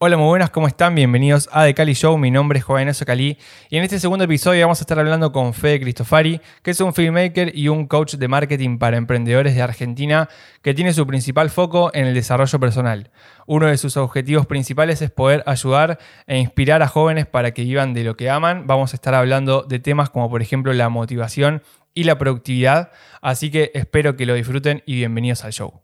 Hola, 0.00 0.16
muy 0.16 0.28
buenas, 0.28 0.50
¿cómo 0.50 0.68
están? 0.68 0.94
Bienvenidos 0.94 1.48
a 1.50 1.64
The 1.64 1.74
Cali 1.74 1.92
Show. 1.92 2.16
Mi 2.18 2.30
nombre 2.30 2.60
es 2.60 2.64
Joven 2.64 2.88
Cali 3.04 3.36
y 3.68 3.78
en 3.78 3.82
este 3.82 3.98
segundo 3.98 4.26
episodio 4.26 4.60
vamos 4.64 4.78
a 4.78 4.82
estar 4.82 4.96
hablando 4.96 5.32
con 5.32 5.52
Fede 5.54 5.80
Cristofari, 5.80 6.40
que 6.62 6.70
es 6.70 6.80
un 6.80 6.94
filmmaker 6.94 7.50
y 7.52 7.66
un 7.66 7.88
coach 7.88 8.14
de 8.14 8.28
marketing 8.28 8.78
para 8.78 8.96
emprendedores 8.96 9.56
de 9.56 9.62
Argentina 9.62 10.28
que 10.62 10.72
tiene 10.72 10.92
su 10.92 11.04
principal 11.04 11.50
foco 11.50 11.90
en 11.94 12.06
el 12.06 12.14
desarrollo 12.14 12.60
personal. 12.60 13.10
Uno 13.48 13.66
de 13.66 13.76
sus 13.76 13.96
objetivos 13.96 14.46
principales 14.46 15.02
es 15.02 15.10
poder 15.10 15.42
ayudar 15.46 15.98
e 16.28 16.38
inspirar 16.38 16.80
a 16.80 16.86
jóvenes 16.86 17.26
para 17.26 17.50
que 17.50 17.64
vivan 17.64 17.92
de 17.92 18.04
lo 18.04 18.16
que 18.16 18.30
aman. 18.30 18.68
Vamos 18.68 18.94
a 18.94 18.96
estar 18.96 19.16
hablando 19.16 19.62
de 19.62 19.80
temas 19.80 20.10
como 20.10 20.30
por 20.30 20.42
ejemplo 20.42 20.72
la 20.74 20.88
motivación 20.90 21.60
y 21.92 22.04
la 22.04 22.18
productividad, 22.18 22.92
así 23.20 23.50
que 23.50 23.72
espero 23.74 24.14
que 24.14 24.26
lo 24.26 24.34
disfruten 24.34 24.80
y 24.86 24.94
bienvenidos 24.94 25.44
al 25.44 25.52
show. 25.52 25.80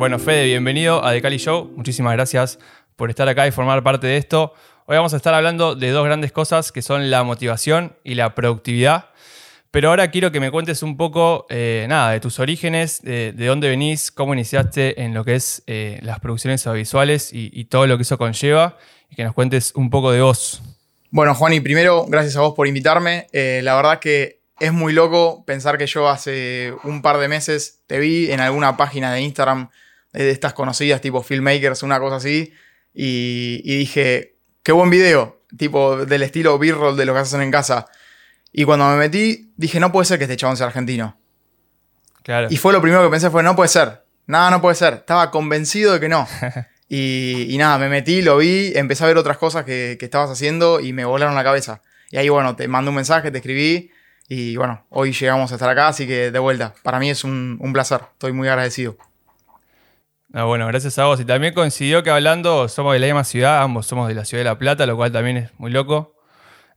Bueno, 0.00 0.18
Fede, 0.18 0.46
bienvenido 0.46 1.04
a 1.04 1.12
The 1.12 1.20
Cali 1.20 1.36
Show. 1.36 1.74
Muchísimas 1.76 2.14
gracias 2.14 2.58
por 2.96 3.10
estar 3.10 3.28
acá 3.28 3.46
y 3.46 3.50
formar 3.50 3.82
parte 3.82 4.06
de 4.06 4.16
esto. 4.16 4.54
Hoy 4.86 4.96
vamos 4.96 5.12
a 5.12 5.18
estar 5.18 5.34
hablando 5.34 5.74
de 5.74 5.90
dos 5.90 6.06
grandes 6.06 6.32
cosas 6.32 6.72
que 6.72 6.80
son 6.80 7.10
la 7.10 7.22
motivación 7.22 7.98
y 8.02 8.14
la 8.14 8.34
productividad. 8.34 9.10
Pero 9.70 9.90
ahora 9.90 10.10
quiero 10.10 10.32
que 10.32 10.40
me 10.40 10.50
cuentes 10.50 10.82
un 10.82 10.96
poco, 10.96 11.44
eh, 11.50 11.84
nada, 11.86 12.12
de 12.12 12.20
tus 12.20 12.38
orígenes, 12.38 13.02
de, 13.02 13.34
dónde 13.34 13.68
venís, 13.68 14.10
cómo 14.10 14.32
iniciaste 14.32 15.02
en 15.02 15.12
lo 15.12 15.22
que 15.22 15.34
es 15.34 15.62
eh, 15.66 15.98
las 16.00 16.18
producciones 16.18 16.66
audiovisuales 16.66 17.28
y, 17.30 17.66
todo 17.66 17.86
lo 17.86 17.98
que 17.98 18.04
eso 18.04 18.16
conlleva, 18.16 18.78
y 19.10 19.16
que 19.16 19.24
nos 19.24 19.34
cuentes 19.34 19.70
un 19.74 19.90
poco 19.90 20.12
de 20.12 20.22
vos. 20.22 20.62
Bueno, 21.10 21.34
Juan, 21.34 21.52
y 21.52 21.60
primero, 21.60 22.06
gracias 22.08 22.36
a 22.36 22.40
vos 22.40 22.54
por 22.54 22.66
invitarme. 22.66 23.26
Eh, 23.34 23.60
la 23.62 23.76
verdad 23.76 23.98
que 23.98 24.40
es 24.60 24.72
muy 24.72 24.94
loco 24.94 25.44
pensar 25.44 25.76
que 25.76 25.86
yo 25.86 26.08
hace 26.08 26.72
un 26.84 27.02
par 27.02 27.18
de 27.18 27.28
meses 27.28 27.82
te 27.86 27.98
vi 27.98 28.32
en 28.32 28.40
alguna 28.40 28.78
página 28.78 29.12
de 29.12 29.20
Instagram 29.20 29.68
de 30.12 30.30
estas 30.30 30.52
conocidas 30.52 31.00
tipo 31.00 31.22
filmmakers, 31.22 31.82
una 31.82 31.98
cosa 32.00 32.16
así, 32.16 32.52
y, 32.92 33.76
dije, 33.78 34.36
qué 34.62 34.72
buen 34.72 34.90
video, 34.90 35.42
tipo 35.56 36.04
del 36.04 36.22
estilo 36.22 36.58
B-roll 36.58 36.96
de 36.96 37.04
lo 37.04 37.12
que 37.12 37.20
hacen 37.20 37.42
en 37.42 37.50
casa. 37.50 37.86
Y 38.52 38.64
cuando 38.64 38.88
me 38.88 38.96
metí, 38.96 39.52
dije, 39.56 39.78
no 39.78 39.92
puede 39.92 40.06
ser 40.06 40.18
que 40.18 40.24
este 40.24 40.36
chabón 40.36 40.56
sea 40.56 40.66
argentino. 40.66 41.16
Claro. 42.22 42.48
Y 42.50 42.56
fue 42.56 42.72
lo 42.72 42.82
primero 42.82 43.02
que 43.04 43.10
pensé, 43.10 43.30
fue, 43.30 43.42
no 43.42 43.54
puede 43.54 43.68
ser. 43.68 44.04
Nada, 44.26 44.50
no 44.50 44.60
puede 44.60 44.74
ser. 44.74 44.94
Estaba 44.94 45.30
convencido 45.30 45.92
de 45.92 46.00
que 46.00 46.08
no. 46.08 46.26
y, 46.88 47.54
nada, 47.58 47.78
me 47.78 47.88
metí, 47.88 48.22
lo 48.22 48.38
vi, 48.38 48.72
empecé 48.74 49.04
a 49.04 49.06
ver 49.06 49.18
otras 49.18 49.38
cosas 49.38 49.64
que, 49.64 49.96
estabas 50.00 50.30
haciendo 50.30 50.80
y 50.80 50.92
me 50.92 51.04
volaron 51.04 51.34
la 51.34 51.44
cabeza. 51.44 51.82
Y 52.10 52.16
ahí, 52.16 52.28
bueno, 52.28 52.56
te 52.56 52.66
mandé 52.66 52.88
un 52.88 52.96
mensaje, 52.96 53.30
te 53.30 53.38
escribí 53.38 53.90
y 54.28 54.56
bueno, 54.56 54.84
hoy 54.90 55.12
llegamos 55.12 55.50
a 55.50 55.54
estar 55.54 55.68
acá, 55.68 55.88
así 55.88 56.06
que 56.06 56.30
de 56.30 56.38
vuelta. 56.38 56.74
Para 56.82 56.98
mí 56.98 57.10
es 57.10 57.24
un, 57.24 57.56
un 57.60 57.72
placer, 57.72 58.00
estoy 58.12 58.32
muy 58.32 58.48
agradecido. 58.48 58.96
Ah, 60.32 60.44
bueno, 60.44 60.66
gracias 60.68 60.96
a 60.98 61.06
vos. 61.06 61.20
Y 61.20 61.24
también 61.24 61.54
coincidió 61.54 62.04
que 62.04 62.10
hablando 62.10 62.68
somos 62.68 62.92
de 62.92 63.00
la 63.00 63.06
misma 63.06 63.24
ciudad, 63.24 63.62
ambos 63.62 63.86
somos 63.86 64.06
de 64.06 64.14
la 64.14 64.24
ciudad 64.24 64.40
de 64.40 64.50
La 64.50 64.58
Plata, 64.58 64.86
lo 64.86 64.96
cual 64.96 65.10
también 65.10 65.36
es 65.38 65.50
muy 65.58 65.72
loco. 65.72 66.14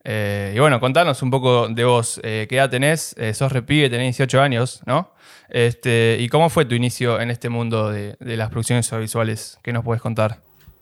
Eh, 0.03 0.53
y 0.55 0.59
bueno, 0.59 0.79
contanos 0.79 1.21
un 1.21 1.29
poco 1.29 1.67
de 1.67 1.83
vos. 1.83 2.19
Eh, 2.23 2.47
¿Qué 2.49 2.55
edad 2.55 2.69
tenés? 2.69 3.15
Eh, 3.17 3.33
sos 3.35 3.51
repibe, 3.51 3.89
tenés 3.91 4.17
18 4.17 4.41
años, 4.41 4.81
¿no? 4.87 5.13
Este, 5.49 6.17
¿Y 6.19 6.29
cómo 6.29 6.49
fue 6.49 6.65
tu 6.65 6.73
inicio 6.73 7.21
en 7.21 7.29
este 7.29 7.49
mundo 7.49 7.91
de, 7.91 8.17
las 8.19 8.49
producciones 8.49 8.91
audiovisuales? 8.91 9.59
¿Qué 9.61 9.71
nos 9.71 9.83
puedes 9.83 10.01
contar? 10.01 10.39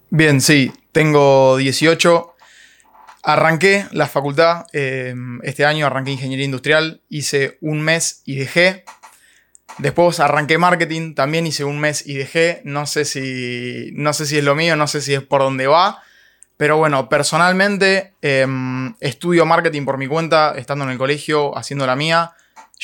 Bien, 0.09 0.39
sí, 0.39 0.71
tengo 0.93 1.57
18. 1.57 2.35
Arranqué 3.23 3.85
la 3.91 4.07
facultad 4.07 4.65
este 4.71 5.65
año, 5.65 5.85
arranqué 5.85 6.11
ingeniería 6.11 6.45
industrial, 6.45 7.01
hice 7.07 7.59
un 7.61 7.81
mes 7.81 8.23
y 8.25 8.35
dejé 8.35 8.83
Después 9.77 10.19
arranqué 10.19 10.57
marketing, 10.57 11.15
también 11.15 11.47
hice 11.47 11.63
un 11.63 11.79
mes 11.79 12.05
y 12.05 12.15
dejé. 12.15 12.61
No 12.63 12.85
sé 12.85 13.05
si, 13.05 13.91
no 13.93 14.13
sé 14.13 14.25
si 14.25 14.37
es 14.37 14.43
lo 14.43 14.55
mío, 14.55 14.75
no 14.75 14.87
sé 14.87 15.01
si 15.01 15.13
es 15.13 15.21
por 15.21 15.41
dónde 15.41 15.67
va. 15.67 16.03
Pero 16.57 16.77
bueno, 16.77 17.09
personalmente 17.09 18.13
em, 18.21 18.93
estudio 18.99 19.45
marketing 19.45 19.83
por 19.83 19.97
mi 19.97 20.07
cuenta, 20.07 20.53
estando 20.55 20.85
en 20.85 20.91
el 20.91 20.97
colegio, 20.97 21.57
haciendo 21.57 21.87
la 21.87 21.95
mía. 21.95 22.33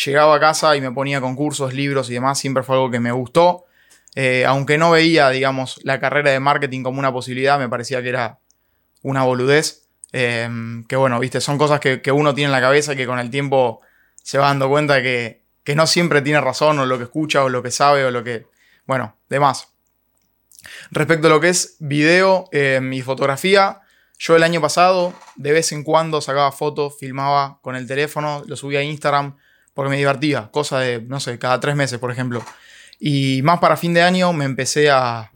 Llegaba 0.05 0.35
a 0.35 0.39
casa 0.39 0.75
y 0.75 0.81
me 0.81 0.91
ponía 0.91 1.21
concursos, 1.21 1.73
libros 1.73 2.09
y 2.09 2.13
demás. 2.13 2.39
Siempre 2.39 2.63
fue 2.63 2.75
algo 2.75 2.89
que 2.89 2.99
me 2.99 3.11
gustó. 3.11 3.65
Eh, 4.15 4.45
aunque 4.47 4.79
no 4.79 4.89
veía, 4.89 5.29
digamos, 5.29 5.79
la 5.83 5.99
carrera 5.99 6.31
de 6.31 6.39
marketing 6.39 6.81
como 6.81 6.97
una 6.97 7.13
posibilidad, 7.13 7.59
me 7.59 7.69
parecía 7.69 8.01
que 8.01 8.09
era 8.09 8.39
una 9.03 9.23
boludez. 9.23 9.83
Em, 10.11 10.83
que 10.85 10.95
bueno, 10.95 11.19
viste, 11.19 11.41
son 11.41 11.59
cosas 11.59 11.79
que, 11.79 12.01
que 12.01 12.11
uno 12.11 12.33
tiene 12.33 12.47
en 12.47 12.53
la 12.53 12.61
cabeza 12.61 12.93
y 12.93 12.95
que 12.95 13.05
con 13.05 13.19
el 13.19 13.29
tiempo 13.29 13.81
se 14.23 14.39
va 14.39 14.47
dando 14.47 14.69
cuenta 14.69 15.01
que 15.03 15.36
que 15.67 15.75
no 15.75 15.85
siempre 15.85 16.21
tiene 16.21 16.39
razón 16.39 16.79
o 16.79 16.85
lo 16.85 16.97
que 16.97 17.03
escucha 17.03 17.43
o 17.43 17.49
lo 17.49 17.61
que 17.61 17.71
sabe 17.71 18.05
o 18.05 18.09
lo 18.09 18.23
que... 18.23 18.47
Bueno, 18.85 19.17
demás. 19.27 19.67
Respecto 20.91 21.27
a 21.27 21.29
lo 21.29 21.41
que 21.41 21.49
es 21.49 21.75
video 21.79 22.47
eh, 22.53 22.79
y 22.93 23.01
fotografía, 23.01 23.81
yo 24.17 24.37
el 24.37 24.43
año 24.43 24.61
pasado 24.61 25.13
de 25.35 25.51
vez 25.51 25.73
en 25.73 25.83
cuando 25.83 26.21
sacaba 26.21 26.53
fotos, 26.53 26.95
filmaba 26.97 27.59
con 27.61 27.75
el 27.75 27.85
teléfono, 27.85 28.45
lo 28.47 28.55
subía 28.55 28.79
a 28.79 28.83
Instagram 28.83 29.35
porque 29.73 29.89
me 29.89 29.97
divertía, 29.97 30.47
cosa 30.53 30.79
de, 30.79 31.01
no 31.01 31.19
sé, 31.19 31.37
cada 31.37 31.59
tres 31.59 31.75
meses, 31.75 31.99
por 31.99 32.11
ejemplo. 32.11 32.41
Y 32.97 33.41
más 33.43 33.59
para 33.59 33.75
fin 33.75 33.93
de 33.93 34.03
año 34.03 34.31
me 34.31 34.45
empecé 34.45 34.89
a, 34.89 35.33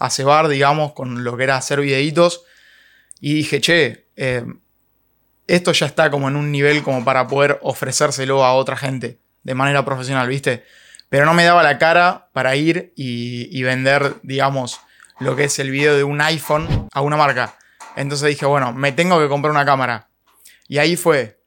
a 0.00 0.08
cebar, 0.08 0.48
digamos, 0.48 0.94
con 0.94 1.24
lo 1.24 1.36
que 1.36 1.44
era 1.44 1.58
hacer 1.58 1.82
videitos. 1.82 2.46
Y 3.20 3.34
dije, 3.34 3.60
che, 3.60 4.08
eh, 4.16 4.46
esto 5.46 5.72
ya 5.72 5.84
está 5.84 6.10
como 6.10 6.28
en 6.28 6.36
un 6.36 6.50
nivel 6.50 6.82
como 6.82 7.04
para 7.04 7.28
poder 7.28 7.58
ofrecérselo 7.60 8.46
a 8.46 8.54
otra 8.54 8.78
gente 8.78 9.22
de 9.44 9.54
manera 9.54 9.84
profesional, 9.84 10.26
¿viste? 10.26 10.64
Pero 11.08 11.26
no 11.26 11.34
me 11.34 11.44
daba 11.44 11.62
la 11.62 11.78
cara 11.78 12.28
para 12.32 12.56
ir 12.56 12.92
y, 12.96 13.62
vender, 13.62 14.16
digamos, 14.22 14.80
lo 15.20 15.36
que 15.36 15.44
es 15.44 15.58
el 15.60 15.70
video 15.70 15.96
de 15.96 16.02
un 16.02 16.20
iPhone 16.20 16.88
a 16.92 17.00
una 17.02 17.16
marca. 17.16 17.56
Entonces 17.94 18.30
dije, 18.30 18.46
bueno, 18.46 18.72
me 18.72 18.90
tengo 18.90 19.20
que 19.20 19.28
comprar 19.28 19.52
una 19.52 19.64
cámara. 19.64 20.08
Y 20.66 20.78
ahí 20.78 20.96
fue, 20.96 21.40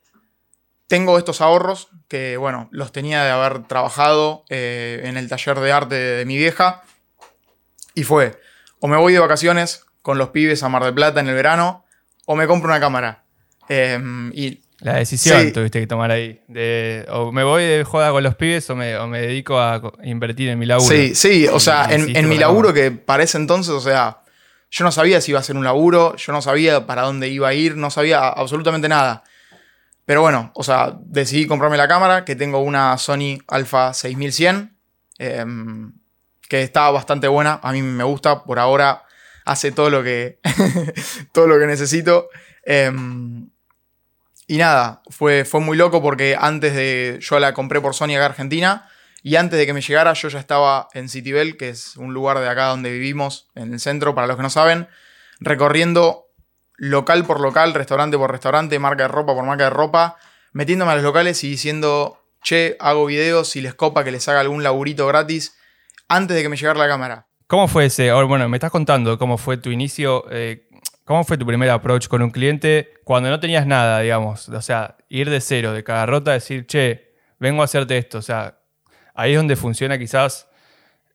tengo 0.87 1.17
estos 1.17 1.41
ahorros 1.41 1.89
que, 2.07 2.37
bueno, 2.37 2.69
los 2.71 2.93
tenía 2.93 3.23
de 3.23 3.31
haber 3.31 3.63
trabajado 3.63 4.45
eh, 4.49 5.01
en 5.03 5.17
el 5.17 5.27
taller 5.27 5.59
de 5.59 5.71
arte 5.71 5.95
de, 5.95 6.25
mi 6.25 6.37
vieja. 6.37 6.83
Y 7.93 8.03
fue, 8.03 8.39
o 8.79 8.87
me 8.87 8.95
voy 8.95 9.11
de 9.11 9.19
vacaciones 9.19 9.85
con 10.01 10.17
los 10.17 10.29
pibes 10.29 10.63
a 10.63 10.69
Mar 10.69 10.83
del 10.85 10.93
Plata 10.93 11.19
en 11.19 11.27
el 11.27 11.35
verano, 11.35 11.83
o 12.25 12.35
me 12.35 12.47
compro 12.47 12.69
una 12.69 12.79
cámara. 12.79 13.25
Em, 13.67 14.31
y 14.33 14.61
la 14.79 14.95
decisión 14.95 15.51
tuviste 15.53 15.79
que 15.79 15.87
tomar 15.87 16.11
ahí. 16.11 16.41
De, 16.47 17.05
o 17.09 17.31
me 17.31 17.43
voy 17.43 17.63
de 17.63 17.83
joda 17.83 18.11
con 18.11 18.21
los 18.23 18.35
pibes 18.35 18.69
o 18.69 18.75
me, 18.75 18.93
dedico 19.19 19.59
a 19.59 19.81
invertir 20.03 20.49
en 20.49 20.59
mi 20.59 20.65
laburo. 20.65 20.95
Sí, 20.95 21.15
sí, 21.15 21.47
o 21.47 21.59
sea, 21.59 21.87
en, 21.89 22.29
mi 22.29 22.37
laburo 22.37 22.73
que 22.73 22.91
para 22.91 23.23
ese 23.23 23.37
entonces, 23.37 23.73
o 23.73 23.81
sea, 23.81 24.21
yo 24.69 24.85
no 24.85 24.91
sabía 24.91 25.19
si 25.19 25.31
iba 25.31 25.39
a 25.39 25.43
ser 25.43 25.55
un 25.55 25.63
laburo, 25.63 26.15
yo 26.15 26.31
no 26.31 26.41
sabía 26.41 26.85
para 26.85 27.03
dónde 27.03 27.27
iba 27.29 27.47
a 27.47 27.53
ir, 27.53 27.75
no 27.75 27.89
sabía 27.89 28.27
absolutamente 28.27 28.87
nada. 28.87 29.23
Pero 30.05 30.21
bueno, 30.21 30.51
o 30.53 30.63
sea, 30.63 30.95
decidí 31.05 31.47
comprarme 31.47 31.77
la 31.77 31.87
cámara, 31.87 32.23
que 32.23 32.35
tengo 32.35 32.59
una 32.59 32.97
Sony 32.97 33.39
Alpha 33.47 33.93
6100, 33.93 34.77
em, 35.17 35.91
que 36.47 36.61
está 36.61 36.89
bastante 36.91 37.27
buena, 37.27 37.59
a 37.63 37.71
mí 37.73 37.81
me 37.81 38.03
gusta, 38.03 38.43
por 38.43 38.59
ahora 38.59 39.03
hace 39.43 39.71
todo 39.71 39.89
lo 39.89 40.03
que, 40.03 40.39
todo 41.33 41.47
lo 41.47 41.59
que 41.59 41.65
necesito. 41.65 42.29
Em, 42.63 43.49
y 44.47 44.57
nada, 44.57 45.01
fue, 45.09 45.43
fue 45.43 45.59
muy 45.59 45.77
loco 45.77 46.01
porque 46.01 46.37
antes 46.39 46.73
de. 46.73 47.19
Yo 47.21 47.37
la 47.37 47.53
compré 47.53 47.81
por 47.81 47.93
Sony 47.93 48.15
acá 48.15 48.25
Argentina. 48.25 48.89
Y 49.23 49.35
antes 49.35 49.59
de 49.59 49.65
que 49.65 49.73
me 49.73 49.81
llegara, 49.81 50.13
yo 50.13 50.29
ya 50.29 50.39
estaba 50.39 50.87
en 50.93 51.09
Citibel, 51.09 51.57
que 51.57 51.69
es 51.69 51.97
un 51.97 52.13
lugar 52.13 52.39
de 52.39 52.47
acá 52.47 52.67
donde 52.67 52.91
vivimos, 52.91 53.49
en 53.55 53.73
el 53.73 53.79
centro, 53.81 54.15
para 54.15 54.25
los 54.25 54.37
que 54.37 54.43
no 54.43 54.49
saben, 54.49 54.87
recorriendo 55.39 56.27
local 56.77 57.25
por 57.25 57.41
local, 57.41 57.73
restaurante 57.73 58.17
por 58.17 58.31
restaurante, 58.31 58.79
marca 58.79 59.03
de 59.03 59.09
ropa 59.09 59.33
por 59.33 59.43
marca 59.43 59.65
de 59.65 59.69
ropa, 59.71 60.15
metiéndome 60.53 60.91
a 60.91 60.95
los 60.95 61.03
locales 61.03 61.43
y 61.43 61.49
diciendo, 61.49 62.23
che, 62.41 62.77
hago 62.79 63.05
videos, 63.05 63.49
si 63.49 63.59
les 63.59 63.73
copa 63.73 64.03
que 64.05 64.11
les 64.11 64.27
haga 64.29 64.39
algún 64.39 64.63
laburito 64.63 65.07
gratis, 65.07 65.57
antes 66.07 66.37
de 66.37 66.43
que 66.43 66.49
me 66.49 66.55
llegara 66.55 66.79
la 66.79 66.87
cámara. 66.87 67.27
¿Cómo 67.47 67.67
fue 67.67 67.85
ese? 67.85 68.11
Bueno, 68.11 68.47
me 68.49 68.57
estás 68.57 68.71
contando 68.71 69.17
cómo 69.17 69.37
fue 69.37 69.57
tu 69.57 69.71
inicio. 69.71 70.25
Eh, 70.29 70.66
¿Cómo 71.07 71.23
fue 71.23 71.37
tu 71.37 71.45
primer 71.45 71.69
approach 71.69 72.09
con 72.09 72.21
un 72.21 72.31
cliente 72.31 72.91
cuando 73.05 73.29
no 73.29 73.39
tenías 73.39 73.65
nada, 73.65 74.01
digamos? 74.01 74.49
O 74.49 74.61
sea, 74.61 74.97
ir 75.07 75.29
de 75.29 75.39
cero, 75.39 75.71
de 75.71 75.81
cada 75.81 76.05
rota, 76.05 76.33
decir, 76.33 76.67
che, 76.67 77.13
vengo 77.39 77.61
a 77.61 77.65
hacerte 77.65 77.97
esto. 77.97 78.17
O 78.17 78.21
sea, 78.21 78.59
ahí 79.15 79.31
es 79.31 79.37
donde 79.37 79.55
funciona 79.55 79.97
quizás 79.97 80.49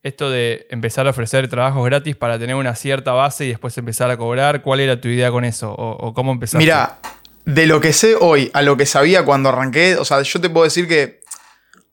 esto 0.02 0.30
de 0.30 0.66
empezar 0.70 1.06
a 1.06 1.10
ofrecer 1.10 1.46
trabajos 1.48 1.84
gratis 1.84 2.16
para 2.16 2.38
tener 2.38 2.56
una 2.56 2.74
cierta 2.74 3.12
base 3.12 3.44
y 3.44 3.48
después 3.48 3.76
empezar 3.76 4.10
a 4.10 4.16
cobrar. 4.16 4.62
¿Cuál 4.62 4.80
era 4.80 4.98
tu 4.98 5.08
idea 5.08 5.30
con 5.30 5.44
eso? 5.44 5.70
¿O, 5.76 6.14
cómo 6.14 6.32
empezaste? 6.32 6.56
Mira, 6.56 6.98
de 7.44 7.66
lo 7.66 7.82
que 7.82 7.92
sé 7.92 8.16
hoy 8.18 8.50
a 8.54 8.62
lo 8.62 8.78
que 8.78 8.86
sabía 8.86 9.26
cuando 9.26 9.50
arranqué, 9.50 9.96
o 9.96 10.06
sea, 10.06 10.22
yo 10.22 10.40
te 10.40 10.48
puedo 10.48 10.64
decir 10.64 10.88
que 10.88 11.20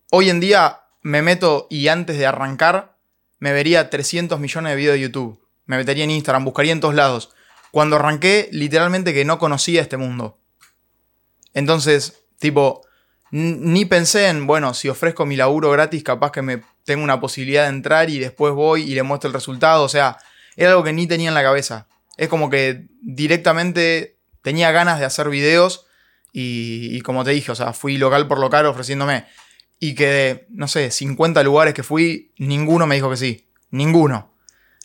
hoy 0.09 0.29
en 0.29 0.39
día 0.39 0.83
me 1.01 1.21
meto 1.21 1.67
y 1.69 1.89
antes 1.89 2.17
de 2.17 2.25
arrancar 2.25 2.95
me 3.39 3.51
vería 3.51 3.89
300 3.89 4.39
millones 4.39 4.71
de 4.71 4.75
videos 4.77 4.93
de 4.93 5.01
YouTube. 5.01 5.45
Me 5.65 5.75
metería 5.75 6.05
en 6.05 6.11
Instagram, 6.11 6.45
buscaría 6.45 6.71
en 6.71 6.79
todos 6.79 6.95
lados 6.95 7.31
cuando 7.71 7.97
arranqué, 7.97 8.49
literalmente 8.51 9.13
que 9.13 9.25
no 9.25 9.39
conocía 9.39 9.81
este 9.81 9.97
mundo. 9.97 10.39
Entonces, 11.53 12.23
tipo, 12.39 12.81
ni 13.31 13.85
pensé 13.85 14.27
en, 14.27 14.47
bueno, 14.47 14.73
si 14.73 14.89
ofrezco 14.89 15.25
mi 15.25 15.35
laburo 15.35 15.71
gratis, 15.71 16.03
capaz 16.03 16.31
que 16.31 16.41
me 16.41 16.63
tengo 16.83 17.03
una 17.03 17.19
posibilidad 17.19 17.63
de 17.63 17.69
entrar 17.69 18.09
y 18.09 18.19
después 18.19 18.53
voy 18.53 18.83
y 18.83 18.95
le 18.95 19.03
muestro 19.03 19.27
el 19.27 19.33
resultado. 19.33 19.83
O 19.83 19.89
sea, 19.89 20.17
era 20.55 20.71
algo 20.71 20.83
que 20.83 20.93
ni 20.93 21.07
tenía 21.07 21.29
en 21.29 21.35
la 21.35 21.43
cabeza. 21.43 21.87
Es 22.17 22.27
como 22.27 22.49
que 22.49 22.87
directamente 23.01 24.17
tenía 24.41 24.71
ganas 24.71 24.99
de 24.99 25.05
hacer 25.05 25.29
videos 25.29 25.85
y, 26.31 27.01
como 27.01 27.23
te 27.23 27.31
dije, 27.31 27.51
o 27.51 27.55
sea, 27.55 27.73
fui 27.73 27.97
local 27.97 28.27
por 28.27 28.39
local 28.39 28.65
ofreciéndome. 28.65 29.25
Y 29.79 29.95
que 29.95 30.47
no 30.49 30.67
sé, 30.67 30.91
50 30.91 31.41
lugares 31.43 31.73
que 31.73 31.83
fui, 31.83 32.33
ninguno 32.37 32.87
me 32.87 32.95
dijo 32.95 33.09
que 33.09 33.17
sí. 33.17 33.49
Ninguno. 33.71 34.33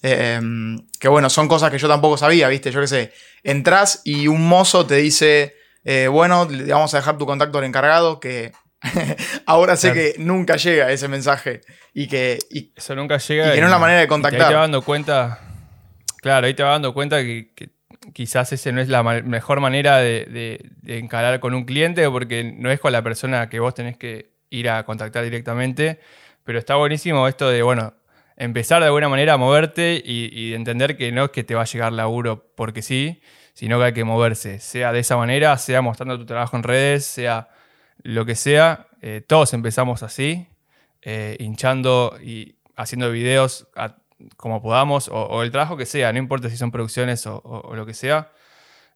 Em, 0.06 0.87
que 1.01 1.09
bueno, 1.09 1.31
son 1.31 1.49
cosas 1.49 1.71
que 1.71 1.79
yo 1.79 1.89
tampoco 1.89 2.19
sabía, 2.19 2.47
¿viste? 2.49 2.71
Yo 2.71 2.83
qué 2.83 2.87
sé. 2.87 3.12
Entras 3.43 4.03
y 4.05 4.29
un 4.29 4.47
mozo 4.47 4.85
te 4.85 4.97
dice, 4.97 5.56
eh, 5.83 6.09
bueno, 6.09 6.47
le 6.51 6.71
vamos 6.71 6.93
a 6.93 6.99
dejar 6.99 7.17
tu 7.17 7.25
contacto 7.25 7.56
al 7.56 7.65
encargado, 7.65 8.21
que 8.21 8.53
ahora 9.47 9.77
sé 9.77 9.95
que 9.95 10.17
nunca 10.19 10.56
llega 10.56 10.93
ese 10.93 11.09
mensaje. 11.09 11.62
Y 11.95 12.06
que. 12.06 12.39
Eso 12.77 12.95
nunca 12.95 13.17
llega. 13.17 13.49
Y 13.49 13.55
que 13.55 13.61
no 13.62 13.69
es 13.69 13.71
la 13.71 13.79
manera 13.79 14.01
de 14.01 14.06
contactar. 14.06 14.43
ahí 14.43 14.49
te 14.49 14.55
vas 14.55 14.62
dando 14.65 14.83
cuenta. 14.83 15.41
Claro, 16.21 16.47
ahí 16.49 16.55
te 16.55 16.62
vas 16.62 16.73
dando 16.73 16.93
cuenta 16.93 17.23
que, 17.23 17.55
quizás 18.12 18.53
ese 18.53 18.73
no 18.73 18.83
es 18.83 18.89
la 18.89 19.03
mejor 19.03 19.61
manera 19.61 19.97
de, 19.97 20.71
encarar 20.87 21.41
con 21.41 21.55
un 21.55 21.65
cliente, 21.65 22.07
porque 22.11 22.45
no 22.45 22.71
es 22.71 22.79
con 22.79 22.93
la 22.93 23.00
persona 23.00 23.49
que 23.49 23.59
vos 23.59 23.73
tenés 23.73 23.97
que 23.97 24.33
ir 24.50 24.69
a 24.69 24.85
contactar 24.85 25.25
directamente. 25.25 25.99
Pero 26.45 26.59
está 26.59 26.75
buenísimo 26.75 27.27
esto 27.27 27.49
de, 27.49 27.62
bueno, 27.62 27.95
empezar 28.37 28.81
de 28.81 28.87
alguna 28.87 29.09
manera 29.09 29.35
a 29.35 29.37
moverte 29.37 30.03
y, 30.05 30.55
entender 30.55 30.97
que 30.97 31.13
no 31.13 31.25
es 31.25 31.31
que 31.31 31.45
te 31.45 31.55
va 31.55 31.63
a 31.63 31.67
llegar 31.67 31.93
laburo 31.93 32.51
porque 32.57 32.83
sí, 32.83 33.21
sino 33.55 33.79
que 33.79 33.85
hay 33.87 33.93
que 33.93 34.05
moverse, 34.05 34.59
sea 34.59 34.93
de 34.93 35.01
esa 35.01 35.17
manera, 35.17 35.57
sea 35.59 35.81
mostrando 35.83 36.19
tu 36.19 36.27
trabajo 36.27 36.57
en 36.57 36.63
redes, 36.63 37.05
sea 37.05 37.49
lo 38.03 38.25
que 38.27 38.35
sea. 38.35 38.89
Eh, 39.01 39.23
todos 39.27 39.53
empezamos 39.55 40.03
así, 40.03 40.49
eh, 41.03 41.37
hinchando 41.39 42.19
y 42.23 42.57
haciendo 42.77 43.11
videos 43.11 43.69
como 44.37 44.63
podamos, 44.63 45.09
o, 45.13 45.43
el 45.43 45.51
trabajo 45.51 45.77
que 45.77 45.87
sea, 45.87 46.13
no 46.13 46.19
importa 46.19 46.49
si 46.49 46.57
son 46.57 46.71
producciones 46.71 47.27
o, 47.27 47.73
lo 47.75 47.87
que 47.87 47.95
sea. 47.95 48.33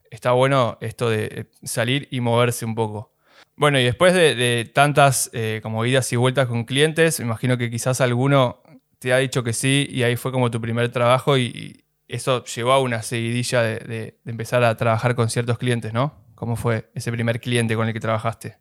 Está 0.09 0.31
bueno 0.31 0.77
esto 0.81 1.09
de 1.09 1.25
eh, 1.25 1.45
salir 1.63 2.07
y 2.09 2.19
moverse 2.19 2.65
un 2.65 2.73
poco. 2.73 3.13
Bueno, 3.55 3.79
y 3.79 3.83
después 3.83 4.13
de, 4.13 4.69
tantas 4.73 5.29
como 5.61 5.85
idas 5.85 6.11
y 6.13 6.15
vueltas 6.15 6.47
con 6.47 6.63
clientes, 6.63 7.19
me 7.19 7.25
imagino 7.25 7.57
que 7.57 7.69
quizás 7.69 7.99
alguno 7.99 8.63
te 8.99 9.13
ha 9.13 9.17
dicho 9.17 9.43
que 9.43 9.53
sí 9.53 9.87
y 9.89 10.03
ahí 10.03 10.15
fue 10.15 10.31
como 10.31 10.51
tu 10.51 10.61
primer 10.61 10.89
trabajo 10.91 11.37
y, 11.37 11.83
eso 12.09 12.43
llevó 12.43 12.73
a 12.73 12.79
una 12.79 13.03
seguidilla 13.03 13.61
de, 13.61 14.17
empezar 14.25 14.63
a 14.63 14.75
trabajar 14.75 15.13
con 15.13 15.29
ciertos 15.29 15.59
clientes, 15.59 15.93
¿no? 15.93 16.15
¿Cómo 16.33 16.55
fue 16.55 16.89
ese 16.95 17.11
primer 17.11 17.39
cliente 17.39 17.75
con 17.75 17.87
el 17.87 17.93
que 17.93 17.99
trabajaste? 17.99 18.57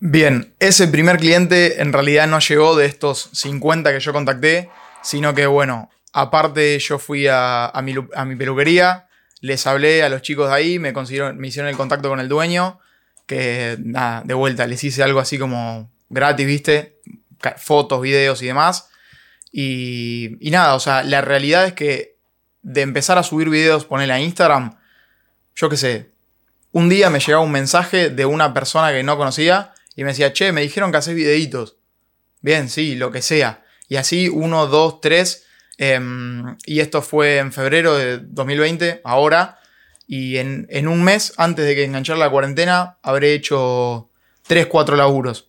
Bien, 0.00 0.54
ese 0.60 0.88
primer 0.88 1.18
cliente 1.18 1.82
en 1.82 1.92
realidad 1.92 2.26
no 2.26 2.38
llegó 2.38 2.74
de 2.74 2.86
estos 2.86 3.28
50 3.34 3.92
que 3.92 4.00
yo 4.00 4.14
contacté, 4.14 4.70
sino 5.02 5.34
que 5.34 5.46
bueno, 5.46 5.90
aparte 6.14 6.78
yo 6.78 6.98
fui 6.98 7.26
a, 7.30 7.70
mi, 7.82 8.36
peluquería, 8.36 9.08
les 9.42 9.66
hablé 9.66 10.02
a 10.02 10.08
los 10.08 10.22
chicos 10.22 10.48
de 10.48 10.54
ahí, 10.54 10.78
me, 10.78 10.94
me 11.34 11.48
hicieron 11.48 11.68
el 11.68 11.76
contacto 11.76 12.08
con 12.08 12.18
el 12.18 12.30
dueño, 12.30 12.80
que 13.26 13.76
nada, 13.78 14.22
de 14.24 14.32
vuelta, 14.32 14.66
les 14.66 14.82
hice 14.82 15.02
algo 15.02 15.20
así 15.20 15.38
como 15.38 15.92
gratis, 16.08 16.46
viste, 16.46 16.98
fotos, 17.58 18.00
videos 18.00 18.40
y 18.40 18.46
demás. 18.46 18.88
Y, 19.58 20.50
nada, 20.50 20.74
o 20.74 20.80
sea, 20.80 21.02
la 21.02 21.22
realidad 21.22 21.64
es 21.64 21.72
que 21.72 22.18
de 22.60 22.82
empezar 22.82 23.16
a 23.16 23.22
subir 23.22 23.48
videos, 23.48 23.86
ponerle 23.86 24.12
a 24.12 24.20
Instagram, 24.20 24.76
yo 25.54 25.70
qué 25.70 25.78
sé, 25.78 26.10
un 26.72 26.90
día 26.90 27.08
me 27.08 27.20
llegaba 27.20 27.42
un 27.42 27.52
mensaje 27.52 28.10
de 28.10 28.26
una 28.26 28.52
persona 28.52 28.92
que 28.92 29.02
no 29.02 29.16
conocía 29.16 29.72
y 29.94 30.04
me 30.04 30.10
decía, 30.10 30.34
che, 30.34 30.52
me 30.52 30.60
dijeron 30.60 30.90
que 30.90 30.98
haces 30.98 31.14
videitos. 31.14 31.78
Bien, 32.42 32.68
sí, 32.68 32.96
lo 32.96 33.10
que 33.10 33.22
sea. 33.22 33.64
Y 33.88 33.96
así, 33.96 34.28
uno, 34.28 34.66
dos, 34.66 35.00
tres. 35.00 35.46
Em, 35.78 36.58
y 36.66 36.80
esto 36.80 37.00
fue 37.00 37.38
en 37.38 37.50
febrero 37.50 37.96
de 37.96 38.18
2020, 38.18 39.00
ahora. 39.04 39.58
Y 40.06 40.36
en, 40.36 40.66
en, 40.68 40.86
un 40.86 41.02
mes, 41.02 41.32
antes 41.38 41.64
de 41.64 41.74
que 41.74 41.84
enganchara 41.84 42.18
la 42.18 42.28
cuarentena, 42.28 42.98
habré 43.02 43.32
hecho 43.32 44.10
tres, 44.46 44.66
cuatro 44.66 44.96
laburos. 44.96 45.48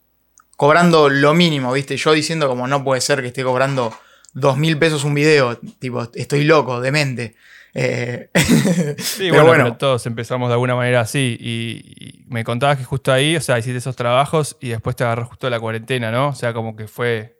Cobrando 0.57 1.07
lo 1.07 1.33
mínimo, 1.33 1.71
¿viste? 1.71 1.95
Yo 1.95 2.11
diciendo 2.11 2.47
como 2.49 2.67
no 2.67 2.83
puede 2.83 2.99
ser 2.99 3.21
que 3.21 3.27
esté 3.27 3.43
cobrando 3.43 3.93
dos 4.33 4.57
mil 4.57 4.77
pesos 4.77 5.03
un 5.03 5.13
video. 5.13 5.57
Tipo, 5.79 6.09
estoy 6.15 6.43
loco, 6.43 6.81
demente. 6.81 7.35
Eh, 7.75 8.31
sí, 8.97 9.29
pero 9.29 9.45
bueno, 9.45 9.77
todos 9.77 10.07
empezamos 10.07 10.49
de 10.49 10.53
alguna 10.53 10.75
manera 10.75 11.01
así. 11.01 11.37
Y, 11.39 12.25
me 12.27 12.43
contabas 12.43 12.77
que 12.77 12.83
justo 12.83 13.13
ahí, 13.13 13.37
o 13.37 13.41
sea, 13.41 13.57
hiciste 13.59 13.77
esos 13.77 13.95
trabajos 13.95 14.57
y 14.59 14.69
después 14.69 14.95
te 14.95 15.03
agarró 15.03 15.27
justo 15.27 15.49
la 15.49 15.59
cuarentena, 15.59 16.11
¿no? 16.11 16.29
O 16.29 16.35
sea, 16.35 16.53
como 16.53 16.75
que 16.75 16.87
fue 16.87 17.39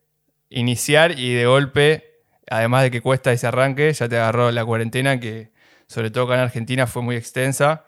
iniciar 0.50 1.20
y 1.20 1.34
de 1.34 1.46
golpe, 1.46 2.22
además 2.50 2.84
de 2.84 2.92
que 2.92 3.02
cuesta 3.02 3.34
ese 3.34 3.48
arranque, 3.48 3.92
ya 3.92 4.08
te 4.08 4.16
agarró 4.16 4.52
la 4.52 4.64
cuarentena 4.64 5.20
que, 5.20 5.52
sobre 5.88 6.10
todo 6.10 6.26
acá 6.26 6.36
en 6.36 6.42
Argentina, 6.42 6.88
fue 6.88 7.02
muy 7.02 7.16
extensa. 7.16 7.84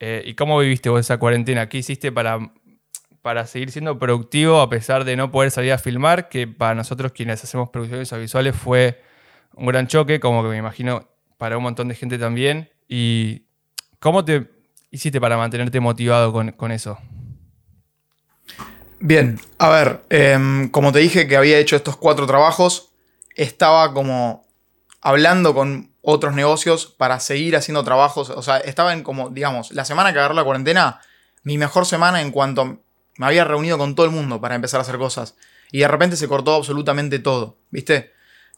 Eh, 0.00 0.22
¿Y 0.24 0.34
cómo 0.34 0.58
viviste 0.60 0.88
vos 0.88 1.00
esa 1.00 1.18
cuarentena? 1.18 1.68
¿Qué 1.68 1.78
hiciste 1.78 2.12
para 2.12 2.38
para 3.28 3.46
seguir 3.46 3.70
siendo 3.70 3.98
productivo 3.98 4.62
a 4.62 4.70
pesar 4.70 5.04
de 5.04 5.14
no 5.14 5.30
poder 5.30 5.50
salir 5.50 5.70
a 5.74 5.76
filmar, 5.76 6.30
que 6.30 6.46
para 6.48 6.74
nosotros 6.74 7.12
quienes 7.12 7.44
hacemos 7.44 7.68
producciones 7.68 8.10
audiovisuales 8.10 8.56
fue 8.56 9.02
un 9.52 9.66
gran 9.66 9.86
choque, 9.86 10.18
como 10.18 10.42
que 10.42 10.48
me 10.48 10.56
imagino 10.56 11.06
para 11.36 11.58
un 11.58 11.62
montón 11.62 11.88
de 11.88 11.94
gente 11.94 12.16
también. 12.16 12.70
¿Y 12.88 13.42
cómo 13.98 14.24
te 14.24 14.50
hiciste 14.90 15.20
para 15.20 15.36
mantenerte 15.36 15.78
motivado 15.78 16.32
con, 16.32 16.72
eso? 16.72 16.96
Bien, 18.98 19.38
a 19.58 19.68
ver, 19.68 20.04
em, 20.08 20.70
como 20.70 20.90
te 20.90 21.00
dije 21.00 21.28
que 21.28 21.36
había 21.36 21.58
hecho 21.58 21.76
estos 21.76 21.98
cuatro 21.98 22.26
trabajos, 22.26 22.94
estaba 23.34 23.92
como 23.92 24.46
hablando 25.02 25.52
con 25.52 25.92
otros 26.00 26.34
negocios 26.34 26.86
para 26.86 27.20
seguir 27.20 27.56
haciendo 27.56 27.84
trabajos, 27.84 28.30
o 28.30 28.40
sea, 28.40 28.56
estaba 28.56 28.94
en 28.94 29.02
como, 29.02 29.28
digamos, 29.28 29.70
la 29.72 29.84
semana 29.84 30.14
que 30.14 30.18
agarró 30.18 30.34
la 30.34 30.44
cuarentena, 30.44 31.02
mi 31.42 31.58
mejor 31.58 31.84
semana 31.84 32.22
en 32.22 32.30
cuanto 32.30 32.80
me 33.18 33.26
había 33.26 33.44
reunido 33.44 33.76
con 33.76 33.94
todo 33.94 34.06
el 34.06 34.12
mundo 34.12 34.40
para 34.40 34.54
empezar 34.54 34.78
a 34.78 34.82
hacer 34.82 34.96
cosas. 34.96 35.34
Y 35.70 35.80
de 35.80 35.88
repente 35.88 36.16
se 36.16 36.28
cortó 36.28 36.54
absolutamente 36.54 37.18
todo, 37.18 37.58
¿viste? 37.70 38.12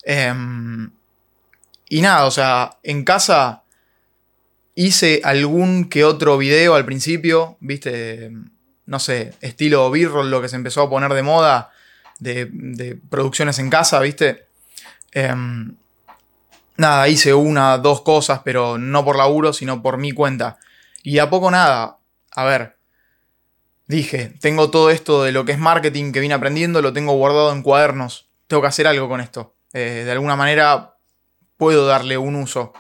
Em, 0.05 0.91
y 1.89 2.01
nada, 2.03 2.27
o 2.27 2.31
sea, 2.31 2.79
en 2.83 3.05
casa 3.05 3.65
hice 4.75 5.23
algún 5.25 5.89
que 5.89 6.05
otro 6.05 6.39
video 6.39 6.75
al 6.75 6.85
principio, 6.85 7.57
¿viste? 7.61 8.31
No 8.87 8.99
sé, 8.99 9.35
estilo 9.41 9.91
B-roll, 9.91 10.31
lo 10.31 10.41
que 10.43 10.49
se 10.49 10.57
empezó 10.57 10.83
a 10.83 10.91
poner 10.91 11.13
de 11.15 11.23
moda, 11.23 11.71
de, 12.19 12.99
producciones 13.09 13.59
en 13.59 13.71
casa, 13.71 13.99
¿viste? 14.01 14.47
Em, 15.13 15.75
nada, 16.77 17.09
hice 17.09 17.33
una, 17.33 17.79
dos 17.79 18.03
cosas, 18.03 18.43
pero 18.45 18.79
no 18.79 19.05
por 19.05 19.17
laburo, 19.17 19.53
sino 19.55 19.83
por 19.83 19.97
mi 19.97 20.13
cuenta. 20.13 20.59
Y 21.03 21.19
a 21.19 21.31
poco 21.31 21.51
nada, 21.51 21.97
a 22.33 22.45
ver, 22.45 22.77
dije, 23.91 24.33
tengo 24.41 24.71
todo 24.71 24.91
esto 24.91 25.25
de 25.25 25.33
lo 25.33 25.45
que 25.45 25.53
es 25.53 25.59
marketing 25.59 26.13
que 26.13 26.21
vine 26.21 26.35
aprendiendo, 26.35 26.81
lo 26.81 26.93
tengo 26.93 27.13
guardado 27.15 27.53
en 27.53 27.63
cuadernos, 27.63 28.31
tengo 28.47 28.63
que 28.63 28.69
hacer 28.69 28.87
algo 28.87 29.09
con 29.09 29.21
esto. 29.21 29.57
Eh, 29.73 30.03
de 30.05 30.13
alguna 30.13 30.37
manera 30.37 30.95
puedo 31.57 31.87
darle 31.87 32.17
un 32.17 32.37
uso. 32.37 32.73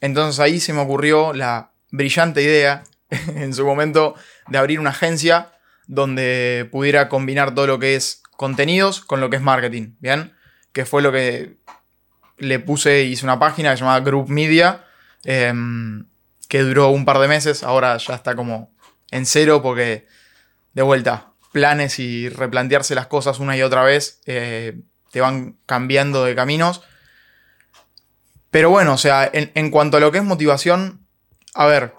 Entonces 0.00 0.40
ahí 0.40 0.58
se 0.58 0.72
me 0.72 0.80
ocurrió 0.80 1.32
la 1.32 1.70
brillante 1.92 2.42
idea, 2.42 2.82
en 3.10 3.54
su 3.54 3.64
momento, 3.64 4.16
de 4.48 4.58
abrir 4.58 4.80
una 4.80 4.90
agencia 4.90 5.52
donde 5.86 6.68
pudiera 6.72 7.08
combinar 7.08 7.54
todo 7.54 7.68
lo 7.68 7.78
que 7.78 7.94
es 7.94 8.22
contenidos 8.32 9.00
con 9.00 9.20
lo 9.20 9.30
que 9.30 9.36
es 9.36 9.42
marketing, 9.42 9.94
¿bien? 10.00 10.34
Que 10.72 10.84
fue 10.84 11.00
lo 11.00 11.12
que 11.12 11.58
le 12.38 12.58
puse, 12.58 13.04
hice 13.04 13.24
una 13.24 13.38
página 13.38 13.70
que 13.70 13.76
se 13.76 13.80
llamaba 13.84 14.00
Group 14.00 14.28
Media, 14.28 14.84
em, 15.22 16.06
que 16.48 16.62
duró 16.62 16.88
un 16.88 17.04
par 17.04 17.20
de 17.20 17.28
meses, 17.28 17.62
ahora 17.62 17.96
ya 17.98 18.16
está 18.16 18.34
como 18.34 18.74
en 19.12 19.26
cero 19.26 19.62
porque 19.62 20.06
de 20.76 20.82
vuelta, 20.82 21.32
planes 21.52 21.98
y 21.98 22.28
replantearse 22.28 22.94
las 22.94 23.06
cosas 23.06 23.40
una 23.40 23.56
y 23.56 23.62
otra 23.62 23.82
vez 23.82 24.20
eh, 24.26 24.78
te 25.10 25.22
van 25.22 25.56
cambiando 25.64 26.22
de 26.22 26.34
caminos. 26.34 26.82
Pero 28.50 28.68
bueno, 28.68 28.92
o 28.92 28.98
sea, 28.98 29.28
en, 29.32 29.70
cuanto 29.70 29.96
a 29.96 30.00
lo 30.00 30.12
que 30.12 30.18
es 30.18 30.24
motivación, 30.24 31.00
a 31.54 31.64
ver, 31.64 31.94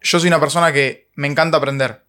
yo 0.00 0.18
soy 0.18 0.28
una 0.28 0.40
persona 0.40 0.72
que 0.72 1.10
me 1.14 1.28
encanta 1.28 1.58
aprender. 1.58 2.02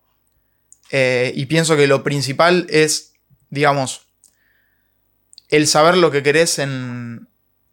Eh, 0.91 1.34
y 1.36 1.46
pienso 1.46 1.75
que 1.75 1.88
lo 1.88 2.03
principal 2.03 2.65
es, 2.70 3.13
digamos, 3.50 4.08
el 5.50 5.68
saber 5.68 5.98
lo 5.98 6.10
que 6.10 6.24
querés 6.24 6.58
en... 6.58 7.27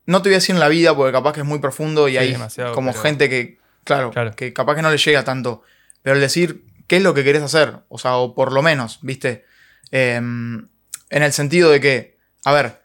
No 0.06 0.22
te 0.22 0.30
voy 0.30 0.34
a 0.34 0.38
decir 0.38 0.56
en 0.56 0.60
la 0.60 0.68
vida, 0.68 0.96
porque 0.96 1.12
capaz 1.12 1.34
que 1.34 1.40
es 1.40 1.46
muy 1.46 1.60
profundo 1.60 2.08
y 2.08 2.16
hay 2.16 2.36
como 2.74 2.92
gente 2.94 3.28
que, 3.28 3.58
claro, 3.84 4.10
claro, 4.10 4.34
que 4.34 4.52
capaz 4.52 4.74
que 4.74 4.82
no 4.82 4.90
le 4.90 4.98
llega 4.98 5.22
tanto. 5.22 5.62
Pero 6.02 6.16
el 6.16 6.20
decir, 6.20 6.67
qué 6.88 6.96
es 6.96 7.02
lo 7.02 7.14
que 7.14 7.22
querés 7.22 7.42
hacer, 7.42 7.80
o 7.88 7.98
sea, 7.98 8.16
o 8.16 8.34
por 8.34 8.52
lo 8.52 8.62
menos, 8.62 8.98
¿viste? 9.02 9.44
Em, 9.92 10.68
en 11.10 11.22
el 11.22 11.32
sentido 11.32 11.70
de 11.70 11.80
que, 11.80 12.18
a 12.44 12.52
ver, 12.52 12.82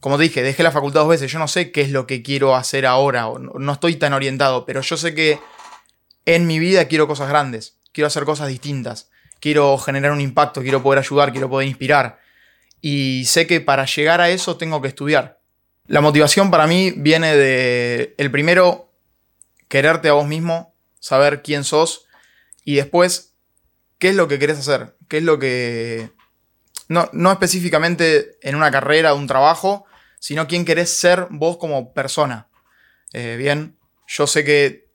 como 0.00 0.16
te 0.16 0.22
dije, 0.22 0.42
dejé 0.42 0.62
la 0.62 0.72
facultad 0.72 1.00
dos 1.00 1.10
veces, 1.10 1.30
yo 1.30 1.38
no 1.38 1.48
sé 1.48 1.72
qué 1.72 1.82
es 1.82 1.90
lo 1.90 2.06
que 2.06 2.22
quiero 2.22 2.56
hacer 2.56 2.86
ahora, 2.86 3.28
no 3.38 3.72
estoy 3.72 3.96
tan 3.96 4.14
orientado, 4.14 4.64
pero 4.64 4.80
yo 4.80 4.96
sé 4.96 5.14
que 5.14 5.38
en 6.24 6.46
mi 6.46 6.58
vida 6.58 6.86
quiero 6.86 7.06
cosas 7.06 7.28
grandes. 7.28 7.76
quiero 7.92 8.06
hacer 8.06 8.24
cosas 8.24 8.48
distintas, 8.48 9.10
quiero 9.40 9.76
generar 9.78 10.12
un 10.12 10.20
impacto, 10.20 10.62
quiero 10.62 10.82
poder 10.82 11.00
ayudar, 11.00 11.32
quiero 11.32 11.50
poder 11.50 11.66
inspirar. 11.66 12.20
Y 12.80 13.24
sé 13.26 13.46
que 13.48 13.60
para 13.60 13.84
llegar 13.84 14.20
a 14.20 14.30
eso 14.30 14.56
tengo 14.56 14.80
que 14.80 14.88
estudiar. 14.88 15.40
La 15.86 16.00
motivación 16.00 16.52
para 16.52 16.68
mí 16.68 16.92
viene 16.96 17.36
de, 17.36 18.14
el 18.16 18.30
primero, 18.30 18.92
quererte 19.68 20.08
a 20.08 20.12
vos 20.12 20.26
mismo, 20.26 20.72
saber 21.00 21.42
quién 21.42 21.64
sos 21.64 22.06
y 22.64 22.76
después, 22.76 23.29
qué 24.00 24.08
es 24.08 24.16
lo 24.16 24.26
que 24.26 24.40
querés 24.40 24.58
hacer, 24.58 24.96
qué 25.06 25.18
es 25.18 25.22
lo 25.22 25.38
que... 25.38 26.10
No, 26.88 27.08
no 27.12 27.30
específicamente 27.30 28.38
en 28.42 28.56
una 28.56 28.72
carrera, 28.72 29.14
un 29.14 29.28
trabajo, 29.28 29.86
sino 30.18 30.48
quién 30.48 30.64
querés 30.64 30.96
ser 30.96 31.28
vos 31.30 31.58
como 31.58 31.92
persona. 31.92 32.48
Eh, 33.12 33.36
bien, 33.38 33.76
yo 34.08 34.26
sé 34.26 34.42
que 34.42 34.88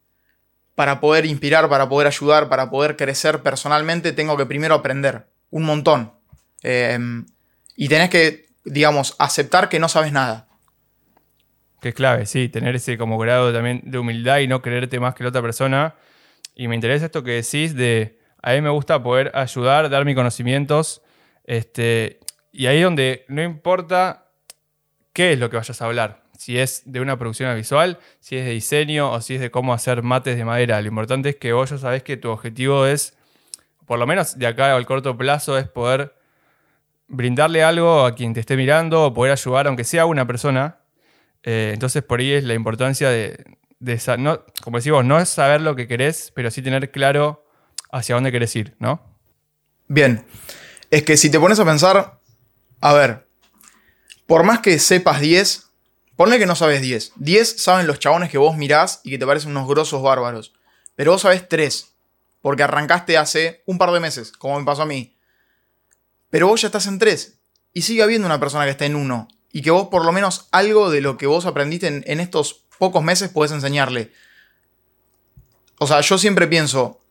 para 0.73 0.99
poder 0.99 1.25
inspirar, 1.25 1.69
para 1.69 1.87
poder 1.87 2.07
ayudar, 2.07 2.49
para 2.49 2.69
poder 2.69 2.97
crecer 2.97 3.41
personalmente, 3.41 4.11
tengo 4.11 4.35
que 4.35 4.45
primero 4.45 4.75
aprender 4.75 5.27
un 5.51 5.63
montón. 5.63 6.11
Em, 6.63 7.25
y 7.77 7.87
tenés 7.87 8.09
que, 8.09 8.47
digamos, 8.65 9.15
aceptar 9.19 9.69
que 9.69 9.79
no 9.79 9.87
sabes 9.87 10.11
nada. 10.11 10.49
Que 11.79 11.89
es 11.89 11.95
clave, 11.95 12.25
sí, 12.25 12.49
tener 12.49 12.75
ese 12.75 12.97
como 12.97 13.17
grado 13.17 13.53
también 13.53 13.81
de 13.85 13.99
humildad 13.99 14.39
y 14.39 14.47
no 14.47 14.61
creerte 14.61 14.99
más 14.99 15.15
que 15.15 15.23
la 15.23 15.29
otra 15.29 15.41
persona. 15.41 15.95
Y 16.55 16.67
me 16.67 16.75
interesa 16.75 17.05
esto 17.05 17.23
que 17.23 17.31
decís 17.31 17.75
de, 17.75 18.19
a 18.45 18.53
mí 18.53 18.61
me 18.61 18.69
gusta 18.69 19.01
poder 19.01 19.31
ayudar, 19.33 19.89
dar 19.89 20.05
mis 20.05 20.15
conocimientos. 20.15 21.01
Este, 21.45 22.19
y 22.51 22.67
ahí 22.67 22.81
donde 22.81 23.25
no 23.27 23.41
importa 23.41 24.27
qué 25.13 25.33
es 25.33 25.39
lo 25.39 25.49
que 25.49 25.57
vayas 25.57 25.81
a 25.81 25.85
hablar 25.85 26.25
si 26.37 26.59
es 26.59 26.83
de 26.85 26.99
una 26.99 27.17
producción 27.17 27.55
visual, 27.55 27.97
si 28.19 28.37
es 28.37 28.45
de 28.45 28.51
diseño 28.51 29.11
o 29.11 29.21
si 29.21 29.35
es 29.35 29.41
de 29.41 29.51
cómo 29.51 29.73
hacer 29.73 30.03
mates 30.03 30.37
de 30.37 30.45
madera. 30.45 30.81
Lo 30.81 30.87
importante 30.87 31.29
es 31.29 31.35
que 31.37 31.53
vos 31.53 31.69
ya 31.69 31.77
sabés 31.77 32.03
que 32.03 32.17
tu 32.17 32.29
objetivo 32.29 32.85
es, 32.85 33.17
por 33.85 33.97
lo 33.99 34.05
menos 34.05 34.37
de 34.37 34.45
acá 34.45 34.75
al 34.75 34.85
corto 34.85 35.17
plazo, 35.17 35.57
es 35.57 35.67
poder 35.67 36.13
brindarle 37.07 37.63
algo 37.63 38.05
a 38.05 38.15
quien 38.15 38.33
te 38.33 38.41
esté 38.41 38.57
mirando 38.57 39.05
o 39.05 39.13
poder 39.13 39.31
ayudar, 39.31 39.67
aunque 39.67 39.83
sea 39.83 40.05
una 40.05 40.27
persona. 40.27 40.79
Eh, 41.43 41.71
entonces 41.73 42.03
por 42.03 42.19
ahí 42.19 42.33
es 42.33 42.43
la 42.43 42.53
importancia 42.53 43.09
de, 43.09 43.43
no, 44.17 44.43
como 44.61 44.77
decimos, 44.77 45.05
no 45.05 45.19
es 45.19 45.29
saber 45.29 45.61
lo 45.61 45.75
que 45.75 45.87
querés, 45.87 46.31
pero 46.35 46.51
sí 46.51 46.61
tener 46.61 46.91
claro 46.91 47.44
hacia 47.91 48.15
dónde 48.15 48.31
querés 48.31 48.55
ir, 48.55 48.75
¿no? 48.79 49.01
Bien, 49.87 50.25
es 50.91 51.03
que 51.03 51.17
si 51.17 51.29
te 51.29 51.39
pones 51.39 51.59
a 51.59 51.65
pensar, 51.65 52.19
a 52.81 52.93
ver, 52.93 53.27
por 54.25 54.43
más 54.43 54.59
que 54.59 54.79
sepas 54.79 55.21
10, 55.21 55.65
Ponle 56.15 56.39
que 56.39 56.45
no 56.45 56.55
sabes 56.55 56.81
10. 56.81 57.13
10 57.17 57.61
saben 57.61 57.87
los 57.87 57.99
chabones 57.99 58.29
que 58.29 58.37
vos 58.37 58.55
mirás 58.55 59.01
y 59.03 59.09
que 59.09 59.17
te 59.17 59.25
parecen 59.25 59.51
unos 59.51 59.67
grosos 59.67 60.01
bárbaros. 60.01 60.53
Pero 60.95 61.11
vos 61.11 61.21
sabés 61.21 61.47
3. 61.49 61.93
Porque 62.41 62.63
arrancaste 62.63 63.17
hace 63.17 63.63
un 63.65 63.77
par 63.77 63.91
de 63.91 63.99
meses, 63.99 64.31
como 64.31 64.57
me 64.59 64.65
pasó 64.65 64.83
a 64.83 64.85
mí. 64.85 65.17
Pero 66.29 66.47
vos 66.47 66.61
ya 66.61 66.67
estás 66.67 66.87
en 66.87 66.99
3. 66.99 67.37
Y 67.73 67.81
sigue 67.81 68.03
habiendo 68.03 68.27
una 68.27 68.39
persona 68.39 68.63
que 68.63 68.71
está 68.71 68.85
en 68.85 68.95
1. 68.95 69.27
Y 69.51 69.61
que 69.61 69.71
vos 69.71 69.89
por 69.89 70.05
lo 70.05 70.11
menos 70.11 70.47
algo 70.51 70.89
de 70.89 71.01
lo 71.01 71.17
que 71.17 71.27
vos 71.27 71.45
aprendiste 71.45 71.87
en, 71.87 72.19
estos 72.19 72.65
pocos 72.77 73.03
meses 73.03 73.29
podés 73.29 73.51
enseñarle. 73.51 74.13
O 75.79 75.87
sea, 75.87 75.99
yo 75.99 76.17
siempre 76.17 76.47
pienso, 76.47 77.01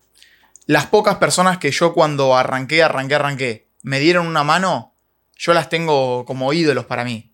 las 0.66 0.86
pocas 0.86 1.16
personas 1.16 1.58
que 1.58 1.70
yo 1.70 1.92
cuando 1.92 2.36
arranqué, 2.36 2.82
arranqué, 2.82 3.14
arranqué, 3.14 3.68
me 3.82 4.00
dieron 4.00 4.26
una 4.26 4.44
mano, 4.44 4.94
yo 5.36 5.52
las 5.52 5.68
tengo 5.68 6.24
como 6.24 6.52
ídolos 6.52 6.86
para 6.86 7.04
mí. 7.04 7.32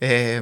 Eh, 0.00 0.40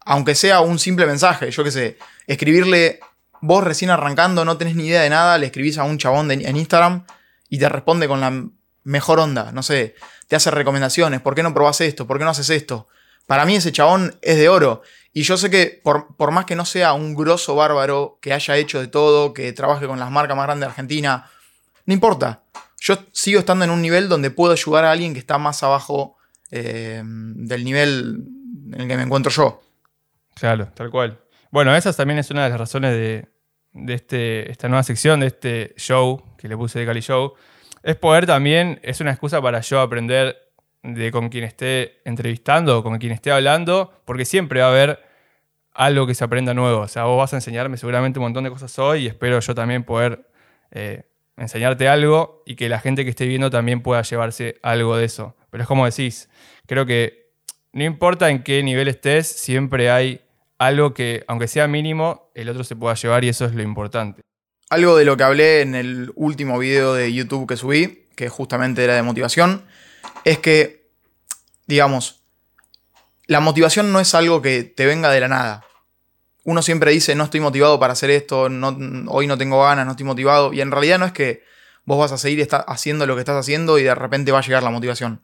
aunque 0.00 0.34
sea 0.34 0.60
un 0.60 0.78
simple 0.78 1.06
mensaje, 1.06 1.50
yo 1.50 1.62
qué 1.64 1.70
sé, 1.70 1.98
escribirle, 2.26 3.00
vos 3.40 3.62
recién 3.62 3.90
arrancando, 3.90 4.44
no 4.44 4.56
tenés 4.56 4.76
ni 4.76 4.86
idea 4.86 5.02
de 5.02 5.10
nada, 5.10 5.36
le 5.38 5.46
escribís 5.46 5.78
a 5.78 5.84
un 5.84 5.98
chabón 5.98 6.30
en 6.30 6.56
Instagram 6.56 7.04
y 7.48 7.58
te 7.58 7.68
responde 7.68 8.08
con 8.08 8.20
la 8.20 8.48
mejor 8.84 9.20
onda, 9.20 9.52
no 9.52 9.62
sé, 9.62 9.94
te 10.28 10.36
hace 10.36 10.50
recomendaciones, 10.50 11.20
¿por 11.20 11.34
qué 11.34 11.42
no 11.42 11.54
probás 11.54 11.80
esto? 11.80 12.06
¿Por 12.06 12.18
qué 12.18 12.24
no 12.24 12.30
haces 12.30 12.50
esto? 12.50 12.88
Para 13.26 13.44
mí 13.44 13.56
ese 13.56 13.72
chabón 13.72 14.18
es 14.22 14.38
de 14.38 14.48
oro. 14.48 14.82
Y 15.12 15.22
yo 15.22 15.36
sé 15.36 15.50
que 15.50 15.80
por, 15.82 16.16
por 16.16 16.30
más 16.30 16.44
que 16.44 16.56
no 16.56 16.64
sea 16.64 16.92
un 16.92 17.14
grosso 17.14 17.54
bárbaro, 17.54 18.18
que 18.22 18.32
haya 18.32 18.56
hecho 18.56 18.80
de 18.80 18.88
todo, 18.88 19.34
que 19.34 19.52
trabaje 19.52 19.86
con 19.86 19.98
las 19.98 20.10
marcas 20.10 20.36
más 20.36 20.46
grandes 20.46 20.66
de 20.66 20.70
Argentina, 20.70 21.30
no 21.88 21.94
importa. 21.94 22.42
Yo 22.78 22.96
sigo 23.12 23.38
estando 23.40 23.64
en 23.64 23.70
un 23.70 23.80
nivel 23.80 24.10
donde 24.10 24.30
puedo 24.30 24.52
ayudar 24.52 24.84
a 24.84 24.92
alguien 24.92 25.14
que 25.14 25.20
está 25.20 25.38
más 25.38 25.62
abajo 25.62 26.18
eh, 26.50 27.02
del 27.02 27.64
nivel 27.64 28.24
en 28.74 28.82
el 28.82 28.88
que 28.88 28.96
me 28.98 29.04
encuentro 29.04 29.32
yo. 29.32 29.62
Claro, 30.34 30.68
tal 30.74 30.90
cual. 30.90 31.18
Bueno, 31.50 31.74
esa 31.74 31.90
también 31.94 32.18
es 32.18 32.30
una 32.30 32.44
de 32.44 32.50
las 32.50 32.58
razones 32.58 32.92
de, 32.92 33.94
este, 33.94 34.50
esta 34.50 34.68
nueva 34.68 34.82
sección, 34.82 35.20
de 35.20 35.28
este 35.28 35.74
show 35.78 36.22
que 36.36 36.46
le 36.46 36.58
puse 36.58 36.78
de 36.78 36.84
Cali 36.84 37.00
Show. 37.00 37.32
Es 37.82 37.96
poder 37.96 38.26
también, 38.26 38.78
es 38.82 39.00
una 39.00 39.12
excusa 39.12 39.40
para 39.40 39.62
yo 39.62 39.80
aprender 39.80 40.36
de 40.82 41.10
con 41.10 41.30
quien 41.30 41.44
esté 41.44 42.02
entrevistando 42.04 42.80
o 42.80 42.82
con 42.82 42.98
quien 42.98 43.12
esté 43.12 43.32
hablando, 43.32 44.02
porque 44.04 44.26
siempre 44.26 44.60
va 44.60 44.66
a 44.66 44.70
haber 44.70 45.02
algo 45.72 46.06
que 46.06 46.14
se 46.14 46.22
aprenda 46.22 46.52
nuevo. 46.52 46.80
O 46.80 46.88
sea, 46.88 47.04
vos 47.04 47.16
vas 47.16 47.32
a 47.32 47.36
enseñarme 47.36 47.78
seguramente 47.78 48.18
un 48.18 48.26
montón 48.26 48.44
de 48.44 48.50
cosas 48.50 48.78
hoy 48.78 49.04
y 49.04 49.06
espero 49.06 49.40
yo 49.40 49.54
también 49.54 49.84
poder 49.84 50.28
eh, 50.70 51.08
enseñarte 51.38 51.88
algo 51.88 52.42
y 52.46 52.56
que 52.56 52.68
la 52.68 52.80
gente 52.80 53.04
que 53.04 53.10
esté 53.10 53.26
viendo 53.26 53.50
también 53.50 53.82
pueda 53.82 54.02
llevarse 54.02 54.58
algo 54.62 54.96
de 54.96 55.04
eso. 55.04 55.36
Pero 55.50 55.62
es 55.62 55.68
como 55.68 55.86
decís, 55.86 56.28
creo 56.66 56.86
que 56.86 57.30
no 57.72 57.84
importa 57.84 58.30
en 58.30 58.42
qué 58.42 58.62
nivel 58.62 58.88
estés, 58.88 59.28
siempre 59.28 59.90
hay 59.90 60.22
algo 60.58 60.94
que, 60.94 61.24
aunque 61.28 61.48
sea 61.48 61.68
mínimo, 61.68 62.30
el 62.34 62.48
otro 62.48 62.64
se 62.64 62.76
pueda 62.76 62.94
llevar 62.94 63.24
y 63.24 63.28
eso 63.28 63.44
es 63.44 63.54
lo 63.54 63.62
importante. 63.62 64.22
Algo 64.70 64.96
de 64.96 65.04
lo 65.04 65.16
que 65.16 65.24
hablé 65.24 65.60
en 65.62 65.74
el 65.74 66.12
último 66.14 66.58
video 66.58 66.92
de 66.94 67.12
YouTube 67.12 67.48
que 67.48 67.56
subí, 67.56 68.08
que 68.16 68.28
justamente 68.28 68.84
era 68.84 68.94
de 68.94 69.02
motivación, 69.02 69.64
es 70.24 70.38
que, 70.38 70.90
digamos, 71.66 72.22
la 73.26 73.40
motivación 73.40 73.92
no 73.92 74.00
es 74.00 74.14
algo 74.14 74.42
que 74.42 74.64
te 74.64 74.86
venga 74.86 75.10
de 75.10 75.20
la 75.20 75.28
nada. 75.28 75.64
Uno 76.48 76.62
siempre 76.62 76.92
dice, 76.92 77.14
no 77.14 77.24
estoy 77.24 77.40
motivado 77.40 77.78
para 77.78 77.92
hacer 77.92 78.08
esto, 78.08 78.48
no, 78.48 78.74
hoy 79.08 79.26
no 79.26 79.36
tengo 79.36 79.62
ganas, 79.62 79.84
no 79.84 79.90
estoy 79.90 80.06
motivado, 80.06 80.54
y 80.54 80.62
en 80.62 80.70
realidad 80.70 80.98
no 80.98 81.04
es 81.04 81.12
que 81.12 81.44
vos 81.84 81.98
vas 81.98 82.10
a 82.10 82.16
seguir 82.16 82.48
haciendo 82.66 83.04
lo 83.04 83.16
que 83.16 83.20
estás 83.20 83.36
haciendo 83.36 83.78
y 83.78 83.82
de 83.82 83.94
repente 83.94 84.32
va 84.32 84.38
a 84.38 84.40
llegar 84.42 84.62
la 84.62 84.70
motivación. 84.70 85.20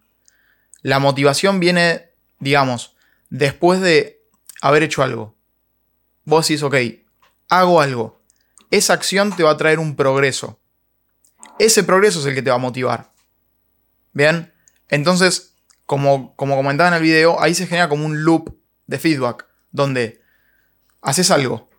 La 0.83 0.99
motivación 0.99 1.61
viene, 1.61 2.11
digamos, 2.41 2.95
después 3.31 3.81
de 3.81 4.23
haber 4.61 4.83
hecho 4.83 5.03
algo. 5.03 5.35
Vos 6.27 6.47
decís, 6.47 6.63
ok, 6.63 6.75
hago 7.49 7.81
algo. 7.81 8.21
Esa 8.71 8.93
acción 8.93 9.35
te 9.35 9.45
va 9.45 9.53
a 9.53 9.57
traer 9.57 9.79
un 9.79 9.97
progreso. 9.97 10.61
Ese 11.59 11.85
progreso 11.85 12.21
es 12.21 12.27
el 12.27 12.35
que 12.35 12.43
te 12.43 12.51
va 12.51 12.57
a 12.57 12.59
motivar. 12.59 13.13
¿Bien? 14.13 14.53
Entonces, 14.91 15.55
como, 15.87 16.37
como 16.37 16.55
comentaba 16.55 16.89
en 16.89 16.97
el 16.97 17.03
video, 17.03 17.41
ahí 17.41 17.55
se 17.55 17.67
genera 17.67 17.89
como 17.89 18.05
un 18.05 18.25
loop 18.25 18.55
de 18.87 18.99
feedback, 18.99 19.47
donde 19.73 20.23
haces 21.05 21.31
algo. 21.31 21.71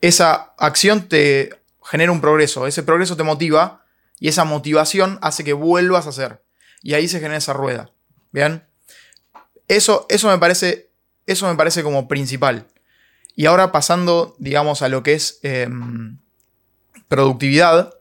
Esa 0.00 0.54
acción 0.58 1.08
te 1.08 1.50
genera 1.82 2.12
un 2.12 2.20
progreso, 2.20 2.68
ese 2.68 2.84
progreso 2.84 3.16
te 3.16 3.24
motiva 3.24 3.84
y 4.20 4.28
esa 4.28 4.44
motivación 4.44 5.18
hace 5.22 5.42
que 5.42 5.54
vuelvas 5.54 6.06
a 6.06 6.10
hacer. 6.10 6.44
Y 6.82 6.94
ahí 6.94 7.08
se 7.08 7.18
genera 7.18 7.38
esa 7.38 7.52
rueda. 7.52 7.90
¿Bien? 8.30 8.64
Eso, 9.66 10.06
eso 10.08 10.28
me 10.28 10.38
parece 10.38 10.88
eso 11.28 11.46
me 11.46 11.56
parece 11.56 11.82
como 11.82 12.08
principal. 12.08 12.66
Y 13.36 13.44
ahora 13.44 13.70
pasando, 13.70 14.34
digamos, 14.38 14.80
a 14.80 14.88
lo 14.88 15.02
que 15.02 15.12
es 15.12 15.40
em, 15.42 16.18
productividad, 17.06 17.94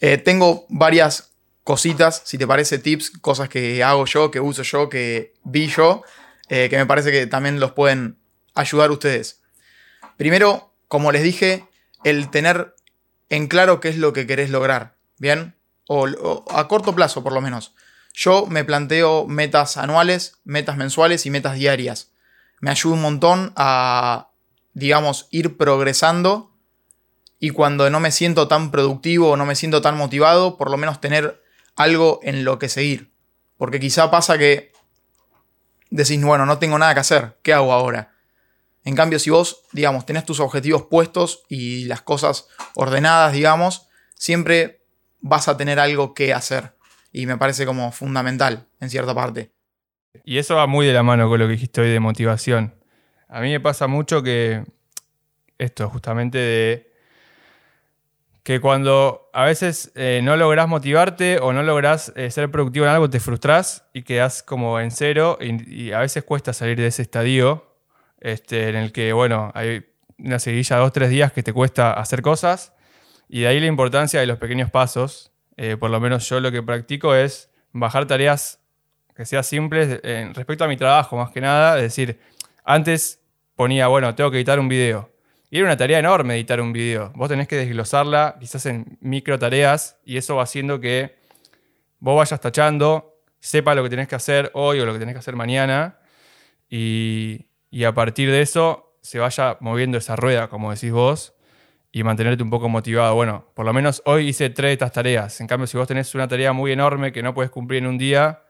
eh, 0.00 0.16
tengo 0.16 0.64
varias 0.70 1.32
cositas, 1.62 2.22
si 2.24 2.38
te 2.38 2.46
parece, 2.46 2.78
tips, 2.78 3.10
cosas 3.20 3.50
que 3.50 3.84
hago 3.84 4.06
yo, 4.06 4.30
que 4.30 4.40
uso 4.40 4.62
yo, 4.62 4.88
que 4.88 5.34
vi 5.44 5.68
yo, 5.68 6.02
eh, 6.48 6.68
que 6.70 6.78
me 6.78 6.86
parece 6.86 7.12
que 7.12 7.26
también 7.26 7.60
los 7.60 7.72
pueden 7.72 8.18
ayudar 8.54 8.90
ustedes. 8.90 9.39
Primero, 10.20 10.74
como 10.86 11.12
les 11.12 11.22
dije, 11.22 11.64
el 12.04 12.28
tener 12.28 12.74
en 13.30 13.48
claro 13.48 13.80
qué 13.80 13.88
es 13.88 13.96
lo 13.96 14.12
que 14.12 14.26
querés 14.26 14.50
lograr, 14.50 14.96
¿bien? 15.16 15.56
o 15.92 16.44
a 16.50 16.68
corto 16.68 16.94
plazo, 16.94 17.24
por 17.24 17.32
lo 17.32 17.40
menos. 17.40 17.74
Yo 18.12 18.46
me 18.46 18.64
planteo 18.64 19.26
metas 19.26 19.78
anuales, 19.78 20.34
metas 20.44 20.76
mensuales 20.76 21.24
y 21.24 21.30
metas 21.30 21.56
diarias 21.56 22.10
me 22.60 22.70
ayuda 22.70 22.94
un 22.94 23.02
montón 23.02 23.52
a, 23.56 24.30
digamos, 24.74 25.26
ir 25.30 25.56
progresando 25.56 26.52
y 27.38 27.50
cuando 27.50 27.88
no 27.88 28.00
me 28.00 28.12
siento 28.12 28.48
tan 28.48 28.70
productivo 28.70 29.30
o 29.30 29.36
no 29.36 29.46
me 29.46 29.56
siento 29.56 29.80
tan 29.80 29.96
motivado, 29.96 30.58
por 30.58 30.70
lo 30.70 30.76
menos 30.76 31.00
tener 31.00 31.42
algo 31.74 32.20
en 32.22 32.44
lo 32.44 32.58
que 32.58 32.68
seguir. 32.68 33.10
Porque 33.56 33.80
quizá 33.80 34.10
pasa 34.10 34.36
que 34.36 34.72
decís, 35.88 36.22
bueno, 36.22 36.44
no 36.44 36.58
tengo 36.58 36.78
nada 36.78 36.92
que 36.94 37.00
hacer, 37.00 37.38
¿qué 37.42 37.54
hago 37.54 37.72
ahora? 37.72 38.09
En 38.84 38.94
cambio, 38.94 39.18
si 39.18 39.30
vos, 39.30 39.62
digamos, 39.72 40.06
tenés 40.06 40.24
tus 40.24 40.40
objetivos 40.40 40.84
puestos 40.84 41.42
y 41.48 41.84
las 41.84 42.02
cosas 42.02 42.48
ordenadas, 42.74 43.32
digamos, 43.32 43.88
siempre 44.14 44.84
vas 45.20 45.48
a 45.48 45.56
tener 45.56 45.78
algo 45.78 46.14
que 46.14 46.32
hacer. 46.32 46.74
Y 47.12 47.26
me 47.26 47.36
parece 47.36 47.66
como 47.66 47.92
fundamental 47.92 48.68
en 48.80 48.88
cierta 48.88 49.14
parte. 49.14 49.52
Y 50.24 50.38
eso 50.38 50.56
va 50.56 50.66
muy 50.66 50.86
de 50.86 50.92
la 50.92 51.02
mano 51.02 51.28
con 51.28 51.38
lo 51.38 51.46
que 51.46 51.52
dijiste 51.52 51.80
hoy 51.80 51.90
de 51.90 52.00
motivación. 52.00 52.74
A 53.28 53.40
mí 53.40 53.50
me 53.50 53.60
pasa 53.60 53.86
mucho 53.86 54.22
que 54.22 54.64
esto, 55.58 55.88
justamente 55.88 56.38
de 56.38 56.90
que 58.42 58.60
cuando 58.60 59.30
a 59.34 59.44
veces 59.44 59.92
eh, 59.94 60.20
no 60.24 60.36
lográs 60.36 60.66
motivarte 60.66 61.38
o 61.38 61.52
no 61.52 61.62
lográs 61.62 62.12
eh, 62.16 62.30
ser 62.30 62.50
productivo 62.50 62.86
en 62.86 62.92
algo, 62.92 63.10
te 63.10 63.20
frustras 63.20 63.84
y 63.92 64.02
quedás 64.02 64.42
como 64.42 64.80
en 64.80 64.90
cero 64.90 65.38
y 65.40 65.92
a 65.92 66.00
veces 66.00 66.24
cuesta 66.24 66.54
salir 66.54 66.78
de 66.78 66.86
ese 66.86 67.02
estadio 67.02 67.69
este, 68.20 68.68
en 68.68 68.76
el 68.76 68.92
que, 68.92 69.12
bueno, 69.12 69.50
hay 69.54 69.86
una 70.18 70.38
seguidilla 70.38 70.76
de 70.76 70.82
dos, 70.82 70.92
tres 70.92 71.10
días 71.10 71.32
que 71.32 71.42
te 71.42 71.52
cuesta 71.52 71.92
hacer 71.92 72.22
cosas 72.22 72.74
y 73.28 73.40
de 73.40 73.48
ahí 73.48 73.60
la 73.60 73.66
importancia 73.66 74.20
de 74.20 74.26
los 74.26 74.38
pequeños 74.38 74.70
pasos. 74.70 75.32
Eh, 75.56 75.76
por 75.76 75.90
lo 75.90 76.00
menos 76.00 76.28
yo 76.28 76.40
lo 76.40 76.50
que 76.50 76.62
practico 76.62 77.14
es 77.14 77.50
bajar 77.72 78.06
tareas 78.06 78.60
que 79.14 79.24
sean 79.26 79.44
simples 79.44 80.00
eh, 80.02 80.30
respecto 80.34 80.64
a 80.64 80.68
mi 80.68 80.76
trabajo, 80.76 81.16
más 81.16 81.30
que 81.30 81.40
nada. 81.40 81.76
Es 81.76 81.82
decir, 81.82 82.18
antes 82.64 83.20
ponía, 83.54 83.88
bueno, 83.88 84.14
tengo 84.14 84.30
que 84.30 84.38
editar 84.38 84.58
un 84.58 84.68
video. 84.68 85.10
Y 85.50 85.58
era 85.58 85.66
una 85.66 85.76
tarea 85.76 85.98
enorme 85.98 86.34
editar 86.34 86.60
un 86.60 86.72
video. 86.72 87.12
Vos 87.14 87.28
tenés 87.28 87.48
que 87.48 87.56
desglosarla 87.56 88.36
quizás 88.40 88.66
en 88.66 88.98
micro 89.00 89.38
tareas 89.38 89.98
y 90.04 90.16
eso 90.16 90.36
va 90.36 90.44
haciendo 90.44 90.80
que 90.80 91.16
vos 91.98 92.16
vayas 92.16 92.40
tachando, 92.40 93.20
sepa 93.40 93.74
lo 93.74 93.82
que 93.82 93.90
tenés 93.90 94.08
que 94.08 94.14
hacer 94.14 94.50
hoy 94.54 94.80
o 94.80 94.86
lo 94.86 94.92
que 94.92 94.98
tenés 94.98 95.14
que 95.14 95.18
hacer 95.18 95.36
mañana 95.36 95.98
y, 96.68 97.49
y 97.70 97.84
a 97.84 97.94
partir 97.94 98.30
de 98.30 98.42
eso 98.42 98.96
se 99.02 99.18
vaya 99.18 99.56
moviendo 99.60 99.98
esa 99.98 100.16
rueda, 100.16 100.48
como 100.48 100.72
decís 100.72 100.92
vos, 100.92 101.34
y 101.92 102.02
mantenerte 102.02 102.42
un 102.42 102.50
poco 102.50 102.68
motivado. 102.68 103.14
Bueno, 103.14 103.50
por 103.54 103.64
lo 103.64 103.72
menos 103.72 104.02
hoy 104.04 104.28
hice 104.28 104.50
tres 104.50 104.68
de 104.70 104.72
estas 104.74 104.92
tareas. 104.92 105.40
En 105.40 105.46
cambio, 105.46 105.66
si 105.66 105.76
vos 105.76 105.88
tenés 105.88 106.14
una 106.14 106.28
tarea 106.28 106.52
muy 106.52 106.72
enorme 106.72 107.12
que 107.12 107.22
no 107.22 107.34
puedes 107.34 107.50
cumplir 107.50 107.82
en 107.82 107.88
un 107.88 107.98
día, 107.98 108.42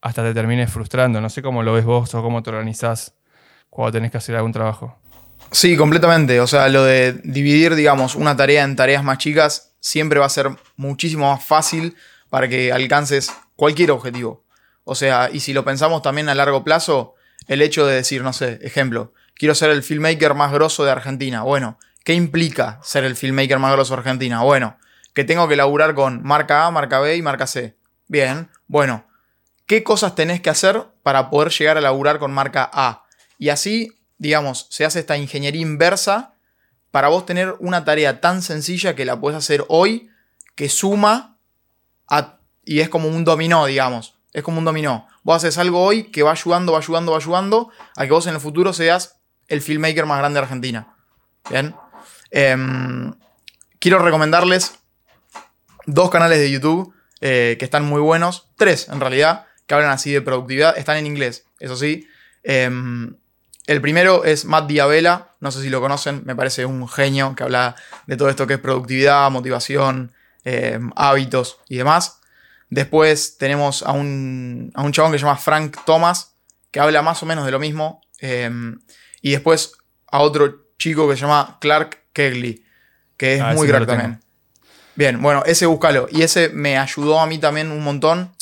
hasta 0.00 0.22
te 0.22 0.32
termines 0.32 0.70
frustrando. 0.70 1.20
No 1.20 1.28
sé 1.28 1.42
cómo 1.42 1.62
lo 1.62 1.72
ves 1.72 1.84
vos 1.84 2.14
o 2.14 2.22
cómo 2.22 2.42
te 2.42 2.50
organizás 2.50 3.14
cuando 3.68 3.92
tenés 3.92 4.10
que 4.10 4.18
hacer 4.18 4.36
algún 4.36 4.52
trabajo. 4.52 4.96
Sí, 5.50 5.76
completamente. 5.76 6.40
O 6.40 6.46
sea, 6.46 6.68
lo 6.68 6.84
de 6.84 7.12
dividir, 7.24 7.74
digamos, 7.74 8.14
una 8.14 8.36
tarea 8.36 8.64
en 8.64 8.76
tareas 8.76 9.04
más 9.04 9.18
chicas 9.18 9.76
siempre 9.80 10.18
va 10.18 10.26
a 10.26 10.30
ser 10.30 10.50
muchísimo 10.76 11.30
más 11.30 11.44
fácil 11.44 11.96
para 12.30 12.48
que 12.48 12.72
alcances 12.72 13.32
cualquier 13.54 13.90
objetivo. 13.90 14.44
O 14.84 14.94
sea, 14.94 15.28
y 15.32 15.40
si 15.40 15.52
lo 15.52 15.64
pensamos 15.64 16.02
también 16.02 16.28
a 16.28 16.34
largo 16.34 16.64
plazo, 16.64 17.15
el 17.46 17.62
hecho 17.62 17.86
de 17.86 17.94
decir, 17.94 18.22
no 18.22 18.32
sé, 18.32 18.58
ejemplo, 18.62 19.12
quiero 19.34 19.54
ser 19.54 19.70
el 19.70 19.82
filmmaker 19.82 20.34
más 20.34 20.52
grosso 20.52 20.84
de 20.84 20.90
Argentina. 20.90 21.42
Bueno, 21.42 21.78
¿qué 22.04 22.14
implica 22.14 22.80
ser 22.82 23.04
el 23.04 23.16
filmmaker 23.16 23.58
más 23.58 23.72
grosso 23.72 23.94
de 23.94 24.00
Argentina? 24.00 24.42
Bueno, 24.42 24.76
que 25.14 25.24
tengo 25.24 25.48
que 25.48 25.56
laburar 25.56 25.94
con 25.94 26.22
marca 26.22 26.66
A, 26.66 26.70
marca 26.70 27.00
B 27.00 27.16
y 27.16 27.22
marca 27.22 27.46
C. 27.46 27.76
Bien, 28.08 28.50
bueno, 28.66 29.06
¿qué 29.66 29.82
cosas 29.82 30.14
tenés 30.14 30.40
que 30.40 30.50
hacer 30.50 30.84
para 31.02 31.30
poder 31.30 31.50
llegar 31.52 31.78
a 31.78 31.80
laburar 31.80 32.18
con 32.18 32.32
marca 32.32 32.68
A? 32.72 33.04
Y 33.38 33.48
así, 33.50 33.92
digamos, 34.18 34.66
se 34.70 34.84
hace 34.84 35.00
esta 35.00 35.16
ingeniería 35.16 35.62
inversa 35.62 36.34
para 36.90 37.08
vos 37.08 37.26
tener 37.26 37.54
una 37.58 37.84
tarea 37.84 38.20
tan 38.20 38.42
sencilla 38.42 38.94
que 38.94 39.04
la 39.04 39.20
puedes 39.20 39.36
hacer 39.36 39.64
hoy, 39.68 40.10
que 40.54 40.68
suma 40.68 41.38
a, 42.08 42.38
y 42.64 42.80
es 42.80 42.88
como 42.88 43.08
un 43.08 43.24
dominó, 43.24 43.66
digamos. 43.66 44.14
Es 44.32 44.42
como 44.42 44.58
un 44.58 44.64
dominó. 44.64 45.06
Vos 45.26 45.38
haces 45.38 45.58
algo 45.58 45.82
hoy 45.82 46.04
que 46.04 46.22
va 46.22 46.30
ayudando, 46.30 46.70
va 46.70 46.78
ayudando, 46.78 47.10
va 47.10 47.18
ayudando 47.18 47.70
a 47.96 48.04
que 48.04 48.12
vos 48.12 48.28
en 48.28 48.34
el 48.34 48.40
futuro 48.40 48.72
seas 48.72 49.18
el 49.48 49.60
filmmaker 49.60 50.06
más 50.06 50.18
grande 50.18 50.38
de 50.38 50.44
Argentina. 50.44 50.94
Bien. 51.50 51.74
Em, 52.30 53.12
quiero 53.80 53.98
recomendarles 53.98 54.78
dos 55.84 56.10
canales 56.10 56.38
de 56.38 56.48
YouTube 56.48 56.94
eh, 57.20 57.56
que 57.58 57.64
están 57.64 57.84
muy 57.84 58.00
buenos. 58.00 58.50
Tres, 58.56 58.88
en 58.88 59.00
realidad, 59.00 59.46
que 59.66 59.74
hablan 59.74 59.90
así 59.90 60.12
de 60.12 60.22
productividad. 60.22 60.78
Están 60.78 60.96
en 60.96 61.06
inglés, 61.06 61.44
eso 61.58 61.74
sí. 61.74 62.06
Em, 62.44 63.16
el 63.66 63.80
primero 63.80 64.22
es 64.22 64.44
Matt 64.44 64.68
Diabela, 64.68 65.34
no 65.40 65.50
sé 65.50 65.60
si 65.60 65.70
lo 65.70 65.80
conocen, 65.80 66.22
me 66.24 66.36
parece 66.36 66.66
un 66.66 66.88
genio 66.88 67.34
que 67.34 67.42
habla 67.42 67.74
de 68.06 68.16
todo 68.16 68.28
esto 68.28 68.46
que 68.46 68.54
es 68.54 68.60
productividad, 68.60 69.28
motivación, 69.32 70.12
em, 70.44 70.92
hábitos 70.94 71.58
y 71.68 71.78
demás. 71.78 72.20
Después 72.68 73.38
tenemos 73.38 73.82
a 73.82 73.92
un, 73.92 74.72
a 74.74 74.82
un 74.82 74.92
chabón 74.92 75.12
que 75.12 75.18
se 75.18 75.24
llama 75.24 75.36
Frank 75.38 75.76
Thomas, 75.86 76.34
que 76.70 76.80
habla 76.80 77.02
más 77.02 77.22
o 77.22 77.26
menos 77.26 77.44
de 77.46 77.52
lo 77.52 77.58
mismo. 77.58 78.00
y 79.22 79.30
después 79.30 79.72
a 80.08 80.20
otro 80.20 80.66
chico 80.78 81.08
que 81.08 81.14
se 81.16 81.22
llama 81.22 81.58
Clark 81.60 82.04
Kegley, 82.12 82.64
que 83.16 83.34
es 83.36 83.40
Ah, 83.40 83.54
muy 83.54 83.68
crack 83.68 83.86
también. 83.86 84.20
Bien, 84.94 85.20
bueno, 85.20 85.42
ese 85.46 85.66
búscalo. 85.66 86.08
Y 86.10 86.22
ese 86.22 86.48
me 86.48 86.78
ayudó 86.78 87.20
a 87.20 87.26
mí 87.26 87.38
también 87.38 87.70
un 87.70 87.82
montón 87.84 88.32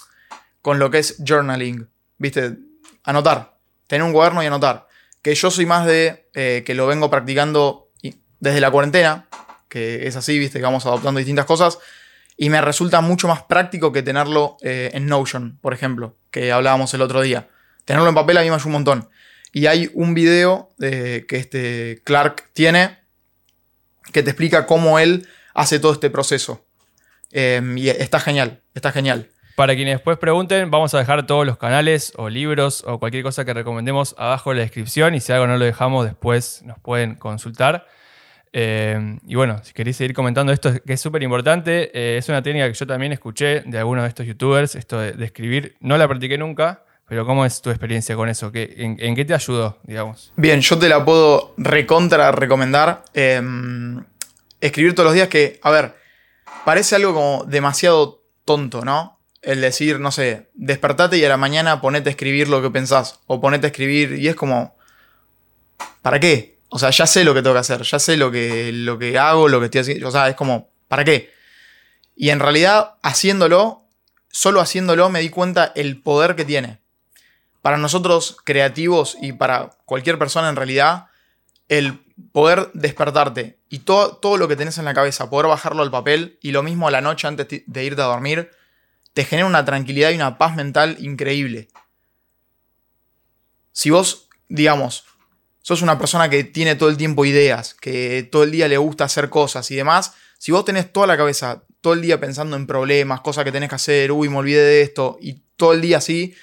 con 0.62 0.78
lo 0.78 0.90
que 0.90 0.98
es 0.98 1.16
journaling. 1.26 1.88
¿Viste? 2.18 2.58
Anotar. 3.02 3.56
Tener 3.88 4.04
un 4.06 4.12
cuaderno 4.12 4.42
y 4.42 4.46
anotar. 4.46 4.86
Que 5.20 5.34
yo 5.34 5.50
soy 5.50 5.66
más 5.66 5.84
de 5.86 6.28
eh, 6.34 6.62
que 6.64 6.74
lo 6.74 6.86
vengo 6.86 7.10
practicando 7.10 7.90
desde 8.40 8.60
la 8.60 8.70
cuarentena, 8.70 9.26
que 9.68 10.06
es 10.06 10.16
así, 10.16 10.38
¿viste? 10.38 10.58
Que 10.58 10.64
vamos 10.64 10.84
adoptando 10.86 11.18
distintas 11.18 11.46
cosas. 11.46 11.78
Y 12.36 12.50
me 12.50 12.60
resulta 12.60 13.00
mucho 13.00 13.28
más 13.28 13.42
práctico 13.42 13.92
que 13.92 14.02
tenerlo 14.02 14.56
eh, 14.62 14.90
en 14.92 15.06
Notion, 15.06 15.58
por 15.60 15.72
ejemplo, 15.72 16.16
que 16.30 16.50
hablábamos 16.50 16.92
el 16.94 17.02
otro 17.02 17.20
día. 17.20 17.48
Tenerlo 17.84 18.08
en 18.08 18.14
papel 18.14 18.38
a 18.38 18.40
mí 18.42 18.48
me 18.48 18.54
ayuda 18.54 18.66
un 18.66 18.72
montón. 18.72 19.08
Y 19.52 19.66
hay 19.66 19.90
un 19.94 20.14
video 20.14 20.70
eh, 20.80 21.26
que 21.28 21.36
este 21.36 22.02
Clark 22.04 22.50
tiene 22.52 22.98
que 24.12 24.22
te 24.22 24.30
explica 24.30 24.66
cómo 24.66 24.98
él 24.98 25.26
hace 25.54 25.78
todo 25.78 25.92
este 25.92 26.10
proceso. 26.10 26.64
Eh, 27.30 27.62
y 27.76 27.88
está 27.88 28.20
genial, 28.20 28.62
está 28.74 28.92
genial. 28.92 29.28
Para 29.56 29.76
quienes 29.76 29.94
después 29.94 30.18
pregunten, 30.18 30.70
vamos 30.70 30.94
a 30.94 30.98
dejar 30.98 31.26
todos 31.26 31.46
los 31.46 31.58
canales 31.58 32.12
o 32.16 32.28
libros 32.28 32.82
o 32.86 32.98
cualquier 32.98 33.22
cosa 33.22 33.44
que 33.44 33.54
recomendemos 33.54 34.14
abajo 34.18 34.50
en 34.50 34.58
la 34.58 34.62
descripción 34.64 35.14
y 35.14 35.20
si 35.20 35.32
algo 35.32 35.46
no 35.46 35.56
lo 35.56 35.64
dejamos 35.64 36.04
después 36.04 36.62
nos 36.64 36.78
pueden 36.80 37.14
consultar. 37.14 37.86
Eh, 38.56 39.18
y 39.26 39.34
bueno, 39.34 39.60
si 39.64 39.72
queréis 39.72 39.96
seguir 39.96 40.14
comentando 40.14 40.52
esto, 40.52 40.72
que 40.86 40.92
es 40.92 41.00
súper 41.00 41.24
importante, 41.24 41.90
eh, 41.92 42.18
es 42.18 42.28
una 42.28 42.40
técnica 42.40 42.68
que 42.68 42.74
yo 42.74 42.86
también 42.86 43.10
escuché 43.10 43.62
de 43.62 43.78
algunos 43.78 44.04
de 44.04 44.08
estos 44.08 44.26
youtubers, 44.26 44.76
esto 44.76 45.00
de, 45.00 45.24
escribir. 45.24 45.76
No 45.80 45.98
la 45.98 46.06
practiqué 46.06 46.38
nunca, 46.38 46.84
pero 47.08 47.26
¿cómo 47.26 47.44
es 47.44 47.60
tu 47.60 47.70
experiencia 47.70 48.14
con 48.14 48.28
eso? 48.28 48.52
¿Qué, 48.52 48.72
en, 48.76 49.16
qué 49.16 49.24
te 49.24 49.34
ayudó, 49.34 49.80
digamos? 49.82 50.32
Bien, 50.36 50.60
yo 50.60 50.78
te 50.78 50.88
la 50.88 51.04
puedo 51.04 51.52
recontra 51.56 52.30
recomendar. 52.30 53.02
Eh, 53.12 53.42
escribir 54.60 54.94
todos 54.94 55.06
los 55.06 55.14
días 55.14 55.26
que, 55.26 55.58
a 55.60 55.72
ver, 55.72 55.96
parece 56.64 56.94
algo 56.94 57.12
como 57.12 57.44
demasiado 57.46 58.22
tonto, 58.44 58.84
¿no? 58.84 59.18
El 59.42 59.62
decir, 59.62 59.98
no 59.98 60.12
sé, 60.12 60.48
despertate 60.54 61.18
y 61.18 61.24
a 61.24 61.28
la 61.28 61.36
mañana 61.36 61.80
ponete 61.80 62.08
a 62.08 62.12
escribir 62.12 62.48
lo 62.48 62.62
que 62.62 62.70
pensás. 62.70 63.18
O 63.26 63.40
ponete 63.40 63.66
a 63.66 63.70
escribir 63.70 64.12
y 64.12 64.28
es 64.28 64.36
como, 64.36 64.76
¿para 66.02 66.20
qué? 66.20 66.53
O 66.74 66.78
sea, 66.80 66.90
ya 66.90 67.06
sé 67.06 67.22
lo 67.22 67.34
que 67.34 67.40
tengo 67.40 67.54
que 67.54 67.60
hacer, 67.60 67.82
ya 67.82 68.00
sé 68.00 68.16
lo 68.16 68.32
que, 68.32 68.72
lo 68.72 68.98
que 68.98 69.16
hago, 69.16 69.46
lo 69.46 69.60
que 69.60 69.66
estoy 69.66 69.82
haciendo. 69.82 70.08
O 70.08 70.10
sea, 70.10 70.28
es 70.28 70.34
como, 70.34 70.72
¿para 70.88 71.04
qué? 71.04 71.32
Y 72.16 72.30
en 72.30 72.40
realidad, 72.40 72.94
haciéndolo, 73.00 73.86
solo 74.32 74.60
haciéndolo 74.60 75.08
me 75.08 75.20
di 75.20 75.30
cuenta 75.30 75.70
el 75.76 76.02
poder 76.02 76.34
que 76.34 76.44
tiene. 76.44 76.80
Para 77.62 77.76
nosotros 77.76 78.38
creativos 78.42 79.16
y 79.22 79.34
para 79.34 79.70
cualquier 79.84 80.18
persona 80.18 80.48
en 80.48 80.56
realidad, 80.56 81.06
el 81.68 82.00
poder 82.32 82.72
despertarte 82.74 83.60
y 83.68 83.78
todo, 83.78 84.16
todo 84.16 84.36
lo 84.36 84.48
que 84.48 84.56
tenés 84.56 84.76
en 84.78 84.84
la 84.84 84.94
cabeza, 84.94 85.30
poder 85.30 85.46
bajarlo 85.46 85.84
al 85.84 85.92
papel 85.92 86.40
y 86.42 86.50
lo 86.50 86.64
mismo 86.64 86.88
a 86.88 86.90
la 86.90 87.00
noche 87.00 87.28
antes 87.28 87.46
de 87.64 87.84
irte 87.84 88.02
a 88.02 88.06
dormir, 88.06 88.50
te 89.12 89.24
genera 89.24 89.46
una 89.46 89.64
tranquilidad 89.64 90.10
y 90.10 90.16
una 90.16 90.38
paz 90.38 90.56
mental 90.56 90.96
increíble. 90.98 91.68
Si 93.70 93.90
vos, 93.90 94.28
digamos, 94.48 95.04
sos 95.64 95.80
una 95.80 95.98
persona 95.98 96.28
que 96.28 96.44
tiene 96.44 96.74
todo 96.74 96.90
el 96.90 96.98
tiempo 96.98 97.24
ideas, 97.24 97.72
que 97.72 98.28
todo 98.30 98.42
el 98.42 98.50
día 98.50 98.68
le 98.68 98.76
gusta 98.76 99.04
hacer 99.04 99.30
cosas 99.30 99.70
y 99.70 99.74
demás, 99.74 100.12
si 100.36 100.52
vos 100.52 100.62
tenés 100.62 100.92
toda 100.92 101.06
la 101.06 101.16
cabeza, 101.16 101.64
todo 101.80 101.94
el 101.94 102.02
día 102.02 102.20
pensando 102.20 102.54
en 102.54 102.66
problemas, 102.66 103.22
cosas 103.22 103.44
que 103.44 103.52
tenés 103.52 103.70
que 103.70 103.76
hacer, 103.76 104.12
uy, 104.12 104.28
me 104.28 104.36
olvidé 104.36 104.60
de 104.60 104.82
esto, 104.82 105.16
y 105.22 105.40
todo 105.56 105.72
el 105.72 105.80
día 105.80 105.96
así, 105.96 106.34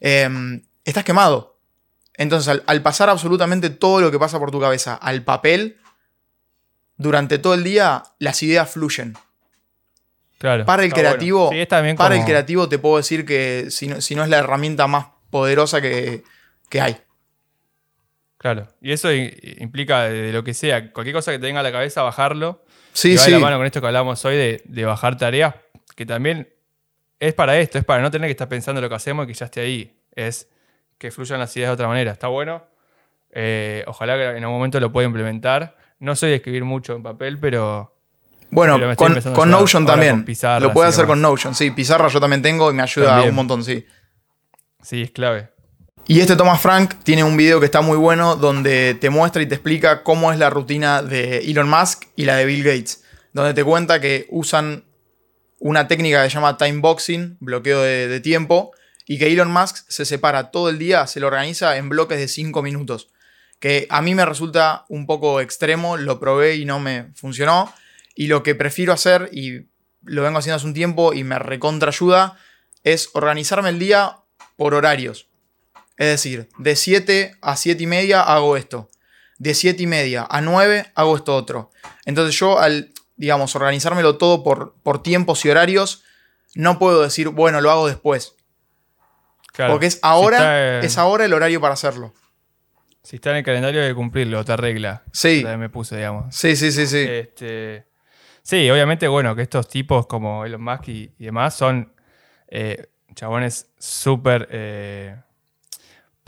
eh, 0.00 0.60
estás 0.84 1.02
quemado. 1.02 1.58
Entonces, 2.12 2.46
al, 2.48 2.62
al 2.66 2.82
pasar 2.82 3.08
absolutamente 3.08 3.70
todo 3.70 4.02
lo 4.02 4.10
que 4.10 4.18
pasa 4.18 4.38
por 4.38 4.50
tu 4.50 4.60
cabeza 4.60 4.96
al 4.96 5.24
papel, 5.24 5.78
durante 6.98 7.38
todo 7.38 7.54
el 7.54 7.64
día 7.64 8.02
las 8.18 8.42
ideas 8.42 8.70
fluyen. 8.70 9.16
Claro. 10.36 10.66
Para 10.66 10.84
el 10.84 10.90
bueno. 10.90 11.08
creativo, 11.08 11.50
Sí, 11.50 11.66
para 11.96 12.16
el 12.16 12.24
creativo 12.26 12.68
te 12.68 12.78
puedo 12.78 12.98
decir 12.98 13.24
que 13.24 13.68
si 13.70 13.88
no, 13.88 14.02
si 14.02 14.14
no 14.14 14.24
es 14.24 14.28
la 14.28 14.38
herramienta 14.38 14.86
más 14.88 15.06
poderosa 15.30 15.80
que, 15.80 16.22
que 16.68 16.82
hay. 16.82 16.98
Claro. 18.38 18.68
Y 18.80 18.92
eso 18.92 19.12
implica 19.12 20.04
de, 20.04 20.22
de 20.22 20.32
lo 20.32 20.44
que 20.44 20.54
sea, 20.54 20.92
cualquier 20.92 21.14
cosa 21.14 21.32
que 21.32 21.38
te 21.38 21.46
venga 21.46 21.60
a 21.60 21.62
la 21.64 21.72
cabeza, 21.72 22.02
bajarlo. 22.02 22.64
Sí, 22.92 23.12
y 23.12 23.16
va 23.16 23.22
de 23.22 23.26
sí. 23.26 23.32
la 23.32 23.38
mano 23.40 23.56
con 23.58 23.66
esto 23.66 23.80
que 23.80 23.86
hablamos 23.88 24.24
hoy 24.24 24.36
de, 24.36 24.62
de 24.64 24.84
bajar 24.84 25.16
tareas, 25.16 25.54
que 25.96 26.06
también 26.06 26.48
es 27.20 27.34
para 27.34 27.58
esto, 27.58 27.78
es 27.78 27.84
para 27.84 28.00
no 28.02 28.10
tener 28.10 28.28
que 28.28 28.32
estar 28.32 28.48
pensando 28.48 28.80
lo 28.80 28.88
que 28.88 28.94
hacemos 28.94 29.24
y 29.24 29.26
que 29.28 29.34
ya 29.34 29.46
esté 29.46 29.60
ahí. 29.60 29.96
Es 30.14 30.48
que 30.98 31.10
fluyan 31.10 31.38
las 31.40 31.56
ideas 31.56 31.70
de 31.70 31.74
otra 31.74 31.88
manera. 31.88 32.12
Está 32.12 32.28
bueno. 32.28 32.64
Eh, 33.30 33.84
ojalá 33.86 34.16
que 34.16 34.24
en 34.36 34.42
algún 34.44 34.56
momento 34.58 34.78
lo 34.80 34.90
pueda 34.92 35.06
implementar. 35.06 35.76
No 35.98 36.14
soy 36.16 36.30
de 36.30 36.36
escribir 36.36 36.64
mucho 36.64 36.94
en 36.94 37.02
papel, 37.02 37.38
pero 37.38 37.92
Bueno, 38.50 38.78
Pero 38.78 38.94
con, 38.96 39.20
con 39.34 39.50
Notion 39.50 39.84
también. 39.84 40.12
con 40.16 40.24
pizarras 40.24 40.62
Lo 40.62 40.72
puedes 40.72 40.94
hacer 40.94 41.06
con 41.06 41.20
Notion, 41.20 41.54
sí. 41.54 41.70
Pizarra 41.72 42.08
yo 42.08 42.20
también 42.20 42.40
tengo 42.42 42.70
y 42.70 42.74
me 42.74 42.82
ayuda 42.82 43.08
También. 43.08 43.30
un 43.30 43.34
montón, 43.36 43.64
sí. 43.64 43.84
sí, 44.80 45.02
es 45.02 45.10
clave. 45.10 45.50
Y 46.10 46.20
este 46.20 46.36
Thomas 46.36 46.62
Frank 46.62 46.94
tiene 47.02 47.22
un 47.22 47.36
video 47.36 47.60
que 47.60 47.66
está 47.66 47.82
muy 47.82 47.98
bueno 47.98 48.34
donde 48.34 48.94
te 48.94 49.10
muestra 49.10 49.42
y 49.42 49.46
te 49.46 49.56
explica 49.56 50.02
cómo 50.02 50.32
es 50.32 50.38
la 50.38 50.48
rutina 50.48 51.02
de 51.02 51.40
Elon 51.40 51.68
Musk 51.68 52.04
y 52.16 52.24
la 52.24 52.36
de 52.36 52.46
Bill 52.46 52.64
Gates. 52.64 53.04
donde 53.34 53.52
te 53.52 53.62
cuenta 53.62 54.00
que 54.00 54.26
usan 54.30 54.84
una 55.58 55.86
técnica 55.86 56.24
que 56.24 56.30
se 56.30 56.34
llama 56.36 56.56
time 56.56 56.80
boxing, 56.80 57.36
bloqueo 57.40 57.82
de, 57.82 58.20
tiempo, 58.20 58.72
y 59.06 59.18
que 59.18 59.30
Elon 59.30 59.52
Musk 59.52 59.84
se 59.86 60.06
separa 60.06 60.50
todo 60.50 60.70
el 60.70 60.78
día, 60.78 61.06
se 61.06 61.20
lo 61.20 61.26
organiza 61.26 61.76
en 61.76 61.90
bloques 61.90 62.18
de 62.18 62.26
5 62.26 62.62
minutos. 62.62 63.10
Que 63.60 63.86
a 63.90 64.00
mí 64.00 64.14
me 64.14 64.24
resulta 64.24 64.86
un 64.88 65.06
poco 65.06 65.42
extremo, 65.42 65.98
lo 65.98 66.18
probé 66.18 66.56
y 66.56 66.64
no 66.64 66.80
me 66.80 67.12
funcionó. 67.16 67.70
Y 68.14 68.28
lo 68.28 68.42
que 68.42 68.54
prefiero 68.54 68.94
hacer, 68.94 69.28
y 69.30 69.68
lo 70.04 70.22
vengo 70.22 70.38
haciendo 70.38 70.56
hace 70.56 70.66
un 70.66 70.74
tiempo 70.74 71.12
y 71.12 71.22
me 71.22 71.38
recontra 71.38 71.90
ayuda, 71.90 72.38
es 72.82 73.10
organizarme 73.12 73.68
el 73.68 73.78
día 73.78 74.16
por 74.56 74.72
horarios. 74.72 75.27
Es 75.98 76.06
decir, 76.06 76.48
de 76.58 76.76
7 76.76 77.36
a 77.42 77.56
7 77.56 77.82
y 77.82 77.86
media 77.86 78.22
hago 78.22 78.56
esto. 78.56 78.88
De 79.38 79.54
7 79.54 79.82
y 79.82 79.86
media 79.86 80.26
a 80.30 80.40
9 80.40 80.92
hago 80.94 81.16
esto 81.16 81.34
otro. 81.34 81.70
Entonces 82.06 82.38
yo 82.38 82.58
al, 82.58 82.92
digamos, 83.16 83.54
organizármelo 83.56 84.16
todo 84.16 84.42
por, 84.44 84.74
por 84.82 85.02
tiempos 85.02 85.44
y 85.44 85.50
horarios, 85.50 86.04
no 86.54 86.78
puedo 86.78 87.02
decir, 87.02 87.28
bueno, 87.28 87.60
lo 87.60 87.70
hago 87.70 87.88
después. 87.88 88.34
Claro. 89.52 89.74
Porque 89.74 89.86
es 89.86 89.98
ahora, 90.02 90.80
Si 90.80 90.86
es 90.86 90.98
ahora 90.98 91.24
el 91.24 91.34
horario 91.34 91.60
para 91.60 91.74
hacerlo. 91.74 92.14
Si 93.02 93.16
está 93.16 93.30
en 93.30 93.36
el 93.38 93.44
calendario 93.44 93.82
hay 93.82 93.88
que 93.88 93.94
cumplirlo, 93.94 94.44
te 94.44 94.52
arregla. 94.52 95.02
Sí. 95.12 95.42
La 95.42 95.52
que 95.52 95.56
me 95.56 95.68
puse, 95.68 95.96
digamos. 95.96 96.34
Sí, 96.34 96.54
sí, 96.54 96.70
sí, 96.70 96.86
sí. 96.86 97.04
Este, 97.08 97.86
sí, 98.42 98.70
obviamente, 98.70 99.08
bueno, 99.08 99.34
que 99.34 99.42
estos 99.42 99.68
tipos 99.68 100.06
como 100.06 100.44
Elon 100.44 100.62
Musk 100.62 100.88
y, 100.88 101.12
y 101.18 101.24
demás 101.24 101.54
son 101.54 101.92
eh, 102.48 102.86
chabones 103.14 103.70
súper 103.78 104.48
eh, 104.52 105.16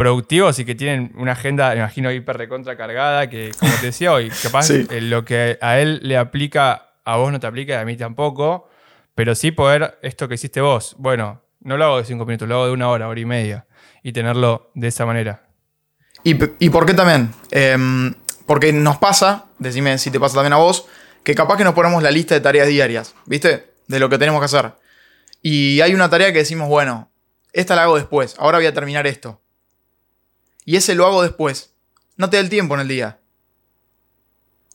productivos 0.01 0.59
y 0.59 0.65
que 0.65 0.75
tienen 0.75 1.13
una 1.17 1.33
agenda, 1.33 1.77
imagino, 1.77 2.11
hiper 2.11 2.39
recontra 2.39 2.75
cargada, 2.75 3.29
que 3.29 3.51
como 3.59 3.71
te 3.81 3.87
decía 3.87 4.15
hoy, 4.15 4.31
capaz 4.43 4.63
Sí. 4.63 4.87
eh, 4.91 5.03
lo 5.03 5.27
que 5.27 5.59
a 5.61 5.79
él 5.79 6.01
le 6.03 6.17
aplica, 6.17 6.95
a 7.05 7.17
vos 7.17 7.31
no 7.31 7.39
te 7.39 7.47
aplica 7.47 7.75
y 7.75 7.77
a 7.77 7.85
mí 7.85 7.99
tampoco, 7.99 8.67
pero 9.15 9.35
sí 9.35 9.51
poder 9.51 9.99
esto 10.01 10.27
que 10.27 10.37
hiciste 10.37 10.63
vos, 10.63 10.95
bueno, 10.99 11.43
no 11.61 11.77
lo 11.77 11.85
hago 11.85 11.99
de 11.99 12.05
cinco 12.07 12.25
minutos, 12.25 12.49
lo 12.49 12.55
hago 12.55 12.67
de 12.69 12.73
una 12.73 12.89
hora, 12.89 13.09
hora 13.09 13.21
y 13.21 13.27
media, 13.27 13.67
y 14.03 14.13
tenerlo 14.13 14.71
de 14.75 14.89
esa 14.89 15.05
manera. 15.05 15.43
¿Y, 16.25 16.35
y 16.65 16.71
por 16.71 16.87
qué 16.87 16.95
también? 16.95 17.31
Em, 17.51 18.15
porque 18.47 18.73
nos 18.73 18.97
pasa, 18.97 19.49
decime 19.59 19.99
si 19.99 20.11
te 20.11 20.19
pasa 20.19 20.37
también 20.37 20.55
a 20.55 20.57
vos, 20.57 20.87
que 21.23 21.35
capaz 21.35 21.59
que 21.59 21.65
nos 21.65 21.75
ponemos 21.75 22.03
la 22.03 22.11
lista 22.11 22.35
de 22.35 22.41
tareas 22.41 22.69
diarias, 22.69 23.15
¿viste? 23.27 23.75
De 23.87 23.99
lo 24.01 24.09
que 24.09 24.17
tenemos 24.17 24.41
que 24.41 24.47
hacer. 24.47 24.73
Y 25.43 25.83
hay 25.83 25.93
una 25.93 26.09
tarea 26.09 26.33
que 26.33 26.39
decimos, 26.39 26.69
bueno, 26.69 27.11
esta 27.53 27.77
la 27.77 27.83
hago 27.83 27.97
después, 27.97 28.35
ahora 28.39 28.57
voy 28.57 28.67
a 28.67 28.73
terminar 28.73 29.07
esto. 29.07 29.43
Y 30.71 30.77
ese 30.77 30.95
lo 30.95 31.05
hago 31.05 31.21
después. 31.21 31.75
No 32.17 32.31
te 32.31 32.37
da 32.37 32.43
el 32.45 32.49
tiempo 32.49 32.75
en 32.75 32.83
el 32.83 32.87
día. 32.87 33.19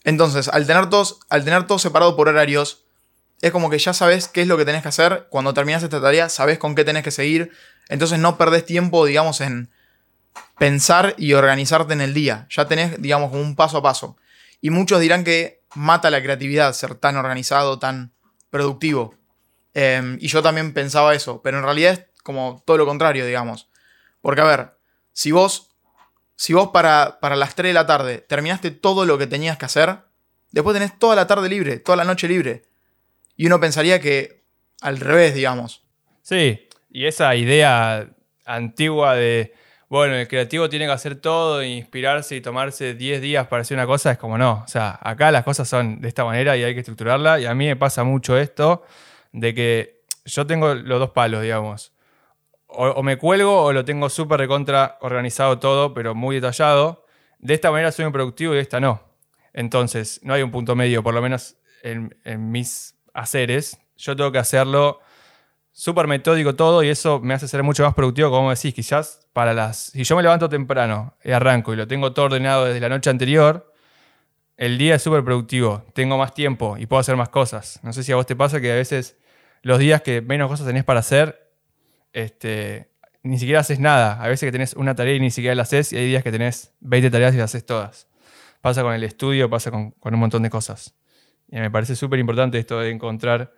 Entonces, 0.04 0.48
al 0.48 0.66
tener 0.66 0.90
todos, 0.90 1.20
al 1.30 1.42
tener 1.42 1.66
todo 1.66 1.78
separado 1.78 2.16
por 2.16 2.28
horarios, 2.28 2.84
es 3.40 3.50
como 3.50 3.70
que 3.70 3.78
ya 3.78 3.94
sabes 3.94 4.28
qué 4.28 4.42
es 4.42 4.46
lo 4.46 4.58
que 4.58 4.66
tenés 4.66 4.82
que 4.82 4.88
hacer. 4.88 5.26
Cuando 5.30 5.54
terminas 5.54 5.82
esta 5.82 5.98
tarea, 5.98 6.28
sabes 6.28 6.58
con 6.58 6.74
qué 6.74 6.84
tenés 6.84 7.02
que 7.02 7.10
seguir. 7.10 7.50
Entonces 7.88 8.18
no 8.18 8.36
perdés 8.36 8.66
tiempo, 8.66 9.06
digamos, 9.06 9.40
en 9.40 9.70
pensar 10.58 11.14
y 11.16 11.32
organizarte 11.32 11.94
en 11.94 12.02
el 12.02 12.12
día. 12.12 12.46
Ya 12.50 12.68
tenés, 12.68 13.00
digamos, 13.00 13.30
como 13.30 13.40
un 13.40 13.56
paso 13.56 13.78
a 13.78 13.82
paso. 13.82 14.18
Y 14.60 14.68
muchos 14.68 15.00
dirán 15.00 15.24
que 15.24 15.62
mata 15.74 16.10
la 16.10 16.22
creatividad 16.22 16.74
ser 16.74 16.96
tan 16.96 17.16
organizado, 17.16 17.78
tan 17.78 18.12
productivo. 18.50 19.14
Eh, 19.72 20.18
y 20.20 20.28
yo 20.28 20.42
también 20.42 20.74
pensaba 20.74 21.14
eso, 21.14 21.40
pero 21.40 21.56
en 21.56 21.64
realidad 21.64 21.94
es 21.94 22.22
como 22.22 22.62
todo 22.66 22.76
lo 22.76 22.84
contrario, 22.84 23.24
digamos. 23.24 23.70
Porque, 24.20 24.42
a 24.42 24.44
ver, 24.44 24.76
si 25.14 25.32
vos, 25.32 25.65
si 26.36 26.52
vos 26.52 26.68
para, 26.68 27.18
para 27.20 27.34
las 27.34 27.54
3 27.54 27.70
de 27.70 27.74
la 27.74 27.86
tarde 27.86 28.18
terminaste 28.18 28.70
todo 28.70 29.04
lo 29.06 29.18
que 29.18 29.26
tenías 29.26 29.58
que 29.58 29.64
hacer, 29.64 29.98
después 30.52 30.74
tenés 30.74 30.98
toda 30.98 31.16
la 31.16 31.26
tarde 31.26 31.48
libre, 31.48 31.78
toda 31.78 31.96
la 31.96 32.04
noche 32.04 32.28
libre. 32.28 32.62
Y 33.36 33.46
uno 33.46 33.58
pensaría 33.58 34.00
que 34.00 34.44
al 34.80 34.98
revés, 34.98 35.34
digamos. 35.34 35.82
Sí, 36.22 36.68
y 36.90 37.06
esa 37.06 37.34
idea 37.34 38.08
antigua 38.44 39.14
de, 39.14 39.54
bueno, 39.88 40.14
el 40.14 40.28
creativo 40.28 40.68
tiene 40.68 40.86
que 40.86 40.92
hacer 40.92 41.16
todo, 41.16 41.62
inspirarse 41.62 42.36
y 42.36 42.40
tomarse 42.40 42.94
10 42.94 43.20
días 43.20 43.46
para 43.46 43.62
hacer 43.62 43.76
una 43.76 43.86
cosa, 43.86 44.12
es 44.12 44.18
como 44.18 44.36
no. 44.36 44.62
O 44.64 44.68
sea, 44.68 44.98
acá 45.02 45.30
las 45.30 45.44
cosas 45.44 45.68
son 45.68 46.00
de 46.00 46.08
esta 46.08 46.24
manera 46.24 46.56
y 46.56 46.64
hay 46.64 46.74
que 46.74 46.80
estructurarla. 46.80 47.40
Y 47.40 47.46
a 47.46 47.54
mí 47.54 47.66
me 47.66 47.76
pasa 47.76 48.04
mucho 48.04 48.36
esto 48.38 48.84
de 49.32 49.54
que 49.54 50.02
yo 50.24 50.46
tengo 50.46 50.74
los 50.74 50.98
dos 50.98 51.10
palos, 51.10 51.42
digamos. 51.42 51.92
O, 52.68 53.02
me 53.02 53.16
cuelgo 53.16 53.62
o 53.62 53.72
lo 53.72 53.84
tengo 53.84 54.08
súper 54.08 54.40
recontra 54.40 54.98
organizado 55.00 55.58
todo, 55.58 55.94
pero 55.94 56.14
muy 56.14 56.36
detallado. 56.36 57.04
De 57.38 57.54
esta 57.54 57.70
manera 57.70 57.92
soy 57.92 58.04
muy 58.04 58.12
productivo 58.12 58.52
y 58.52 58.56
de 58.56 58.62
esta 58.62 58.80
no. 58.80 59.02
Entonces, 59.52 60.20
no 60.22 60.34
hay 60.34 60.42
un 60.42 60.50
punto 60.50 60.74
medio, 60.74 61.02
por 61.02 61.14
lo 61.14 61.22
menos 61.22 61.56
en, 61.82 62.16
en 62.24 62.50
mis 62.50 62.96
haceres. 63.14 63.78
Yo 63.96 64.16
tengo 64.16 64.32
que 64.32 64.38
hacerlo 64.38 65.00
súper 65.72 66.06
metódico 66.06 66.54
todo 66.56 66.82
y 66.82 66.88
eso 66.88 67.20
me 67.20 67.34
hace 67.34 67.46
ser 67.48 67.62
mucho 67.62 67.84
más 67.84 67.94
productivo, 67.94 68.30
como 68.30 68.50
decís, 68.50 68.74
quizás 68.74 69.28
para 69.32 69.52
las... 69.52 69.76
Si 69.92 70.04
yo 70.04 70.16
me 70.16 70.22
levanto 70.22 70.48
temprano 70.48 71.14
y 71.22 71.32
arranco 71.32 71.72
y 71.72 71.76
lo 71.76 71.86
tengo 71.86 72.14
todo 72.14 72.26
ordenado 72.26 72.64
desde 72.64 72.80
la 72.80 72.88
noche 72.88 73.10
anterior, 73.10 73.72
el 74.56 74.78
día 74.78 74.94
es 74.94 75.02
súper 75.02 75.22
productivo, 75.22 75.84
tengo 75.92 76.16
más 76.16 76.32
tiempo 76.32 76.78
y 76.78 76.86
puedo 76.86 77.00
hacer 77.00 77.16
más 77.16 77.28
cosas. 77.28 77.78
No 77.82 77.92
sé 77.92 78.02
si 78.02 78.12
a 78.12 78.16
vos 78.16 78.24
te 78.24 78.34
pasa 78.34 78.60
que 78.60 78.72
a 78.72 78.74
veces 78.74 79.18
los 79.60 79.78
días 79.78 80.00
que 80.00 80.22
menos 80.22 80.48
cosas 80.48 80.66
tenés 80.66 80.84
para 80.84 81.00
hacer, 81.00 81.45
este, 82.16 82.88
ni 83.22 83.38
siquiera 83.38 83.60
haces 83.60 83.78
nada. 83.78 84.22
A 84.22 84.28
veces 84.28 84.46
que 84.46 84.52
tenés 84.52 84.72
una 84.72 84.94
tarea 84.94 85.14
y 85.14 85.20
ni 85.20 85.30
siquiera 85.30 85.54
la 85.54 85.62
haces 85.62 85.92
y 85.92 85.98
hay 85.98 86.06
días 86.06 86.22
que 86.22 86.32
tenés 86.32 86.72
20 86.80 87.10
tareas 87.10 87.34
y 87.34 87.36
las 87.36 87.50
haces 87.50 87.66
todas. 87.66 88.08
Pasa 88.62 88.82
con 88.82 88.94
el 88.94 89.04
estudio, 89.04 89.50
pasa 89.50 89.70
con, 89.70 89.94
un 90.00 90.18
montón 90.18 90.42
de 90.42 90.48
cosas. 90.48 90.96
Y 91.48 91.56
me 91.56 91.70
parece 91.70 91.94
súper 91.94 92.18
importante 92.18 92.58
esto 92.58 92.80
de 92.80 92.90
encontrar 92.90 93.52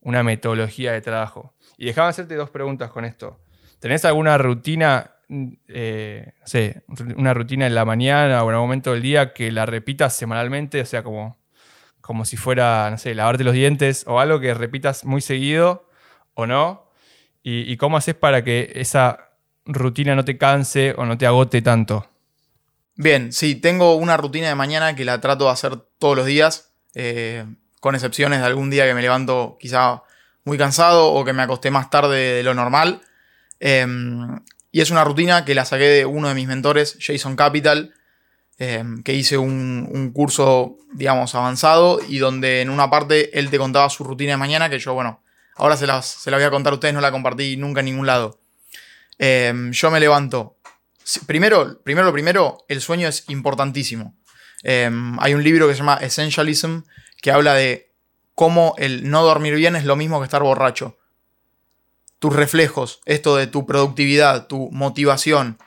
una 0.00 0.24
metodología 0.24 0.92
de 0.92 1.00
trabajo. 1.00 1.54
Y 1.78 1.86
déjame 1.86 2.08
hacerte 2.08 2.34
dos 2.34 2.50
preguntas 2.50 2.90
con 2.90 3.04
esto. 3.04 3.40
¿Tenés 3.78 4.04
alguna 4.04 4.36
rutina, 4.38 5.12
eh, 5.68 6.32
no 6.40 6.46
sé, 6.46 6.82
una 7.16 7.32
rutina 7.32 7.68
en 7.68 7.76
la 7.76 7.84
mañana 7.84 8.42
o 8.42 8.48
en 8.48 8.54
algún 8.54 8.66
momento 8.66 8.92
del 8.92 9.02
día 9.02 9.32
que 9.32 9.52
la 9.52 9.66
repitas 9.66 10.16
semanalmente? 10.16 10.80
O 10.80 10.84
sea, 10.84 11.04
como, 11.04 11.38
como 12.00 12.24
si 12.24 12.36
fuera, 12.36 12.90
no 12.90 12.98
sé, 12.98 13.14
lavarte 13.14 13.44
los 13.44 13.54
dientes 13.54 14.04
o 14.08 14.18
algo 14.18 14.40
que 14.40 14.52
repitas 14.52 15.04
muy 15.04 15.20
seguido 15.20 15.88
o 16.34 16.48
no. 16.48 16.89
¿Y, 17.42 17.76
cómo 17.78 17.96
haces 17.96 18.14
para 18.14 18.44
que 18.44 18.70
esa 18.74 19.30
rutina 19.64 20.14
no 20.14 20.24
te 20.24 20.36
canse 20.36 20.94
o 20.96 21.06
no 21.06 21.16
te 21.16 21.26
agote 21.26 21.62
tanto? 21.62 22.06
Bien, 22.96 23.32
sí, 23.32 23.54
tengo 23.54 23.94
una 23.94 24.18
rutina 24.18 24.48
de 24.48 24.54
mañana 24.54 24.94
que 24.94 25.06
la 25.06 25.20
trato 25.20 25.46
de 25.46 25.50
hacer 25.52 25.76
todos 25.98 26.16
los 26.16 26.26
días, 26.26 26.72
eh, 26.94 27.46
con 27.80 27.94
excepciones 27.94 28.40
de 28.40 28.46
algún 28.46 28.68
día 28.68 28.84
que 28.84 28.92
me 28.92 29.00
levanto 29.00 29.56
quizá 29.58 30.02
muy 30.44 30.58
cansado 30.58 31.12
o 31.12 31.24
que 31.24 31.32
me 31.32 31.42
acosté 31.42 31.70
más 31.70 31.88
tarde 31.88 32.34
de 32.34 32.42
lo 32.42 32.52
normal. 32.52 33.00
Eh, 33.58 33.86
y 34.72 34.80
es 34.80 34.90
una 34.90 35.04
rutina 35.04 35.44
que 35.44 35.54
la 35.54 35.64
saqué 35.64 35.84
de 35.84 36.06
uno 36.06 36.28
de 36.28 36.34
mis 36.34 36.46
mentores, 36.46 36.98
Jason 37.00 37.36
Capital, 37.36 37.94
eh, 38.58 38.84
que 39.04 39.14
hice 39.14 39.38
un, 39.38 39.88
un 39.90 40.12
curso, 40.12 40.76
digamos, 40.92 41.34
avanzado 41.34 42.00
y 42.06 42.18
donde 42.18 42.60
en 42.60 42.68
una 42.68 42.90
parte 42.90 43.38
él 43.38 43.48
te 43.48 43.58
contaba 43.58 43.88
su 43.88 44.04
rutina 44.04 44.32
de 44.32 44.36
mañana, 44.36 44.68
que 44.68 44.78
yo, 44.78 44.92
bueno, 44.92 45.22
ahora 45.60 45.76
se 45.76 45.86
las, 45.86 46.06
se 46.06 46.30
la 46.30 46.36
voy 46.36 46.44
a 46.46 46.50
contar 46.50 46.72
a 46.72 46.74
ustedes, 46.74 46.94
no 46.94 47.00
la 47.00 47.12
compartí 47.12 47.56
nunca 47.56 47.80
en 47.80 47.86
ningún 47.86 48.06
lado. 48.06 48.40
Eh, 49.18 49.52
yo 49.70 49.90
me 49.90 50.00
levanto 50.00 50.56
Primero, 51.26 51.82
primero 51.82 52.06
lo 52.06 52.12
primero, 52.12 52.64
el 52.68 52.80
sueño 52.80 53.08
es 53.08 53.24
importantísimo. 53.28 54.16
Eh, 54.62 54.90
hay 55.18 55.34
un 55.34 55.42
libro 55.42 55.66
que 55.66 55.74
se 55.74 55.78
llama 55.78 55.98
Essentialism 56.00 56.80
que 57.20 57.32
habla 57.32 57.54
de 57.54 57.92
cómo 58.34 58.74
el 58.78 59.10
no 59.10 59.22
dormir 59.22 59.54
bien 59.54 59.76
es 59.76 59.84
lo 59.84 59.96
mismo 59.96 60.20
que 60.20 60.24
estar 60.24 60.42
borracho. 60.42 60.98
Tus 62.18 62.34
reflejos, 62.34 63.00
esto 63.06 63.36
de 63.36 63.46
tu 63.46 63.66
productividad, 63.66 64.46
tu 64.46 64.70
motivación. 64.70 65.58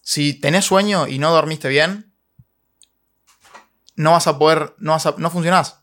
Si 0.00 0.32
tenés 0.32 0.64
sueño 0.64 1.06
y 1.06 1.18
no 1.18 1.32
dormiste 1.32 1.68
bien, 1.68 2.14
no 3.94 4.12
vas 4.12 4.26
a 4.26 4.38
poder, 4.38 4.74
no, 4.78 4.92
vas 4.92 5.18
no 5.18 5.30
funcionás. 5.30 5.80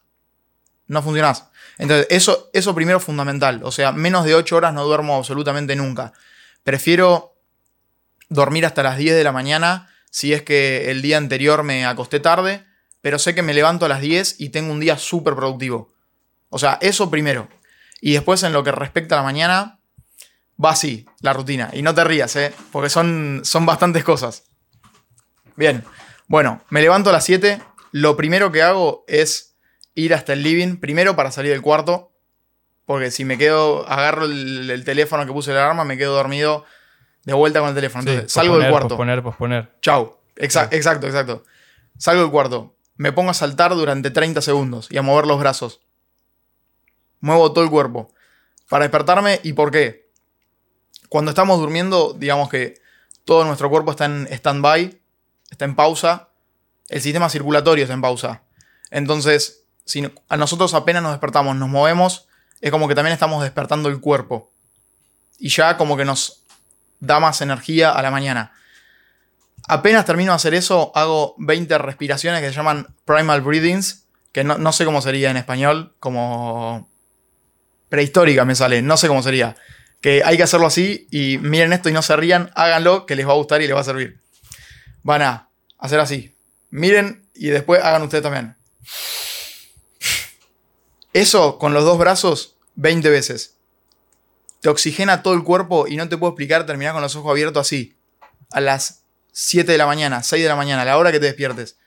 No 0.87 1.03
funcionás. 1.03 1.49
Entonces, 1.77 2.07
eso, 2.09 2.49
eso 2.53 2.73
primero 2.73 2.99
es 2.99 3.03
fundamental. 3.03 3.61
O 3.63 3.71
sea, 3.71 3.91
menos 3.91 4.25
de 4.25 4.35
8 4.35 4.55
horas 4.55 4.73
no 4.73 4.83
duermo 4.85 5.15
absolutamente 5.15 5.75
nunca. 5.75 6.13
Prefiero 6.63 7.35
dormir 8.29 8.65
hasta 8.65 8.83
las 8.83 8.97
10 8.97 9.15
de 9.15 9.23
la 9.23 9.31
mañana 9.31 9.89
si 10.09 10.31
es 10.33 10.43
que 10.43 10.89
el 10.91 11.01
día 11.01 11.17
anterior 11.17 11.63
me 11.63 11.85
acosté 11.85 12.21
tarde, 12.21 12.65
pero 13.01 13.19
sé 13.19 13.35
que 13.35 13.41
me 13.41 13.53
levanto 13.53 13.85
a 13.85 13.89
las 13.89 13.99
10 13.99 14.39
y 14.39 14.47
tengo 14.47 14.71
un 14.71 14.79
día 14.79 14.97
súper 14.97 15.35
productivo. 15.35 15.93
O 16.49 16.57
sea, 16.57 16.77
eso 16.79 17.11
primero. 17.11 17.49
Y 17.99 18.13
después 18.13 18.41
en 18.43 18.53
lo 18.53 18.63
que 18.63 18.71
respecta 18.71 19.15
a 19.15 19.17
la 19.17 19.23
mañana, 19.25 19.79
va 20.63 20.71
así, 20.71 21.05
la 21.19 21.33
rutina. 21.33 21.69
Y 21.73 21.81
no 21.81 21.93
te 21.93 22.05
rías, 22.05 22.33
¿eh? 22.37 22.53
Porque 22.71 22.89
son, 22.89 23.41
son 23.43 23.65
bastantes 23.65 24.05
cosas. 24.05 24.43
Bien, 25.57 25.83
bueno, 26.27 26.63
me 26.69 26.81
levanto 26.81 27.09
a 27.09 27.13
las 27.13 27.25
7. 27.25 27.61
Lo 27.91 28.15
primero 28.15 28.53
que 28.53 28.61
hago 28.61 29.03
es 29.07 29.54
ir 29.95 30.13
hasta 30.13 30.33
el 30.33 30.43
living, 30.43 30.77
primero 30.77 31.15
para 31.15 31.31
salir 31.31 31.51
del 31.51 31.61
cuarto, 31.61 32.11
porque 32.85 33.09
si 33.09 33.25
me 33.25 33.37
quedo, 33.37 33.87
agarro 33.89 34.25
el, 34.25 34.69
el 34.69 34.83
teléfono 34.83 35.25
que 35.25 35.31
puse 35.31 35.53
la 35.53 35.63
alarma, 35.63 35.85
me 35.85 35.97
quedo 35.97 36.13
dormido 36.13 36.65
de 37.25 37.33
vuelta 37.33 37.59
con 37.59 37.69
el 37.69 37.75
teléfono. 37.75 38.07
Entonces, 38.07 38.31
salgo 38.31 38.57
del 38.57 38.69
cuarto. 38.69 38.89
Posponer, 38.89 39.23
posponer. 39.23 39.71
Chau. 39.81 40.17
Sí. 40.37 40.43
Exacto, 40.43 41.07
exacto. 41.07 41.43
Salgo 41.97 42.21
del 42.21 42.31
cuarto. 42.31 42.75
Me 42.97 43.11
pongo 43.11 43.31
a 43.31 43.33
saltar 43.33 43.73
durante 43.75 44.11
30 44.11 44.41
segundos 44.41 44.87
y 44.89 44.97
a 44.97 45.01
mover 45.01 45.25
los 45.25 45.39
brazos. 45.39 45.81
muevo 47.19 47.51
todo 47.51 47.63
el 47.63 47.69
cuerpo. 47.69 48.13
Para 48.69 48.83
despertarme, 48.83 49.39
¿y 49.43 49.53
por 49.53 49.71
qué? 49.71 50.09
Cuando 51.09 51.31
estamos 51.31 51.59
durmiendo, 51.59 52.13
digamos 52.13 52.49
que 52.49 52.79
todo 53.25 53.43
nuestro 53.43 53.69
cuerpo 53.69 53.91
está 53.91 54.05
en 54.05 54.27
stand-by, 54.27 54.99
está 55.49 55.65
en 55.65 55.75
pausa, 55.75 56.29
el 56.89 57.01
sistema 57.01 57.29
circulatorio 57.29 57.83
está 57.83 57.93
en 57.93 58.01
pausa. 58.01 58.43
Entonces, 58.91 59.64
si 59.85 60.11
a 60.27 60.37
nosotros 60.37 60.73
apenas 60.73 61.03
nos 61.03 61.11
despertamos, 61.11 61.55
nos 61.55 61.69
movemos, 61.69 62.27
es 62.59 62.71
como 62.71 62.87
que 62.87 62.95
también 62.95 63.13
estamos 63.13 63.43
despertando 63.43 63.89
el 63.89 63.99
cuerpo. 63.99 64.51
Y 65.37 65.49
ya 65.49 65.77
como 65.77 65.95
que 65.95 66.05
nos 66.05 66.43
da 66.99 67.19
más 67.19 67.41
energía 67.41 67.91
a 67.91 68.01
la 68.01 68.11
mañana. 68.11 68.53
Apenas 69.67 70.05
termino 70.05 70.31
de 70.31 70.37
hacer 70.37 70.53
eso, 70.53 70.91
hago 70.95 71.35
20 71.37 71.77
respiraciones 71.77 72.41
que 72.41 72.49
se 72.49 72.55
llaman 72.55 72.87
primal 73.05 73.41
breathings, 73.41 74.05
que 74.31 74.43
no, 74.43 74.57
no 74.57 74.71
sé 74.71 74.85
cómo 74.85 75.01
sería 75.01 75.31
en 75.31 75.37
español, 75.37 75.95
como 75.99 76.89
prehistórica 77.89 78.45
me 78.45 78.55
sale, 78.55 78.81
no 78.81 78.97
sé 78.97 79.07
cómo 79.07 79.23
sería. 79.23 79.55
Que 80.01 80.23
hay 80.23 80.37
que 80.37 80.43
hacerlo 80.43 80.67
así 80.67 81.07
y 81.09 81.37
miren 81.39 81.73
esto 81.73 81.89
y 81.89 81.93
no 81.93 82.01
se 82.01 82.15
rían, 82.15 82.51
háganlo, 82.53 83.05
que 83.05 83.15
les 83.15 83.27
va 83.27 83.31
a 83.31 83.35
gustar 83.35 83.61
y 83.61 83.67
les 83.67 83.75
va 83.75 83.81
a 83.81 83.85
servir. 83.85 84.19
Van 85.03 85.21
a 85.21 85.49
hacer 85.77 85.99
así. 85.99 86.35
Miren 86.69 87.27
y 87.33 87.47
después 87.47 87.83
hagan 87.83 88.03
ustedes 88.03 88.23
también. 88.23 88.55
Eso 91.15 91.57
con 91.59 91.73
los 91.73 91.85
dos 91.85 91.97
brazos 91.97 92.57
20 92.75 93.09
veces. 93.09 93.55
Te 94.59 94.67
oxigena 94.67 95.23
todo 95.23 95.33
el 95.33 95.45
cuerpo 95.45 95.87
y 95.87 95.95
no 95.95 96.09
te 96.09 96.17
puedo 96.17 96.31
explicar 96.33 96.65
terminar 96.65 96.91
con 96.91 97.01
los 97.01 97.15
ojos 97.15 97.31
abiertos 97.31 97.61
así. 97.61 97.95
A 98.51 98.59
las 98.59 99.05
7 99.31 99.71
de 99.71 99.77
la 99.77 99.85
mañana, 99.85 100.23
6 100.23 100.43
de 100.43 100.49
la 100.49 100.57
mañana, 100.57 100.81
a 100.81 100.85
la 100.85 100.97
hora 100.97 101.13
que 101.13 101.21
te 101.21 101.27
despiertes. 101.27 101.77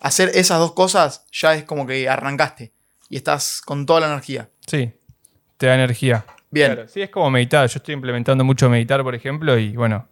Hacer 0.00 0.30
esas 0.34 0.58
dos 0.60 0.72
cosas 0.72 1.26
ya 1.30 1.54
es 1.54 1.64
como 1.64 1.86
que 1.86 2.08
arrancaste 2.08 2.72
y 3.10 3.18
estás 3.18 3.60
con 3.60 3.84
toda 3.84 4.00
la 4.00 4.06
energía. 4.06 4.48
Sí, 4.66 4.90
te 5.58 5.66
da 5.66 5.74
energía. 5.74 6.24
Bien. 6.50 6.72
Claro, 6.72 6.88
sí, 6.88 7.02
es 7.02 7.10
como 7.10 7.30
meditar. 7.30 7.68
Yo 7.68 7.76
estoy 7.76 7.92
implementando 7.92 8.44
mucho 8.44 8.70
meditar, 8.70 9.02
por 9.02 9.14
ejemplo, 9.14 9.58
y 9.58 9.76
bueno, 9.76 10.08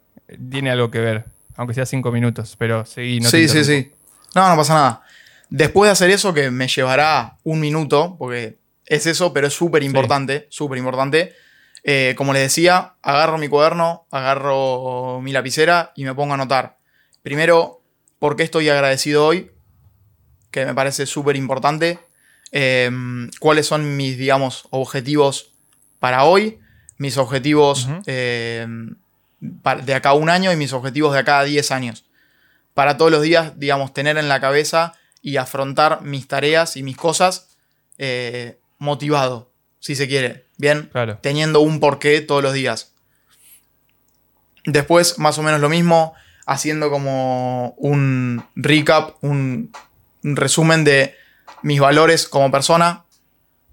tiene 0.51 0.69
algo 0.69 0.91
que 0.91 0.99
ver. 0.99 1.25
Aunque 1.55 1.73
sea 1.73 1.87
cinco 1.87 2.11
minutos, 2.11 2.55
pero 2.55 2.85
seguí. 2.85 3.19
No 3.19 3.29
sí, 3.31 3.47
sí, 3.47 3.65
sí. 3.65 3.91
No, 4.35 4.47
no 4.47 4.55
pasa 4.55 4.75
nada. 4.75 5.01
Después 5.49 5.87
de 5.87 5.93
hacer 5.93 6.11
eso, 6.11 6.35
que 6.35 6.51
me 6.51 6.67
llevará 6.67 7.37
un 7.43 7.59
minuto, 7.59 8.15
porque 8.19 8.58
es 8.89 9.05
eso, 9.07 9.31
pero 9.31 9.47
es 9.47 9.53
súper 9.53 9.83
importante, 9.83 10.47
súper 10.49 10.77
importante. 10.77 11.33
eh, 11.85 12.13
como 12.17 12.33
les 12.33 12.41
decía, 12.43 12.95
agarro 13.01 13.37
mi 13.37 13.47
cuaderno, 13.47 14.05
agarro 14.11 15.21
mi 15.21 15.31
lapicera 15.31 15.93
y 15.95 16.03
me 16.03 16.13
pongo 16.13 16.33
a 16.33 16.35
anotar. 16.35 16.77
Primero, 17.23 17.81
por 18.19 18.35
qué 18.35 18.43
estoy 18.43 18.67
agradecido 18.67 19.25
hoy, 19.25 19.51
que 20.51 20.65
me 20.65 20.73
parece 20.73 21.05
súper 21.05 21.37
importante. 21.37 21.99
Eh, 22.51 22.89
cuáles 23.39 23.65
son 23.67 23.95
mis, 23.95 24.17
digamos, 24.17 24.65
objetivos 24.71 25.51
para 25.99 26.23
hoy, 26.25 26.59
mis 26.97 27.17
objetivos 27.17 27.87
eh, 28.07 28.67
pa- 29.61 29.75
de 29.77 29.93
acá 29.93 30.09
a 30.09 30.13
un 30.15 30.29
año 30.29 30.51
y 30.51 30.55
mis 30.57 30.73
objetivos 30.73 31.13
de 31.13 31.19
acá 31.19 31.39
a 31.39 31.43
10 31.45 31.71
años. 31.71 32.05
Para 32.73 32.97
todos 32.97 33.11
los 33.11 33.21
días, 33.21 33.57
digamos, 33.57 33.93
tener 33.93 34.17
en 34.17 34.27
la 34.27 34.41
cabeza 34.41 34.93
y 35.21 35.37
afrontar 35.37 36.01
mis 36.01 36.27
tareas 36.27 36.75
y 36.75 36.83
mis 36.83 36.97
cosas 36.97 37.57
eh, 37.97 38.59
motivado, 38.79 39.51
si 39.79 39.95
se 39.95 40.07
quiere. 40.07 40.45
Bien, 40.57 40.89
Claro. 40.91 41.19
teniendo 41.21 41.59
un 41.61 41.79
porqué 41.79 42.19
todos 42.21 42.41
los 42.43 42.53
días. 42.53 42.93
Después, 44.65 45.17
más 45.19 45.37
o 45.37 45.43
menos 45.43 45.61
lo 45.61 45.69
mismo, 45.69 46.13
haciendo 46.45 46.89
como 46.89 47.73
un 47.77 48.43
recap, 48.55 49.15
un, 49.23 49.71
un 50.23 50.35
resumen 50.35 50.83
de 50.83 51.15
mis 51.61 51.79
valores 51.79 52.27
como 52.27 52.51
persona. 52.51 53.05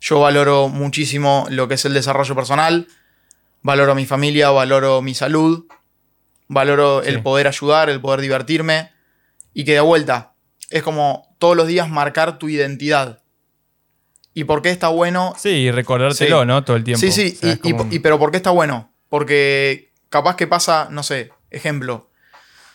Yo 0.01 0.21
valoro 0.21 0.69
muchísimo 0.69 1.47
lo 1.51 1.69
que 1.69 1.75
es 1.75 1.85
el 1.85 1.95
desarrollo 1.95 2.35
personal, 2.35 2.87
valoro 3.63 3.95
mi 3.95 4.07
familia, 4.07 4.51
valoro 4.51 5.03
mi 5.03 5.15
salud, 5.15 5.67
valoro 6.49 7.03
Sí. 7.03 7.09
el 7.09 7.23
poder 7.23 7.49
ayudar, 7.49 7.91
el 7.91 8.01
poder 8.01 8.21
divertirme 8.21 8.91
y 9.55 9.65
que 9.65 9.73
de 9.73 9.81
vuelta 9.81 10.35
es 10.71 10.83
como 10.83 11.35
todos 11.39 11.57
los 11.57 11.67
días 11.67 11.89
marcar 11.89 12.39
tu 12.39 12.49
identidad. 12.49 13.21
¿Y 14.37 14.45
por 14.45 14.61
qué 14.61 14.69
está 14.69 14.89
bueno 14.89 15.33
Sí, 15.39 15.49
y 15.49 15.71
recordártelo, 15.71 16.43
Sí. 16.43 16.47
¿no? 16.47 16.63
Todo 16.63 16.77
el 16.77 16.85
tiempo. 16.85 17.01
Sí, 17.01 17.11
sí, 17.11 17.33
O 17.39 17.41
sea, 17.41 17.53
y, 17.55 17.73
como 17.73 17.89
pero 18.03 18.19
¿por 18.19 18.31
qué 18.31 18.37
está 18.37 18.51
bueno? 18.51 18.93
Porque 19.09 19.95
capaz 20.11 20.37
que 20.37 20.47
pasa, 20.47 20.89
no 20.91 21.03
sé, 21.03 21.33
ejemplo, 21.49 22.11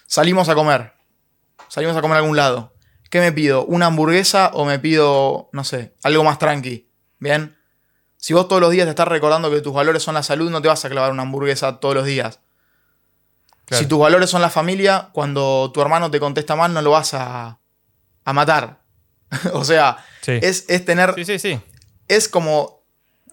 salimos 0.08 0.50
a 0.50 0.56
comer, 0.56 0.94
salimos 1.68 1.96
a 1.96 2.02
comer 2.02 2.16
a 2.16 2.22
algún 2.22 2.36
lado. 2.36 2.74
¿Qué 3.12 3.20
me 3.20 3.32
pido? 3.32 3.64
¿Una 3.66 3.86
hamburguesa 3.86 4.50
o 4.56 4.66
me 4.66 4.80
pido, 4.80 5.50
no 5.54 5.64
sé, 5.64 5.94
algo 6.02 6.24
más 6.24 6.40
tranqui? 6.40 6.90
¿Bien? 7.20 7.56
Si 8.18 8.34
vos 8.34 8.48
todos 8.48 8.60
los 8.60 8.72
días 8.72 8.86
te 8.88 8.90
estás 8.90 9.08
recordando 9.08 9.52
que 9.52 9.62
tus 9.62 9.72
valores 9.74 10.02
son 10.02 10.16
la 10.16 10.24
salud, 10.24 10.50
no 10.50 10.64
te 10.64 10.68
vas 10.68 10.84
a 10.84 10.90
clavar 10.90 11.12
una 11.12 11.22
hamburguesa 11.22 11.80
todos 11.80 11.94
los 11.94 12.06
días. 12.06 12.40
Claro. 13.66 13.84
Si 13.84 13.88
tus 13.88 14.00
valores 14.00 14.32
son 14.32 14.42
la 14.42 14.50
familia, 14.50 15.10
cuando 15.14 15.70
tu 15.72 15.80
hermano 15.80 16.10
te 16.10 16.20
contesta 16.20 16.56
mal, 16.56 16.74
no 16.74 16.82
lo 16.82 16.90
vas 16.90 17.14
a, 17.14 17.60
a 18.26 18.34
matar. 18.34 18.81
o 19.54 19.64
sea, 19.64 20.06
Sí. 20.22 20.34
es, 20.42 20.66
es 20.68 20.86
tener 20.86 21.14
sí, 21.16 21.26
sí, 21.26 21.40
sí. 21.40 21.60
es 22.08 22.30
como 22.30 22.84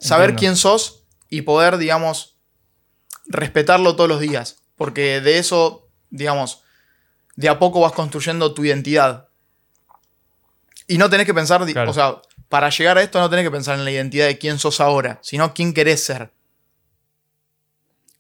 saber 0.01 0.31
Entiendo. 0.31 0.39
quién 0.41 0.57
sos 0.57 1.05
y 1.29 1.43
poder, 1.43 1.77
digamos, 1.77 2.39
respetarlo 3.27 3.95
todos 3.95 4.09
los 4.09 4.21
días. 4.21 4.57
Porque 4.77 5.21
de 5.21 5.39
eso, 5.39 5.87
digamos, 6.11 6.63
de 7.37 7.49
a 7.51 7.59
poco 7.59 7.81
vas 7.81 7.93
construyendo 7.93 8.55
tu 8.55 8.65
identidad. 8.65 9.29
Y 10.87 10.97
no 10.99 11.11
tenés 11.11 11.27
que 11.27 11.35
pensar, 11.35 11.65
Claro. 11.67 11.91
o 11.91 11.95
sea, 11.95 12.17
para 12.49 12.71
llegar 12.71 12.97
a 12.97 13.03
esto 13.03 13.21
no 13.21 13.29
tenés 13.29 13.45
que 13.45 13.51
pensar 13.51 13.79
en 13.79 13.85
la 13.85 13.91
identidad 13.91 14.27
de 14.27 14.39
quién 14.39 14.59
sos 14.59 14.81
ahora, 14.81 15.19
sino 15.23 15.53
quién 15.53 15.75
querés 15.75 16.03
ser. 16.05 16.33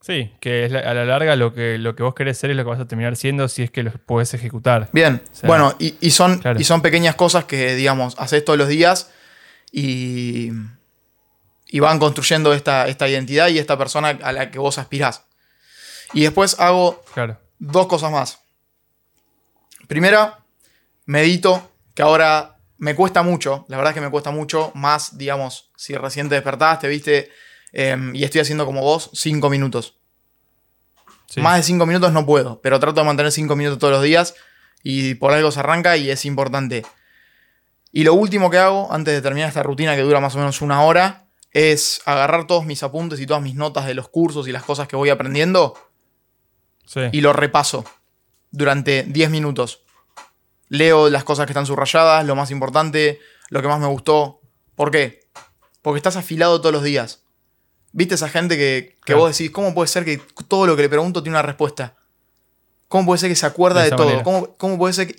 Sí, 0.08 0.32
que 0.40 0.64
es 0.64 0.72
la- 0.72 0.80
a 0.80 0.94
la 0.94 1.04
larga 1.04 1.36
lo 1.36 1.52
que, 1.52 1.76
lo 1.76 1.94
que 1.94 2.02
vos 2.02 2.14
querés 2.14 2.38
ser 2.38 2.48
es 2.50 2.56
lo 2.56 2.64
que 2.64 2.70
vas 2.70 2.80
a 2.80 2.86
terminar 2.88 3.14
siendo 3.14 3.46
si 3.46 3.62
es 3.62 3.70
que 3.70 3.82
lo 3.82 3.92
podés 3.92 4.32
ejecutar. 4.32 4.88
Bien, 4.94 5.20
O 5.30 5.34
sea, 5.34 5.46
bueno, 5.46 5.76
y, 5.78 5.96
y 6.00 6.12
son, 6.12 6.38
claro. 6.38 6.58
y 6.58 6.64
son 6.64 6.80
pequeñas 6.80 7.14
cosas 7.14 7.44
que, 7.44 7.74
digamos, 7.74 8.14
haces 8.18 8.42
todos 8.42 8.58
los 8.58 8.68
días 8.68 9.10
y, 9.70 10.48
y 11.66 11.78
van 11.80 11.98
construyendo 11.98 12.54
esta, 12.54 12.88
esta 12.88 13.06
identidad 13.06 13.48
y 13.48 13.58
esta 13.58 13.76
persona 13.76 14.18
a 14.22 14.32
la 14.32 14.50
que 14.50 14.58
vos 14.58 14.78
aspirás. 14.78 15.24
Y 16.14 16.22
después 16.22 16.58
hago 16.58 17.04
Claro. 17.12 17.38
dos 17.58 17.86
cosas 17.86 18.10
más. 18.10 18.38
Primera, 19.88 20.38
medito, 21.04 21.70
que 21.94 22.00
ahora 22.00 22.56
me 22.78 22.94
cuesta 22.94 23.22
mucho, 23.22 23.66
la 23.68 23.76
verdad 23.76 23.90
es 23.90 23.94
que 23.96 24.00
me 24.00 24.10
cuesta 24.10 24.30
mucho, 24.30 24.72
más, 24.74 25.18
digamos, 25.18 25.70
si 25.76 25.94
recién 25.96 26.30
te 26.30 26.34
despertaste, 26.36 26.88
viste, 26.88 27.30
Em, 27.70 28.16
y 28.16 28.24
estoy 28.24 28.40
haciendo 28.40 28.64
como 28.64 28.80
vos, 28.80 29.10
cinco 29.12 29.50
minutos. 29.50 29.97
Sí. 31.28 31.40
Más 31.42 31.58
de 31.58 31.62
cinco 31.62 31.84
minutos 31.86 32.10
no 32.12 32.24
puedo, 32.24 32.60
pero 32.62 32.80
trato 32.80 33.00
de 33.00 33.06
mantener 33.06 33.30
cinco 33.30 33.54
minutos 33.54 33.78
todos 33.78 33.92
los 33.92 34.02
días 34.02 34.34
y 34.82 35.14
por 35.14 35.32
algo 35.32 35.50
se 35.50 35.60
arranca 35.60 35.96
y 35.96 36.10
es 36.10 36.24
importante. 36.24 36.84
Y 37.92 38.04
lo 38.04 38.14
último 38.14 38.48
que 38.50 38.58
hago, 38.58 38.90
antes 38.92 39.12
de 39.14 39.20
terminar 39.22 39.48
esta 39.48 39.62
rutina 39.62 39.94
que 39.94 40.02
dura 40.02 40.20
más 40.20 40.34
o 40.34 40.38
menos 40.38 40.62
una 40.62 40.82
hora, 40.82 41.26
es 41.52 42.00
agarrar 42.06 42.46
todos 42.46 42.64
mis 42.64 42.82
apuntes 42.82 43.20
y 43.20 43.26
todas 43.26 43.42
mis 43.42 43.54
notas 43.54 43.86
de 43.86 43.94
los 43.94 44.08
cursos 44.08 44.48
y 44.48 44.52
las 44.52 44.62
cosas 44.62 44.88
que 44.88 44.96
voy 44.96 45.10
aprendiendo 45.10 45.74
Sí. 46.86 47.00
y 47.12 47.20
lo 47.20 47.32
repaso 47.34 47.84
durante 48.50 49.02
10 49.02 49.28
minutos. 49.30 49.82
Leo 50.68 51.10
las 51.10 51.24
cosas 51.24 51.46
que 51.46 51.52
están 51.52 51.66
subrayadas, 51.66 52.24
lo 52.26 52.34
más 52.36 52.50
importante, 52.50 53.20
lo 53.50 53.60
que 53.62 53.68
más 53.68 53.80
me 53.80 53.86
gustó. 53.86 54.40
¿Por 54.74 54.90
qué? 54.90 55.20
Porque 55.82 55.98
estás 55.98 56.16
afilado 56.16 56.60
todos 56.60 56.72
los 56.72 56.82
días. 56.82 57.24
¿Viste 57.92 58.14
esa 58.14 58.28
gente 58.28 58.56
que, 58.56 58.96
que 58.96 59.04
Claro. 59.06 59.20
vos 59.22 59.36
decís, 59.36 59.50
¿cómo 59.50 59.74
puede 59.74 59.88
ser 59.88 60.04
que 60.04 60.20
todo 60.46 60.66
lo 60.66 60.76
que 60.76 60.82
le 60.82 60.88
pregunto 60.88 61.22
tiene 61.22 61.36
una 61.36 61.42
respuesta? 61.42 61.94
¿Cómo 62.88 63.06
puede 63.06 63.18
ser 63.18 63.28
que 63.30 63.36
se 63.36 63.46
acuerda 63.46 63.82
De 63.82 63.90
todo? 63.90 64.22
¿Cómo, 64.22 64.54
cómo 64.56 64.78
puede 64.78 64.94
ser 64.94 65.08
que... 65.08 65.16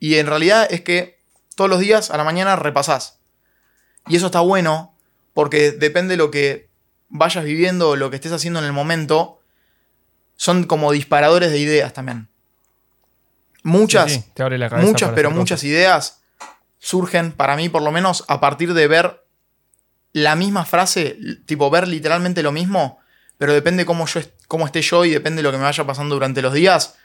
Y 0.00 0.16
en 0.16 0.26
realidad 0.26 0.66
es 0.70 0.82
que 0.82 1.18
todos 1.54 1.70
los 1.70 1.80
días 1.80 2.10
a 2.10 2.16
la 2.16 2.24
mañana 2.24 2.56
repasás. 2.56 3.18
Y 4.06 4.16
eso 4.16 4.26
está 4.26 4.40
bueno 4.40 4.94
porque 5.34 5.72
depende 5.72 6.12
de 6.12 6.16
lo 6.18 6.30
que 6.30 6.68
vayas 7.08 7.44
viviendo, 7.44 7.96
lo 7.96 8.10
que 8.10 8.16
estés 8.16 8.32
haciendo 8.32 8.58
en 8.58 8.64
el 8.66 8.72
momento, 8.72 9.40
son 10.36 10.64
como 10.64 10.92
disparadores 10.92 11.50
de 11.50 11.58
ideas 11.58 11.92
también. 11.92 12.28
Muchas, 13.62 14.12
Sí, 14.12 14.18
sí, 14.20 14.30
te 14.32 14.42
abre 14.42 14.58
la 14.58 14.68
muchas, 14.70 15.10
pero 15.14 15.30
muchas 15.30 15.64
ideas 15.64 16.20
surgen, 16.78 17.32
para 17.32 17.56
mí 17.56 17.68
por 17.68 17.82
lo 17.82 17.90
menos, 17.90 18.24
a 18.28 18.40
partir 18.40 18.74
de 18.74 18.86
ver 18.86 19.25
la 20.16 20.34
misma 20.34 20.64
frase, 20.64 21.18
tipo 21.44 21.68
ver 21.68 21.86
literalmente 21.86 22.42
lo 22.42 22.50
mismo, 22.50 23.00
pero 23.36 23.52
depende 23.52 23.84
cómo, 23.84 24.06
yo, 24.06 24.22
cómo 24.48 24.64
esté 24.64 24.80
yo 24.80 25.04
y 25.04 25.10
depende 25.10 25.40
de 25.40 25.42
lo 25.42 25.52
que 25.52 25.58
me 25.58 25.64
vaya 25.64 25.84
pasando 25.84 26.14
durante 26.14 26.40
los 26.40 26.54
días, 26.54 26.96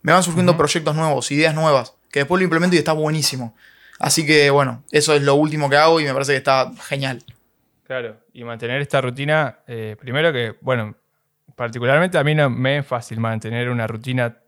me 0.00 0.14
van 0.14 0.22
surgiendo 0.22 0.56
proyectos 0.56 0.96
nuevos, 0.96 1.30
ideas 1.30 1.54
nuevas, 1.54 1.92
que 2.10 2.20
después 2.20 2.40
lo 2.40 2.44
implemento 2.44 2.74
y 2.74 2.78
está 2.78 2.94
buenísimo. 2.94 3.54
Así 3.98 4.24
que 4.24 4.48
bueno, 4.48 4.82
eso 4.90 5.12
es 5.12 5.20
lo 5.20 5.34
último 5.34 5.68
que 5.68 5.76
hago 5.76 6.00
y 6.00 6.04
me 6.04 6.14
parece 6.14 6.32
que 6.32 6.38
está 6.38 6.72
genial. 6.84 7.22
Claro, 7.86 8.16
y 8.32 8.44
mantener 8.44 8.80
esta 8.80 9.02
rutina, 9.02 9.58
eh, 9.66 9.96
primero 10.00 10.32
que, 10.32 10.54
bueno, 10.62 10.94
particularmente 11.54 12.16
a 12.16 12.24
mí 12.24 12.34
no 12.34 12.48
me 12.48 12.78
es 12.78 12.86
fácil 12.86 13.20
mantener 13.20 13.68
una 13.68 13.86
rutina 13.86 14.38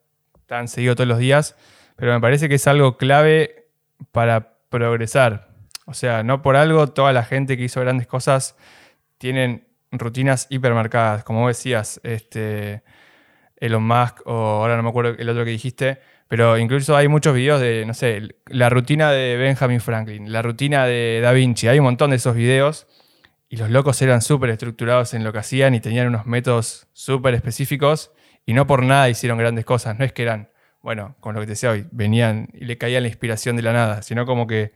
tan 0.46 0.68
seguido 0.68 0.94
todos 0.94 1.08
los 1.08 1.18
días, 1.18 1.54
pero 1.96 2.14
me 2.14 2.20
parece 2.22 2.48
que 2.48 2.54
es 2.54 2.66
algo 2.66 2.96
clave 2.96 3.66
para 4.10 4.54
progresar. 4.70 5.49
O 5.86 5.94
sea, 5.94 6.22
no 6.22 6.42
por 6.42 6.56
algo 6.56 6.88
toda 6.88 7.12
la 7.12 7.24
gente 7.24 7.56
que 7.56 7.64
hizo 7.64 7.80
grandes 7.80 8.06
cosas 8.06 8.56
tienen 9.18 9.66
rutinas 9.92 10.46
hipermarcadas, 10.50 11.24
como 11.24 11.48
decías, 11.48 12.00
este, 12.04 12.82
Elon 13.56 13.82
Musk 13.82 14.26
o 14.26 14.32
ahora 14.32 14.76
no 14.76 14.82
me 14.82 14.88
acuerdo 14.88 15.14
el 15.18 15.28
otro 15.28 15.44
que 15.44 15.50
dijiste, 15.50 16.00
pero 16.28 16.56
incluso 16.58 16.96
hay 16.96 17.08
muchos 17.08 17.34
videos 17.34 17.60
de, 17.60 17.84
no 17.86 17.94
sé, 17.94 18.36
la 18.46 18.70
rutina 18.70 19.10
de 19.10 19.36
Benjamin 19.36 19.80
Franklin, 19.80 20.32
la 20.32 20.42
rutina 20.42 20.86
de 20.86 21.20
Da 21.22 21.32
Vinci, 21.32 21.68
hay 21.68 21.78
un 21.78 21.84
montón 21.84 22.10
de 22.10 22.16
esos 22.16 22.34
videos 22.34 22.86
y 23.48 23.56
los 23.56 23.68
locos 23.68 24.00
eran 24.00 24.22
súper 24.22 24.50
estructurados 24.50 25.12
en 25.12 25.24
lo 25.24 25.32
que 25.32 25.40
hacían 25.40 25.74
y 25.74 25.80
tenían 25.80 26.06
unos 26.06 26.24
métodos 26.24 26.86
súper 26.92 27.34
específicos 27.34 28.12
y 28.46 28.54
no 28.54 28.66
por 28.66 28.82
nada 28.84 29.10
hicieron 29.10 29.38
grandes 29.38 29.64
cosas, 29.64 29.98
no 29.98 30.04
es 30.04 30.12
que 30.12 30.22
eran, 30.22 30.50
bueno, 30.82 31.16
con 31.20 31.34
lo 31.34 31.40
que 31.40 31.46
te 31.46 31.52
decía 31.52 31.70
hoy, 31.70 31.86
venían 31.90 32.48
y 32.54 32.64
le 32.64 32.78
caía 32.78 33.00
la 33.00 33.08
inspiración 33.08 33.56
de 33.56 33.62
la 33.62 33.72
nada, 33.72 34.02
sino 34.02 34.24
como 34.24 34.46
que 34.46 34.72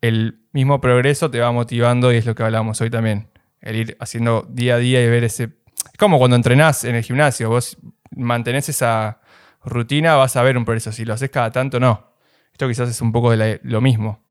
el 0.00 0.40
mismo 0.52 0.80
progreso 0.80 1.30
te 1.30 1.40
va 1.40 1.52
motivando 1.52 2.12
y 2.12 2.16
es 2.16 2.26
lo 2.26 2.34
que 2.34 2.42
hablábamos 2.42 2.80
hoy 2.80 2.90
también. 2.90 3.30
El 3.60 3.76
ir 3.76 3.96
haciendo 4.00 4.46
día 4.48 4.76
a 4.76 4.78
día 4.78 5.02
y 5.02 5.08
ver 5.08 5.24
ese... 5.24 5.44
Es 5.44 5.98
como 5.98 6.18
cuando 6.18 6.36
entrenás 6.36 6.84
en 6.84 6.94
el 6.94 7.02
gimnasio, 7.02 7.48
vos 7.48 7.76
mantenés 8.10 8.68
esa 8.68 9.20
rutina, 9.64 10.14
vas 10.14 10.36
a 10.36 10.42
ver 10.42 10.56
un 10.56 10.64
progreso. 10.64 10.92
Si 10.92 11.04
lo 11.04 11.14
haces 11.14 11.30
cada 11.30 11.50
tanto, 11.50 11.78
no. 11.78 12.14
Esto 12.52 12.68
quizás 12.68 12.88
es 12.88 13.00
un 13.00 13.12
poco 13.12 13.30
de 13.36 13.60
lo 13.62 13.80
mismo. 13.80 14.24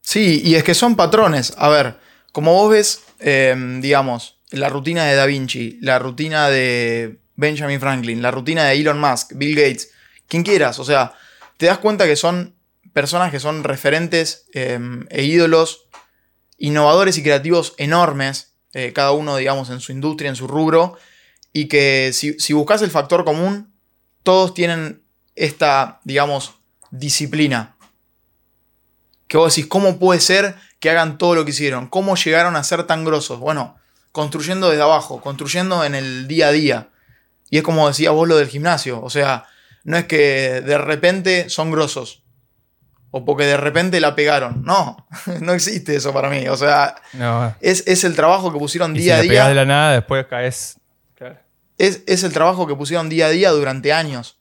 Sí, 0.00 0.42
y 0.44 0.54
es 0.54 0.64
que 0.64 0.74
son 0.74 0.96
patrones. 0.96 1.54
A 1.56 1.68
ver, 1.68 1.98
como 2.32 2.52
vos 2.52 2.70
ves, 2.70 3.02
em, 3.18 3.80
digamos, 3.80 4.40
la 4.50 4.68
rutina 4.68 5.04
de 5.04 5.14
Da 5.14 5.26
Vinci, 5.26 5.78
la 5.80 5.98
rutina 5.98 6.48
de 6.48 7.20
Benjamin 7.36 7.80
Franklin, 7.80 8.20
la 8.20 8.30
rutina 8.30 8.64
de 8.64 8.74
Elon 8.74 9.00
Musk, 9.00 9.32
Bill 9.34 9.54
Gates, 9.54 9.90
quien 10.28 10.42
quieras, 10.42 10.78
o 10.78 10.84
sea, 10.84 11.12
te 11.56 11.66
das 11.66 11.78
cuenta 11.78 12.06
que 12.06 12.16
son 12.16 12.54
personas 12.92 13.30
que 13.30 13.40
son 13.40 13.64
referentes 13.64 14.46
em, 14.52 15.06
e 15.10 15.24
ídolos, 15.24 15.86
innovadores 16.58 17.18
y 17.18 17.22
creativos 17.22 17.74
enormes, 17.78 18.54
eh, 18.74 18.92
cada 18.92 19.12
uno, 19.12 19.36
digamos, 19.36 19.70
en 19.70 19.80
su 19.80 19.92
industria, 19.92 20.28
en 20.28 20.36
su 20.36 20.46
rubro, 20.46 20.96
y 21.52 21.68
que 21.68 22.10
si, 22.12 22.38
si 22.38 22.52
buscas 22.52 22.82
el 22.82 22.90
factor 22.90 23.24
común, 23.24 23.74
todos 24.22 24.54
tienen 24.54 25.02
esta, 25.34 26.00
digamos, 26.04 26.54
disciplina. 26.90 27.76
Que 29.26 29.36
vos 29.36 29.54
decís, 29.54 29.68
¿cómo 29.68 29.98
puede 29.98 30.20
ser 30.20 30.54
que 30.78 30.90
hagan 30.90 31.18
todo 31.18 31.34
lo 31.34 31.44
que 31.44 31.50
hicieron? 31.50 31.88
¿Cómo 31.88 32.16
llegaron 32.16 32.56
a 32.56 32.64
ser 32.64 32.84
tan 32.84 33.04
grosos? 33.04 33.38
Bueno, 33.40 33.76
construyendo 34.12 34.68
desde 34.68 34.82
abajo, 34.82 35.20
construyendo 35.20 35.84
en 35.84 35.94
el 35.94 36.28
día 36.28 36.48
a 36.48 36.52
día. 36.52 36.88
Y 37.50 37.58
es 37.58 37.62
como 37.62 37.88
decías 37.88 38.12
vos 38.12 38.28
lo 38.28 38.36
del 38.36 38.48
gimnasio, 38.48 39.02
o 39.02 39.10
sea, 39.10 39.46
no 39.84 39.96
es 39.96 40.06
que 40.06 40.62
de 40.62 40.78
repente 40.78 41.50
son 41.50 41.70
grosos 41.70 42.21
o 43.12 43.24
porque 43.24 43.44
de 43.44 43.56
repente 43.56 44.00
la 44.00 44.16
pegaron. 44.16 44.64
No, 44.64 45.06
no 45.40 45.52
existe 45.52 45.94
eso 45.94 46.12
para 46.12 46.28
mí. 46.28 46.48
O 46.48 46.56
sea, 46.56 46.96
es, 47.60 48.04
el 48.04 48.16
trabajo 48.16 48.52
que 48.52 48.58
pusieron 48.58 48.94
día 48.94 49.18
a 49.18 49.20
día. 49.20 49.48
de 49.48 49.54
la 49.54 49.64
nada, 49.64 49.92
después 49.92 50.26
caes. 50.26 50.78
Es, 51.78 52.02
es, 52.06 52.22
el 52.22 52.32
trabajo 52.32 52.66
que 52.66 52.74
pusieron 52.74 53.08
día 53.08 53.26
a 53.26 53.30
día 53.30 53.50
durante 53.50 53.92
años. 53.92 54.38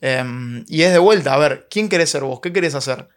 Em, 0.00 0.64
y 0.68 0.82
es 0.82 0.92
de 0.92 0.98
vuelta, 0.98 1.32
a 1.32 1.38
ver, 1.38 1.68
¿quién 1.70 1.88
querés 1.88 2.10
ser 2.10 2.24
vos? 2.24 2.40
¿Qué 2.40 2.52
querés 2.52 2.74
hacer? 2.74 3.08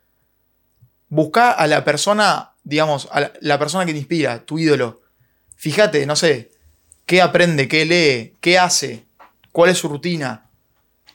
Busca 1.10 1.52
a 1.52 1.68
la 1.68 1.84
persona, 1.84 2.54
digamos, 2.64 3.10
a 3.12 3.32
la, 3.42 3.60
persona 3.60 3.86
que 3.86 3.92
te 3.92 3.98
inspira, 3.98 4.46
tu 4.46 4.60
ídolo. 4.60 5.02
Fíjate, 5.56 6.06
no 6.06 6.16
sé, 6.16 6.52
qué 7.06 7.22
aprende, 7.22 7.68
qué 7.68 7.86
lee, 7.86 8.38
qué 8.40 8.60
hace, 8.60 9.06
cuál 9.52 9.72
es 9.72 9.80
su 9.80 9.90
rutina. 9.90 10.45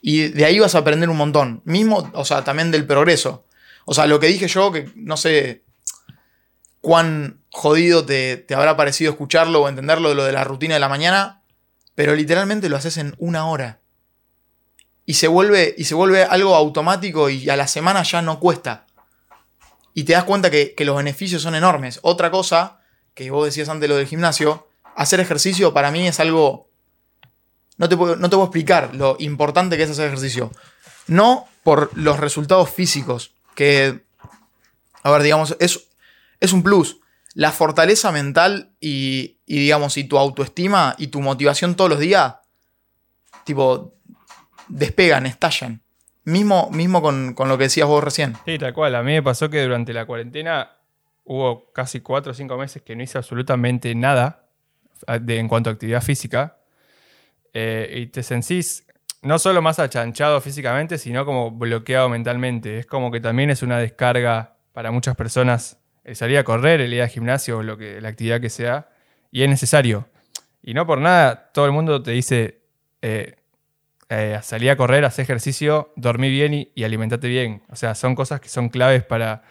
Y 0.03 0.29
de 0.29 0.45
ahí 0.45 0.59
vas 0.59 0.75
a 0.75 0.79
aprender 0.79 1.09
un 1.09 1.17
montón. 1.17 1.63
Mismo, 1.65 2.11
o 2.15 2.25
sea, 2.25 2.43
también 2.45 2.71
del 2.71 2.87
progreso. 2.87 3.47
O 3.85 3.95
sea, 3.95 4.07
lo 4.07 4.21
que 4.21 4.29
dije 4.29 4.49
yo, 4.49 4.73
que 4.73 4.91
no 4.95 5.17
sé 5.17 5.65
cuán 6.81 7.43
jodido 7.51 8.07
te, 8.07 8.37
te 8.37 8.55
habrá 8.55 8.77
parecido 8.77 9.11
escucharlo 9.11 9.63
o 9.63 9.69
entenderlo 9.69 10.11
de 10.11 10.15
lo 10.15 10.25
de 10.25 10.33
la 10.33 10.45
rutina 10.45 10.75
de 10.75 10.81
la 10.81 10.89
mañana, 10.89 11.43
pero 11.95 12.15
literalmente 12.15 12.69
lo 12.69 12.77
haces 12.77 12.97
en 12.97 13.15
una 13.19 13.47
hora. 13.47 13.81
Y 15.05 15.15
se 15.15 15.29
vuelve, 15.29 15.75
y 15.77 15.85
se 15.85 15.95
vuelve 15.95 16.23
algo 16.23 16.55
automático 16.55 17.29
y 17.29 17.51
a 17.51 17.57
la 17.57 17.67
semana 17.67 18.03
ya 18.03 18.23
no 18.23 18.39
cuesta. 18.39 18.87
Y 19.93 20.05
te 20.05 20.13
das 20.13 20.25
cuenta 20.25 20.51
que, 20.51 20.75
que 20.75 20.85
los 20.85 20.97
beneficios 20.97 21.43
son 21.43 21.55
enormes. 21.55 21.99
Otra 22.03 22.31
cosa, 22.31 22.81
que 23.13 23.31
vos 23.31 23.45
decías 23.45 23.69
antes 23.69 23.89
lo 23.89 23.97
del 23.97 24.07
gimnasio, 24.07 24.69
hacer 24.97 25.21
ejercicio 25.21 25.75
para 25.75 25.91
mí 25.91 26.07
es 26.07 26.21
algo 26.21 26.70
no 27.81 27.89
te, 27.89 27.97
puedo, 27.97 28.45
explicar 28.45 28.95
lo 28.95 29.17
importante 29.21 29.79
que 29.79 29.85
es 29.85 29.91
hacer 29.91 30.09
ejercicio. 30.09 30.51
No 31.07 31.49
por 31.63 31.91
los 31.97 32.21
resultados 32.21 32.69
físicos, 32.69 33.33
que, 33.55 34.03
a 35.03 35.11
ver, 35.11 35.23
digamos, 35.23 35.57
es, 35.61 35.89
es 36.41 36.53
un 36.53 36.63
plus. 36.63 36.99
La 37.33 37.53
fortaleza 37.53 38.13
mental 38.13 38.73
y, 38.81 39.39
digamos, 39.47 39.97
y 39.97 40.05
tu 40.05 40.19
autoestima 40.19 40.95
y 40.99 41.07
tu 41.07 41.23
motivación 41.23 41.75
todos 41.75 41.89
los 41.89 42.01
días, 42.01 42.35
tipo, 43.45 43.95
despegan, 44.69 45.25
estallan. 45.25 45.81
Mismo, 46.25 46.69
mismo 46.71 47.01
con, 47.01 47.33
con, 47.33 47.49
lo 47.49 47.57
que 47.57 47.65
decías 47.65 47.89
vos 47.89 48.05
recién. 48.05 48.37
Sí, 48.45 48.59
tal 48.59 48.75
cual. 48.75 48.95
A 48.95 49.03
mí 49.03 49.13
me 49.13 49.23
pasó 49.23 49.49
que 49.49 49.63
durante 49.63 49.95
la 49.95 50.05
cuarentena 50.05 50.77
hubo 51.25 51.73
casi 51.73 52.01
cuatro 52.01 52.33
o 52.33 52.35
cinco 52.35 52.59
meses 52.59 52.83
que 52.83 52.95
no 52.95 53.03
hice 53.03 53.17
absolutamente 53.17 53.95
nada 53.95 54.51
de, 55.23 55.39
en 55.39 55.49
cuanto 55.49 55.71
a 55.71 55.73
actividad 55.73 56.03
física. 56.03 56.60
Eh, 57.53 57.93
y 58.03 58.07
te 58.07 58.23
sentís 58.23 58.87
no 59.23 59.39
solo 59.39 59.61
más 59.61 59.79
achanchado 59.79 60.41
físicamente, 60.41 60.99
sino 60.99 61.25
como 61.25 61.51
bloqueado 61.51 62.09
mentalmente. 62.09 62.79
Es 62.79 62.87
como 62.87 63.11
que 63.11 63.21
también 63.21 63.51
es 63.51 63.63
una 63.63 63.79
descarga 63.79 64.57
para 64.73 64.91
muchas 64.91 65.17
personas 65.17 65.79
el 66.05 66.17
salir 66.17 66.39
a 66.39 66.45
correr, 66.45 66.81
el 66.81 66.93
ir 66.95 67.03
al 67.03 67.09
gimnasio 67.09 67.59
o 67.59 67.63
lo 67.63 67.77
que, 67.77 68.01
la 68.01 68.09
actividad 68.09 68.41
que 68.41 68.51
sea, 68.51 68.89
y 69.31 69.43
es 69.43 69.49
necesario. 69.49 70.09
Y 70.63 70.75
no 70.75 70.87
por 70.87 70.99
nada, 70.99 71.51
todo 71.53 71.67
el 71.67 71.73
mundo 71.73 72.03
te 72.03 72.13
dice, 72.13 72.63
eh, 73.03 73.37
eh, 74.09 74.39
salir 74.43 74.71
a 74.71 74.77
correr, 74.77 75.05
hacer 75.05 75.23
ejercicio, 75.23 75.93
dormir 75.97 76.31
bien 76.31 76.55
y, 76.55 76.73
y 76.75 76.85
alimentate 76.85 77.29
bien. 77.29 77.63
O 77.69 77.77
sea, 77.77 77.95
son 77.95 78.15
cosas 78.15 78.41
que 78.41 78.49
son 78.49 78.69
claves 78.69 79.05
para... 79.05 79.43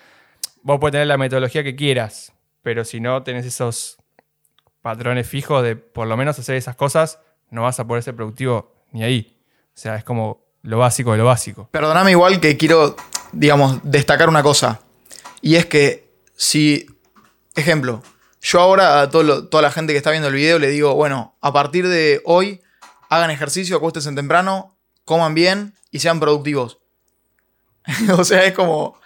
Vos 0.61 0.79
puedes 0.79 0.93
tener 0.93 1.07
la 1.07 1.17
metodología 1.17 1.63
que 1.63 1.75
quieras, 1.75 2.33
pero 2.61 2.83
si 2.83 2.99
no 2.99 3.23
tenés 3.23 3.45
esos 3.45 3.97
patrones 4.81 5.27
fijos 5.27 5.63
de 5.63 5.75
por 5.75 6.07
lo 6.07 6.17
menos 6.17 6.37
hacer 6.39 6.55
esas 6.55 6.75
cosas, 6.75 7.19
no 7.51 7.63
vas 7.63 7.79
a 7.79 7.87
poder 7.87 8.03
ser 8.03 8.15
productivo 8.15 8.73
ni 8.91 9.03
ahí. 9.03 9.37
O 9.75 9.81
sea, 9.81 9.95
es 9.95 10.03
como 10.03 10.45
lo 10.61 10.77
básico 10.77 11.11
de 11.11 11.17
lo 11.19 11.25
básico. 11.25 11.69
Perdóname 11.71 12.11
igual 12.11 12.39
que 12.39 12.57
quiero, 12.57 12.95
digamos, 13.31 13.79
destacar 13.83 14.29
una 14.29 14.43
cosa. 14.43 14.81
Y 15.41 15.55
es 15.55 15.65
que 15.65 16.11
si, 16.35 16.85
ejemplo, 17.55 18.03
yo 18.41 18.59
ahora 18.59 19.01
a 19.01 19.09
toda 19.09 19.61
la 19.61 19.71
gente 19.71 19.93
que 19.93 19.97
está 19.97 20.11
viendo 20.11 20.29
el 20.29 20.35
video 20.35 20.59
le 20.59 20.69
digo, 20.69 20.95
bueno, 20.95 21.37
a 21.41 21.53
partir 21.53 21.87
de 21.87 22.21
hoy 22.25 22.61
hagan 23.09 23.31
ejercicio, 23.31 23.77
acuéstense 23.77 24.11
temprano, 24.13 24.77
coman 25.05 25.33
bien 25.33 25.73
y 25.91 25.99
sean 25.99 26.19
productivos. 26.19 26.79
o 28.17 28.23
sea, 28.23 28.43
es 28.45 28.53
como, 28.53 28.99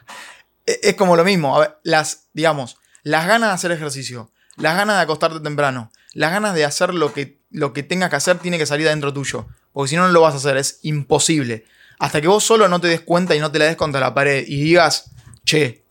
es 0.66 0.96
como 0.96 1.16
lo 1.16 1.24
mismo. 1.24 1.64
las, 1.84 2.30
digamos, 2.34 2.78
las 3.04 3.28
ganas 3.28 3.50
de 3.50 3.56
hacer 3.56 3.72
ejercicio, 3.72 4.32
las 4.58 4.76
ganas 4.76 4.98
de 4.98 5.04
acostarte 5.04 5.40
temprano, 5.40 5.92
las 6.14 6.32
ganas 6.32 6.54
de 6.56 6.66
hacer 6.66 6.94
lo 6.94 7.14
que 7.14 7.43
lo 7.54 7.72
que 7.72 7.84
tengas 7.84 8.10
que 8.10 8.18
hacer 8.18 8.40
tiene 8.40 8.58
que 8.58 8.66
salir 8.66 8.88
adentro 8.88 9.14
tuyo. 9.14 9.48
Porque 9.72 9.90
si 9.90 9.96
no, 9.96 10.06
no 10.06 10.12
lo 10.12 10.22
vas 10.22 10.34
a 10.34 10.38
hacer. 10.38 10.58
Es 10.58 10.80
imposible. 10.82 11.66
Hasta 12.00 12.20
que 12.20 12.28
vos 12.28 12.44
solo 12.44 12.68
no 12.68 12.82
te 12.82 12.88
des 12.88 13.02
cuenta 13.02 13.36
y 13.36 13.40
no 13.40 13.52
te 13.52 13.60
la 13.60 13.66
des 13.66 13.78
contra 13.78 14.02
la 14.02 14.14
pared 14.14 14.44
y 14.46 14.62
digas, 14.62 15.12
che, 15.46 15.84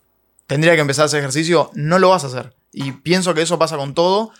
tendría 0.46 0.74
que 0.74 0.80
empezar 0.80 1.06
hacer 1.06 1.20
ejercicio, 1.20 1.70
no 1.74 1.98
lo 1.98 2.10
vas 2.10 2.24
a 2.24 2.26
hacer. 2.26 2.54
Y 2.72 2.92
pienso 2.92 3.32
que 3.32 3.42
eso 3.42 3.58
pasa 3.58 3.76
con 3.76 3.94
todo. 3.94 4.32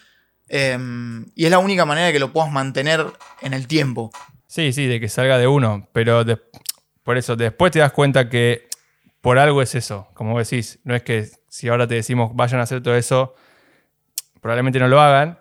Em, 0.49 1.27
y 1.35 1.45
es 1.45 1.51
la 1.51 1.59
única 1.59 1.87
manera 1.87 2.09
de 2.09 2.13
que 2.13 2.19
lo 2.19 2.33
puedas 2.33 2.51
mantener 2.51 3.07
en 3.41 3.55
el 3.55 3.67
tiempo. 3.67 4.11
Sí, 4.47 4.73
sí, 4.73 4.87
de 4.87 5.01
que 5.01 5.09
salga 5.09 5.39
de 5.39 5.47
uno. 5.47 5.89
Pero 5.93 6.25
por 7.05 7.17
eso, 7.17 7.37
después 7.37 7.73
te 7.73 7.79
das 7.79 7.93
cuenta 7.93 8.29
que 8.29 8.69
por 9.21 9.39
algo 9.39 9.63
es 9.63 9.75
eso. 9.75 10.09
Como 10.15 10.39
decís, 10.39 10.81
no 10.85 10.95
es 10.95 11.03
que 11.03 11.31
si 11.49 11.69
ahora 11.69 11.87
te 11.87 11.95
decimos 11.95 12.33
vayan 12.35 12.61
a 12.61 12.65
hacer 12.65 12.83
todo 12.83 12.97
eso, 12.97 13.35
probablemente 14.41 14.79
no 14.79 14.89
lo 14.89 15.01
hagan. 15.01 15.39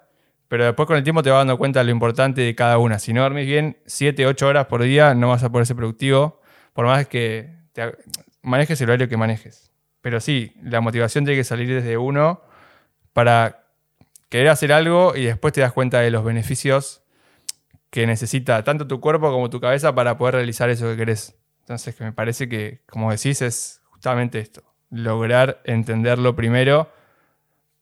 Pero 0.51 0.65
después 0.65 0.85
con 0.85 0.97
el 0.97 1.03
tiempo 1.05 1.23
te 1.23 1.29
vas 1.29 1.39
dando 1.39 1.57
cuenta 1.57 1.79
de 1.79 1.85
lo 1.85 1.91
importante 1.91 2.41
de 2.41 2.53
cada 2.55 2.77
una. 2.77 2.99
Si 2.99 3.13
no 3.13 3.21
dormís 3.21 3.47
bien 3.47 3.77
7, 3.85 4.27
8 4.27 4.47
horas 4.47 4.65
por 4.65 4.83
día, 4.83 5.13
no 5.13 5.29
vas 5.29 5.41
a 5.45 5.49
poder 5.49 5.65
ser 5.65 5.77
productivo, 5.77 6.41
por 6.73 6.87
más 6.87 7.07
que 7.07 7.55
manejes 8.41 8.81
el 8.81 8.89
horario 8.89 9.07
que 9.07 9.15
manejes. 9.15 9.71
Pero 10.01 10.19
sí, 10.19 10.53
la 10.61 10.81
motivación 10.81 11.23
tiene 11.23 11.39
que 11.39 11.45
salir 11.45 11.69
desde 11.69 11.97
uno 11.97 12.41
para 13.13 13.63
querer 14.27 14.49
hacer 14.49 14.73
algo 14.73 15.15
y 15.15 15.23
después 15.23 15.53
te 15.53 15.61
das 15.61 15.71
cuenta 15.71 16.01
de 16.01 16.11
los 16.11 16.25
beneficios 16.25 17.01
que 17.89 18.05
necesita 18.05 18.61
tanto 18.65 18.87
tu 18.87 18.99
cuerpo 18.99 19.31
como 19.31 19.49
tu 19.49 19.61
cabeza 19.61 19.95
para 19.95 20.17
poder 20.17 20.35
realizar 20.35 20.69
eso 20.69 20.85
que 20.89 20.97
querés. 20.97 21.33
Entonces, 21.61 21.95
que 21.95 22.03
me 22.03 22.11
parece 22.11 22.49
que, 22.49 22.81
como 22.87 23.09
decís, 23.09 23.41
es 23.41 23.79
justamente 23.85 24.39
esto. 24.39 24.63
Lograr 24.89 25.61
entenderlo 25.63 26.35
primero 26.35 26.91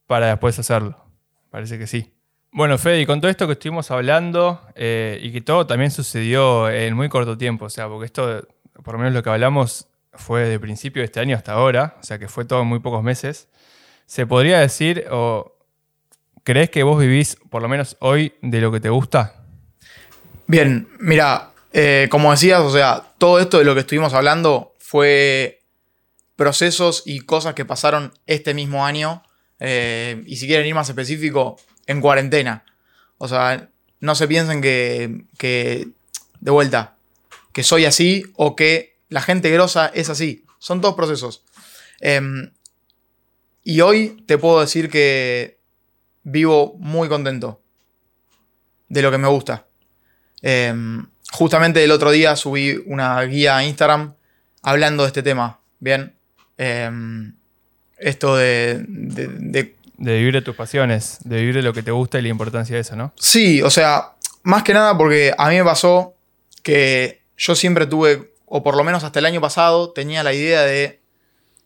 para 0.05 0.27
después 0.27 0.59
hacerlo. 0.59 1.03
Parece 1.49 1.79
que 1.79 1.87
sí. 1.87 2.13
Bueno, 2.51 2.77
Fede, 2.79 3.01
y 3.01 3.05
con 3.05 3.21
todo 3.21 3.29
esto 3.29 3.45
que 3.45 3.53
estuvimos 3.53 3.91
hablando 3.91 4.61
eh, 4.75 5.19
y 5.21 5.31
que 5.31 5.41
todo 5.41 5.67
también 5.67 5.91
sucedió 5.91 6.69
en 6.69 6.95
muy 6.95 7.07
corto 7.07 7.37
tiempo, 7.37 7.65
o 7.65 7.69
sea, 7.69 7.87
porque 7.87 8.05
esto, 8.07 8.47
por 8.83 8.95
lo 8.95 8.99
menos 8.99 9.13
lo 9.13 9.21
que 9.21 9.29
hablamos, 9.29 9.87
fue 10.13 10.45
de 10.45 10.59
principio 10.59 11.01
de 11.01 11.05
este 11.05 11.19
año 11.19 11.35
hasta 11.35 11.53
ahora, 11.53 11.95
o 11.99 12.03
sea 12.03 12.17
que 12.17 12.27
fue 12.27 12.45
todo 12.45 12.61
en 12.61 12.67
muy 12.67 12.79
pocos 12.79 13.03
meses, 13.03 13.47
se 14.07 14.25
podría 14.25 14.59
decir 14.59 15.05
o, 15.11 15.55
¿crees 16.43 16.71
que 16.71 16.81
vos 16.81 16.99
vivís, 16.99 17.37
por 17.51 17.61
lo 17.61 17.69
menos 17.69 17.95
hoy, 17.99 18.33
de 18.41 18.61
lo 18.61 18.71
que 18.71 18.79
te 18.79 18.89
gusta? 18.89 19.43
Bien, 20.47 20.89
mira, 20.99 21.51
eh, 21.71 22.07
como 22.09 22.31
decías, 22.31 22.61
o 22.61 22.71
sea, 22.71 23.13
todo 23.19 23.39
esto 23.39 23.59
de 23.59 23.63
lo 23.63 23.75
que 23.75 23.81
estuvimos 23.81 24.13
hablando 24.13 24.73
fue 24.79 25.59
procesos 26.35 27.03
y 27.05 27.19
cosas 27.19 27.53
que 27.53 27.65
pasaron 27.65 28.11
este 28.25 28.55
mismo 28.55 28.85
año. 28.85 29.21
eh, 29.59 30.23
y 30.25 30.37
si 30.37 30.47
quieren 30.47 30.65
ir 30.65 30.73
más 30.73 30.89
específico, 30.89 31.57
en 31.89 32.01
cuarentena. 32.01 32.63
O 33.17 33.27
sea, 33.27 33.67
no 33.99 34.13
se 34.13 34.27
piensen 34.27 34.61
que, 34.61 35.23
que, 35.39 35.87
de 36.39 36.51
vuelta, 36.51 36.95
que 37.51 37.63
soy 37.63 37.85
así 37.85 38.23
o 38.35 38.55
que 38.55 38.95
la 39.09 39.21
gente 39.21 39.49
grosa 39.49 39.87
es 39.87 40.09
así. 40.09 40.45
Son 40.59 40.81
todos 40.81 40.93
procesos. 40.93 41.43
Em, 41.99 42.51
y 43.63 43.81
hoy 43.81 44.23
te 44.27 44.37
puedo 44.37 44.61
decir 44.61 44.89
que 44.89 45.57
vivo 46.23 46.75
muy 46.77 47.09
contento 47.09 47.59
de 48.87 49.01
lo 49.01 49.09
que 49.09 49.17
me 49.17 49.27
gusta. 49.27 49.65
Em, 50.43 51.07
justamente 51.31 51.83
el 51.83 51.91
otro 51.91 52.11
día 52.11 52.35
subí 52.35 52.81
una 52.85 53.19
guía 53.23 53.57
a 53.57 53.65
Instagram 53.65 54.13
hablando 54.61 55.03
de 55.03 55.07
este 55.07 55.23
tema. 55.23 55.59
Bien. 55.79 56.13
Em, 56.55 57.33
esto 57.97 58.35
de, 58.35 59.75
De 59.99 60.17
vivir 60.17 60.33
de 60.33 60.41
tus 60.41 60.55
pasiones, 60.55 61.19
de 61.25 61.37
vivir 61.39 61.55
de 61.55 61.61
lo 61.61 61.73
que 61.73 61.83
te 61.83 61.91
gusta 61.91 62.17
y 62.17 62.21
la 62.21 62.29
importancia 62.29 62.75
de 62.75 62.81
eso, 62.81 62.95
¿no? 62.95 63.13
Sí, 63.17 63.61
o 63.61 63.69
sea, 63.69 64.13
más 64.43 64.63
que 64.63 64.73
nada 64.73 64.97
porque 64.97 65.33
a 65.37 65.49
mí 65.49 65.55
me 65.57 65.63
pasó 65.63 66.15
que 66.63 67.21
yo 67.37 67.55
siempre 67.55 67.85
tuve, 67.85 68.33
o 68.45 68.63
por 68.63 68.77
lo 68.77 68.83
menos 68.83 69.03
hasta 69.03 69.19
el 69.19 69.25
año 69.25 69.41
pasado, 69.41 69.91
tenía 69.91 70.23
la 70.23 70.33
idea 70.33 70.61
de 70.63 70.99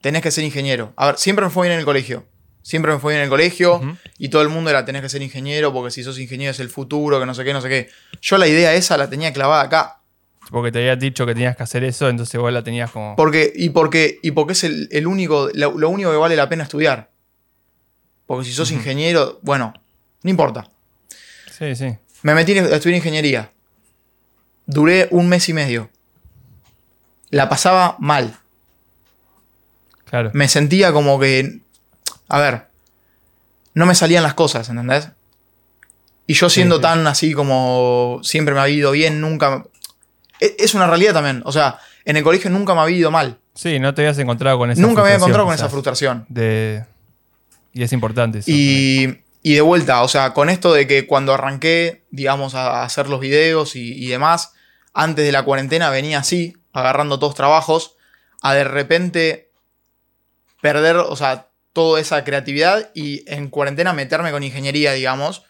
tenés 0.01 0.21
que 0.21 0.31
ser 0.31 0.43
ingeniero. 0.43 0.93
A 0.95 1.07
ver, 1.07 1.17
siempre 1.17 1.45
me 1.45 1.51
fue 1.51 1.67
bien 1.67 1.73
en 1.73 1.79
el 1.79 1.85
colegio. 1.85 2.25
Siempre 2.61 2.93
me 2.93 2.99
fue 2.99 3.13
bien 3.13 3.19
en 3.19 3.25
el 3.25 3.29
colegio 3.29 3.81
y 4.17 4.29
todo 4.29 4.41
el 4.41 4.49
mundo 4.49 4.69
era 4.69 4.85
tenés 4.85 5.01
que 5.01 5.09
ser 5.09 5.21
ingeniero 5.21 5.73
porque 5.73 5.91
si 5.91 6.01
sos 6.03 6.17
ingeniero 6.17 6.51
es 6.51 6.59
el 6.59 6.69
futuro, 6.69 7.19
que 7.19 7.25
no 7.25 7.33
sé 7.33 7.43
qué, 7.43 7.53
no 7.53 7.61
sé 7.61 7.69
qué. 7.69 7.89
Yo 8.21 8.37
la 8.37 8.47
idea 8.47 8.73
esa 8.73 8.97
la 8.97 9.09
tenía 9.09 9.33
clavada 9.33 9.63
acá. 9.63 9.99
Porque 10.49 10.71
te 10.71 10.79
había 10.79 10.95
dicho 10.95 11.25
que 11.25 11.33
tenías 11.33 11.55
que 11.57 11.63
hacer 11.63 11.83
eso, 11.83 12.09
entonces 12.09 12.39
vos 12.39 12.51
la 12.51 12.63
tenías 12.63 12.91
como... 12.91 13.15
Porque, 13.15 13.51
y, 13.55 13.69
porque, 13.69 14.19
y 14.21 14.31
porque 14.31 14.53
es 14.53 14.63
el, 14.63 14.87
el 14.91 15.07
único, 15.07 15.49
lo, 15.53 15.77
lo 15.77 15.89
único 15.89 16.11
que 16.11 16.17
vale 16.17 16.35
la 16.35 16.47
pena 16.49 16.63
estudiar. 16.63 17.09
Porque 18.25 18.45
si 18.45 18.53
sos 18.53 18.71
ingeniero, 18.71 19.39
bueno, 19.41 19.73
no 20.21 20.29
importa. 20.29 20.67
Sí, 21.51 21.75
sí. 21.75 21.95
Me 22.21 22.33
metí 22.33 22.57
a 22.57 22.63
estudiar 22.63 22.97
ingeniería. 22.97 23.51
Duré 24.65 25.07
un 25.11 25.27
mes 25.27 25.47
y 25.49 25.53
medio. 25.53 25.89
La 27.29 27.49
pasaba 27.49 27.95
mal. 27.99 28.37
Claro. 30.05 30.31
Me 30.33 30.47
sentía 30.47 30.91
como 30.93 31.19
que. 31.19 31.59
A 32.29 32.39
ver. 32.39 32.67
No 33.73 33.85
me 33.85 33.95
salían 33.95 34.23
las 34.23 34.35
cosas, 34.35 34.69
¿entendés? 34.69 35.09
Y 36.27 36.35
yo 36.35 36.49
siendo 36.49 36.77
sí. 36.77 36.81
tan 36.83 37.05
así 37.07 37.33
como 37.33 38.19
siempre 38.23 38.53
me 38.53 38.61
ha 38.61 38.69
ido 38.69 38.91
bien, 38.91 39.19
nunca. 39.19 39.65
e- 40.39 40.55
Es 40.59 40.73
una 40.73 40.87
realidad 40.87 41.13
también. 41.13 41.41
O 41.45 41.51
sea, 41.51 41.79
en 42.05 42.15
el 42.15 42.23
colegio 42.23 42.49
nunca 42.49 42.73
me 42.75 42.81
había 42.81 42.97
ido 42.97 43.11
mal. 43.11 43.39
Sí, 43.55 43.79
no 43.79 43.93
te 43.93 44.01
habías 44.01 44.17
encontrado 44.19 44.57
con 44.57 44.71
esa 44.71 44.81
Nunca 44.81 45.01
me 45.01 45.07
había 45.09 45.17
encontrado 45.17 45.45
con 45.45 45.53
esa 45.55 45.69
frustración. 45.69 46.25
De... 46.29 46.85
Y 47.73 47.83
es 47.83 47.91
importante 47.91 48.39
eso. 48.39 48.51
Y, 48.51 49.23
y 49.41 49.53
de 49.53 49.61
vuelta, 49.61 50.03
o 50.03 50.07
sea, 50.07 50.33
con 50.33 50.49
esto 50.49 50.73
de 50.73 50.87
que 50.87 51.07
cuando 51.07 51.33
arranqué, 51.33 52.05
digamos, 52.11 52.55
a 52.55 52.83
hacer 52.83 53.09
los 53.09 53.19
videos 53.19 53.75
y, 53.75 53.93
y 53.93 54.07
demás, 54.07 54.53
antes 54.93 55.25
de 55.25 55.31
la 55.31 55.43
cuarentena 55.43 55.89
venía 55.89 56.19
así, 56.19 56.55
agarrando 56.71 57.19
todos 57.19 57.35
trabajos, 57.35 57.95
a 58.41 58.53
de 58.53 58.63
repente 58.63 59.51
perder, 60.61 60.97
o 60.97 61.15
sea, 61.15 61.49
toda 61.73 61.99
esa 61.99 62.23
creatividad 62.23 62.91
y 62.93 63.23
en 63.31 63.49
cuarentena 63.49 63.93
meterme 63.93 64.31
con 64.31 64.43
ingeniería, 64.43 64.93
digamos, 64.93 65.43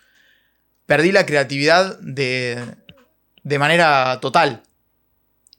perdí 0.86 1.12
la 1.12 1.26
creatividad 1.26 2.00
de, 2.00 2.64
de 3.44 3.60
manera 3.60 4.20
total. 4.22 4.64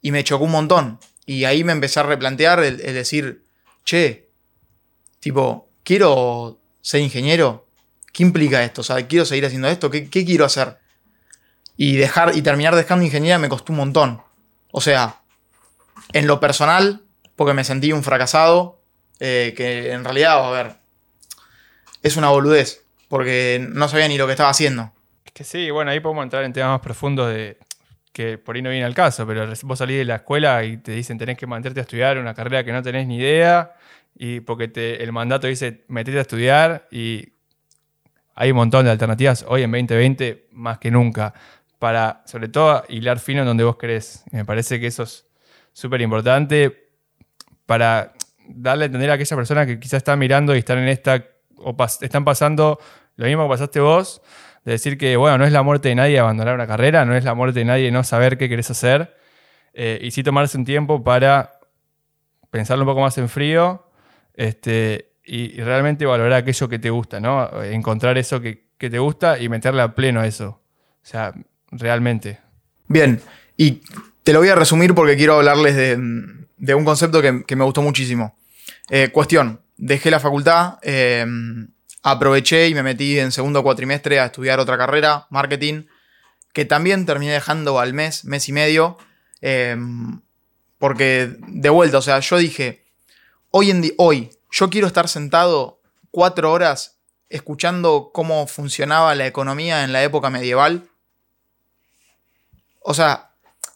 Y 0.00 0.10
me 0.10 0.24
chocó 0.24 0.44
un 0.44 0.50
montón. 0.50 0.98
Y 1.26 1.44
ahí 1.44 1.64
me 1.64 1.72
empecé 1.72 2.00
a 2.00 2.04
replantear 2.04 2.62
el, 2.62 2.80
el 2.80 2.94
decir, 2.94 3.44
che, 3.84 4.28
tipo, 5.20 5.70
quiero 5.85 6.59
ser 6.80 7.01
ingeniero. 7.01 7.68
¿Qué 8.12 8.22
implica 8.22 8.62
esto? 8.64 8.80
O 8.80 8.85
sea, 8.85 9.07
quiero 9.07 9.24
seguir 9.24 9.47
haciendo 9.47 9.68
esto. 9.68 9.91
¿Qué, 9.91 10.09
quiero 10.09 10.45
hacer? 10.45 10.78
Y 11.76 11.97
dejar 11.97 12.37
y 12.37 12.43
terminar 12.43 12.74
dejando 12.74 13.05
ingeniería 13.05 13.39
me 13.39 13.49
costó 13.49 13.72
un 13.72 13.78
montón. 13.78 14.22
O 14.72 14.80
sea, 14.80 15.20
en 16.12 16.26
lo 16.26 16.41
personal, 16.41 17.03
porque 17.37 17.55
me 17.55 17.64
sentí 17.64 17.93
un 17.93 18.03
fracasado, 18.03 18.80
eh, 19.20 19.55
que 19.57 19.93
en 19.93 20.05
realidad, 20.05 20.45
a 20.45 20.51
ver, 20.51 20.76
es 22.03 22.16
una 22.16 22.28
boludez, 22.28 22.85
porque 23.09 23.64
no 23.68 23.89
sabía 23.89 24.09
ni 24.09 24.18
lo 24.18 24.26
que 24.26 24.32
estaba 24.32 24.51
haciendo. 24.51 24.93
Es 25.24 25.32
que 25.32 25.45
sí, 25.45 25.70
bueno, 25.70 25.91
ahí 25.91 26.01
podemos 26.01 26.22
entrar 26.22 26.45
en 26.45 26.53
temas 26.53 26.70
más 26.70 26.80
profundos 26.80 27.32
de 27.32 27.59
que 28.12 28.39
por 28.39 28.55
ahí 28.55 28.62
no 28.62 28.70
viene 28.70 28.85
al 28.85 28.95
caso, 28.95 29.26
pero 29.26 29.53
vos 29.62 29.78
salís 29.78 29.99
de 29.99 30.05
la 30.05 30.16
escuela 30.16 30.62
y 30.62 30.76
te 30.76 30.93
dicen 30.93 31.18
tenés 31.18 31.37
que 31.37 31.49
mantenerte 31.49 31.80
a 31.80 31.82
estudiar 31.82 32.16
una 32.18 32.32
carrera 32.32 32.62
que 32.62 32.70
no 32.70 32.80
tenés 32.80 33.09
ni 33.09 33.16
idea, 33.16 33.74
y 34.14 34.40
porque 34.40 34.68
te, 34.68 35.02
el 35.02 35.12
mandato 35.12 35.46
dice 35.46 35.84
metete 35.88 36.18
a 36.18 36.22
estudiar 36.22 36.88
y 36.90 37.32
hay 38.34 38.50
un 38.50 38.56
montón 38.56 38.84
de 38.84 38.90
alternativas 38.90 39.44
hoy 39.48 39.62
en 39.62 39.70
2020 39.70 40.48
más 40.52 40.78
que 40.78 40.90
nunca 40.90 41.34
para, 41.84 42.22
sobre 42.24 42.48
todo, 42.48 42.82
hilar 42.88 43.18
fino 43.18 43.40
en 43.40 43.46
donde 43.46 43.62
vos 43.62 43.76
querés. 43.76 44.24
Me 44.32 44.46
parece 44.46 44.80
que 44.80 44.86
eso 44.86 45.02
es 45.02 45.26
súper 45.74 46.00
importante 46.00 46.88
para 47.66 48.14
darle 48.48 48.84
a 48.84 48.86
entender 48.86 49.10
a 49.10 49.14
aquella 49.14 49.36
persona 49.36 49.66
que 49.66 49.78
quizás 49.78 49.98
está 49.98 50.16
mirando 50.16 50.54
y 50.54 50.60
están 50.60 50.78
en 50.78 50.88
esta, 50.88 51.26
o 51.58 51.76
están 52.00 52.24
pasando 52.24 52.78
lo 53.16 53.26
mismo 53.26 53.44
que 53.44 53.50
pasaste 53.50 53.80
vos, 53.80 54.22
de 54.64 54.72
decir 54.72 54.96
que, 54.96 55.16
bueno, 55.16 55.36
no 55.36 55.44
es 55.44 55.52
la 55.52 55.62
muerte 55.62 55.90
de 55.90 55.94
nadie 55.94 56.18
abandonar 56.18 56.54
una 56.54 56.66
carrera, 56.66 57.04
no 57.04 57.14
es 57.14 57.24
la 57.24 57.34
muerte 57.34 57.58
de 57.58 57.66
nadie 57.66 57.90
no 57.90 58.02
saber 58.02 58.38
qué 58.38 58.48
querés 58.48 58.70
hacer, 58.70 59.14
eh, 59.74 59.98
y 60.00 60.10
sí 60.10 60.22
tomarse 60.22 60.56
un 60.56 60.64
tiempo 60.64 61.04
para 61.04 61.60
pensarlo 62.50 62.84
un 62.84 62.88
poco 62.88 63.02
más 63.02 63.18
en 63.18 63.28
frío 63.28 63.84
este, 64.35 65.12
y, 65.24 65.61
realmente 65.61 66.07
valorar 66.07 66.35
aquello 66.35 66.68
que 66.68 66.78
te 66.78 66.91
gusta, 66.91 67.20
¿no? 67.20 67.62
Encontrar 67.62 68.18
eso 68.18 68.41
que, 68.41 68.66
que 68.78 68.91
te 68.91 68.99
gusta 68.99 69.39
y 69.39 69.49
meterle 69.49 69.82
a 69.82 69.95
pleno 69.95 70.20
a 70.20 70.26
eso. 70.26 70.62
O 71.03 71.07
sea, 71.07 71.32
realmente. 71.70 72.41
Bien, 72.87 73.20
y 73.57 73.82
te 74.22 74.32
lo 74.32 74.41
voy 74.41 74.49
a 74.49 74.55
resumir 74.55 74.95
porque 74.95 75.16
quiero 75.16 75.35
hablarles 75.35 75.76
de, 75.76 75.99
de 76.57 76.74
un 76.74 76.85
concepto 76.85 77.22
que, 77.22 77.45
que 77.47 77.57
me 77.57 77.64
gustó 77.64 77.82
muchísimo. 77.82 78.37
Eh, 78.91 79.09
cuestión, 79.09 79.61
dejé 79.76 80.11
la 80.11 80.20
facultad, 80.20 80.78
eh, 80.82 81.26
aproveché 82.03 82.68
y 82.68 82.74
me 82.74 82.82
metí 82.82 83.18
en 83.18 83.32
segundo 83.32 83.62
cuatrimestre 83.62 84.20
a 84.20 84.26
estudiar 84.26 84.61
otra 84.61 84.76
carrera, 84.76 85.26
marketing, 85.30 85.85
que 86.53 86.64
también 86.64 87.07
terminé 87.07 87.32
dejando 87.32 87.80
al 87.80 87.95
mes, 87.95 88.24
mes 88.24 88.49
y 88.49 88.53
medio, 88.53 88.99
eh, 89.41 89.76
porque 90.78 91.37
de 91.49 91.68
vuelta, 91.70 91.99
o 91.99 92.03
sea, 92.03 92.20
yo 92.20 92.37
dije, 92.37 92.84
hoy 93.57 93.70
en 93.70 93.82
di- 93.82 93.94
hoy, 93.98 94.36
yo 94.50 94.68
quiero 94.68 94.88
estar 94.88 95.09
sentado 95.09 95.80
cuatro 96.11 96.50
horas 96.50 96.98
escuchando 97.28 98.11
cómo 98.12 98.48
funcionaba 98.48 99.14
la 99.14 99.28
economía 99.28 99.84
en 99.84 99.92
la 99.92 100.02
época 100.02 100.28
medieval. 100.28 100.88
O 102.80 102.94
sea, 102.94 103.30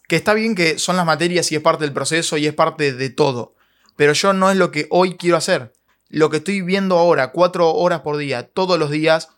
que 0.09 0.17
está 0.17 0.33
bien 0.33 0.53
que 0.53 0.77
son 0.79 0.97
las 0.97 1.05
materias 1.05 1.49
y 1.53 1.55
es 1.55 1.61
parte 1.61 1.85
del 1.85 1.93
proceso 1.93 2.35
y 2.35 2.45
es 2.45 2.53
parte 2.53 2.91
de 2.91 3.09
todo. 3.09 3.55
Pero 3.95 4.11
yo 4.11 4.33
no 4.33 4.51
es 4.51 4.57
lo 4.57 4.69
que 4.69 4.87
hoy 4.89 5.15
quiero 5.15 5.37
hacer. 5.37 5.73
Lo 6.09 6.29
que 6.29 6.37
estoy 6.37 6.59
viendo 6.61 6.97
ahora, 6.97 7.31
cuatro 7.31 7.73
horas 7.73 8.01
por 8.01 8.17
día, 8.17 8.49
todos 8.49 8.77
los 8.77 8.91
días, 8.91 9.29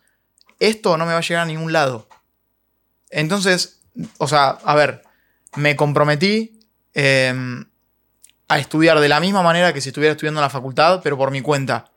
esto 0.59 0.97
no 0.97 1.05
me 1.05 1.11
va 1.11 1.19
a 1.19 1.21
llegar 1.21 1.43
a 1.43 1.45
ningún 1.45 1.71
lado. 1.71 2.07
Entonces, 3.11 3.83
o 4.17 4.27
sea, 4.27 4.57
a 4.63 4.73
ver, 4.73 5.03
me 5.55 5.75
comprometí 5.75 6.67
eh, 6.95 7.63
a 8.51 8.59
estudiar 8.59 8.99
de 8.99 9.07
la 9.07 9.21
misma 9.21 9.41
manera 9.41 9.71
que 9.71 9.79
si 9.79 9.89
estuviera 9.89 10.11
estudiando 10.11 10.41
en 10.41 10.43
la 10.43 10.49
facultad, 10.49 10.99
pero 11.01 11.17
por 11.17 11.31
mi 11.31 11.41
cuenta. 11.41 11.89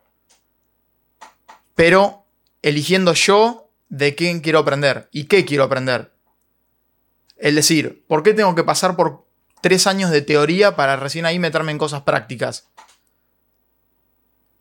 Pero 1.75 2.23
eligiendo 2.61 3.13
yo 3.13 3.69
de 3.89 4.15
quién 4.15 4.39
quiero 4.39 4.59
aprender 4.59 5.09
y 5.11 5.25
qué 5.25 5.43
quiero 5.43 5.65
aprender. 5.65 6.13
Es 7.35 7.55
decir, 7.55 8.05
¿por 8.07 8.23
qué 8.23 8.33
tengo 8.33 8.55
que 8.55 8.63
pasar 8.63 8.95
por 8.95 9.25
tres 9.59 9.85
años 9.85 10.11
de 10.11 10.21
teoría 10.21 10.77
para 10.77 10.95
recién 10.95 11.25
ahí 11.25 11.39
meterme 11.39 11.73
en 11.73 11.77
cosas 11.77 12.03
prácticas? 12.03 12.69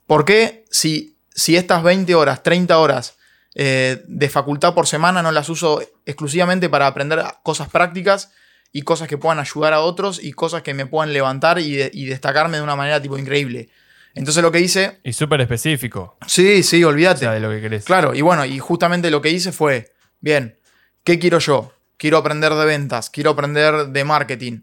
¿Por 0.08 0.24
qué 0.24 0.64
si, 0.72 1.16
si 1.32 1.56
estas 1.56 1.84
20 1.84 2.12
horas, 2.16 2.42
30 2.42 2.76
horas 2.76 3.18
eh, 3.54 4.02
de 4.08 4.28
facultad 4.28 4.74
por 4.74 4.88
semana 4.88 5.22
no 5.22 5.30
las 5.30 5.48
uso 5.48 5.80
exclusivamente 6.06 6.68
para 6.68 6.88
aprender 6.88 7.24
cosas 7.44 7.68
prácticas 7.68 8.32
y 8.74 8.82
cosas 8.82 9.08
que 9.08 9.16
puedan 9.16 9.38
ayudar 9.38 9.72
a 9.72 9.80
otros 9.80 10.22
y 10.22 10.32
cosas 10.32 10.60
que 10.62 10.74
me 10.74 10.84
puedan 10.84 11.12
levantar 11.14 11.58
y, 11.60 11.76
de- 11.76 11.90
y 11.94 12.04
destacarme 12.06 12.58
de 12.58 12.62
una 12.64 12.76
manera 12.76 13.00
tipo 13.00 13.16
increíble? 13.16 13.70
Entonces 14.14 14.42
lo 14.42 14.52
que 14.52 14.60
hice, 14.60 15.00
Y 15.04 15.12
súper 15.14 15.40
específico. 15.40 16.18
sí, 16.26 16.62
sí, 16.62 16.84
O 16.84 16.88
olvídate. 16.88 17.20
sea, 17.20 17.32
de 17.32 17.40
lo 17.40 17.48
que 17.50 17.60
querés. 17.60 17.84
Claro, 17.84 18.14
y 18.14 18.20
bueno, 18.20 18.44
y 18.44 18.58
justamente 18.58 19.10
lo 19.10 19.22
que 19.22 19.30
hice 19.30 19.52
fue, 19.52 19.92
bien, 20.20 20.58
¿qué 21.04 21.18
quiero 21.18 21.38
yo? 21.38 21.72
Quiero 21.96 22.18
aprender 22.18 22.52
de 22.54 22.64
ventas, 22.66 23.08
quiero 23.10 23.30
aprender 23.30 23.86
de 23.88 24.04
marketing. 24.04 24.60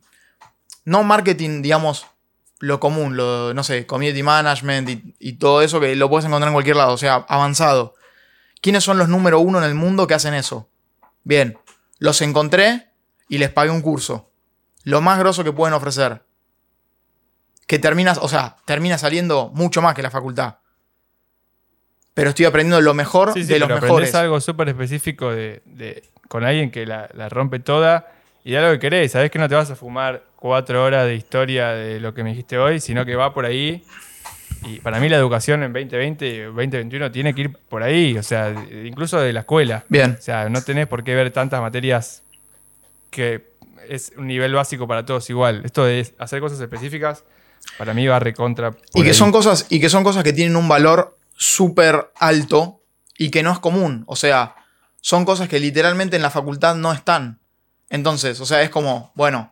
No 0.86 1.04
marketing, 1.04 1.62
digamos, 1.62 2.06
lo 2.60 2.80
común, 2.80 3.16
lo, 3.18 3.54
no 3.54 3.64
sé, 3.64 3.86
community 3.86 4.24
management 4.24 4.90
y, 4.90 5.16
y 5.20 5.34
todo 5.34 5.62
eso 5.62 5.80
que 5.80 5.96
lo 5.96 6.10
puedes 6.10 6.26
encontrar 6.26 6.50
en 6.50 6.54
cualquier 6.54 6.76
lado, 6.76 6.94
o 6.94 6.98
sea, 6.98 7.16
avanzado. 7.30 7.96
¿Quiénes 8.62 8.84
son 8.84 8.98
los 8.98 9.08
número 9.10 9.40
uno 9.40 9.58
en 9.58 9.64
el 9.64 9.74
mundo 9.74 10.06
que 10.06 10.14
hacen 10.16 10.34
eso? 10.34 10.70
Bien, 11.24 11.58
los 12.00 12.22
encontré 12.22 12.91
y 13.32 13.38
les 13.38 13.50
pagué 13.50 13.72
un 13.72 13.82
curso. 13.82 14.30
Lo 14.84 15.00
más 15.00 15.18
grosso 15.18 15.44
que 15.46 15.54
pueden 15.54 15.74
ofrecer. 15.74 16.22
Que 17.66 17.80
terminas, 17.80 18.18
o 18.22 18.28
sea, 18.28 18.58
termina 18.66 18.98
saliendo 18.98 19.50
mucho 19.54 19.82
más 19.82 19.96
que 19.96 20.02
la 20.02 20.12
facultad. 20.12 20.56
Pero 22.14 22.32
estoy 22.32 22.46
aprendiendo 22.46 22.82
lo 22.82 22.94
mejor 22.94 23.32
Sí, 23.34 23.44
sí, 23.44 23.54
de 23.54 23.60
los 23.60 23.68
pero 23.70 23.80
mejores. 23.82 24.10
aprendés 24.10 24.16
algo 24.16 24.42
súper 24.42 24.68
específico 24.70 25.32
de, 25.32 25.62
de- 25.66 26.04
con 26.28 26.44
alguien 26.44 26.72
que 26.72 26.86
la, 26.86 27.10
la 27.14 27.30
rompe 27.30 27.60
toda 27.60 28.12
y 28.44 28.52
da 28.52 28.62
lo 28.64 28.72
que 28.74 28.80
querés. 28.80 29.14
Sabés 29.14 29.32
que 29.32 29.40
no 29.40 29.48
te 29.48 29.56
vas 29.56 29.72
a 29.72 29.76
fumar 29.78 30.26
cuatro 30.36 30.84
horas 30.84 31.06
de 31.06 31.16
historia 31.16 31.70
de 31.70 32.02
lo 32.02 32.14
que 32.14 32.24
me 32.24 32.32
dijiste 32.32 32.58
hoy, 32.58 32.82
sino 32.82 33.06
que 33.06 33.16
va 33.16 33.34
por 33.34 33.46
ahí. 33.46 33.84
Y 34.66 34.80
para 34.80 35.00
mí 35.00 35.08
la 35.08 35.16
educación 35.16 35.64
en 35.64 35.72
2020 35.72 36.28
y 36.28 36.40
2021 36.42 37.12
tiene 37.12 37.34
que 37.34 37.42
ir 37.42 37.54
por 37.70 37.82
ahí, 37.82 38.18
o 38.18 38.24
sea, 38.24 38.54
incluso 38.86 39.20
de 39.22 39.32
la 39.32 39.40
escuela. 39.42 39.86
Bien. 39.88 40.18
O 40.20 40.22
sea, 40.22 40.50
no 40.50 40.62
tenés 40.62 40.88
por 40.88 41.04
qué 41.06 41.16
ver 41.16 41.32
tantas 41.32 41.62
materias 41.62 42.24
que 43.12 43.52
es 43.88 44.14
un 44.18 44.26
nivel 44.28 44.54
básico 44.54 44.88
para 44.88 45.06
todos 45.06 45.30
igual. 45.30 45.62
Esto 45.64 45.86
de 45.86 46.12
hacer 46.18 46.40
cosas 46.40 46.60
específicas, 46.60 47.24
para 47.78 47.94
mí 47.94 48.08
va 48.08 48.20
recontra. 48.20 48.72
Y 48.96 49.04
que, 49.04 49.10
ahí. 49.10 49.14
son 49.14 49.32
cosas, 49.32 49.68
y 49.70 49.80
que 49.80 49.90
son 49.90 50.04
cosas 50.04 50.24
que 50.24 50.34
tienen 50.34 50.56
un 50.56 50.68
valor 50.68 51.18
súper 51.36 52.12
alto 52.16 52.82
y 53.18 53.30
que 53.30 53.44
no 53.44 53.52
es 53.52 53.60
común. 53.60 54.04
O 54.08 54.16
sea, 54.16 54.56
son 55.02 55.26
cosas 55.26 55.48
que 55.48 55.60
literalmente 55.60 56.16
en 56.16 56.22
la 56.24 56.30
facultad 56.32 56.76
no 56.76 56.92
están. 56.94 57.40
Entonces, 57.90 58.40
o 58.40 58.46
sea, 58.46 58.62
es 58.62 58.70
como, 58.70 59.12
bueno, 59.16 59.52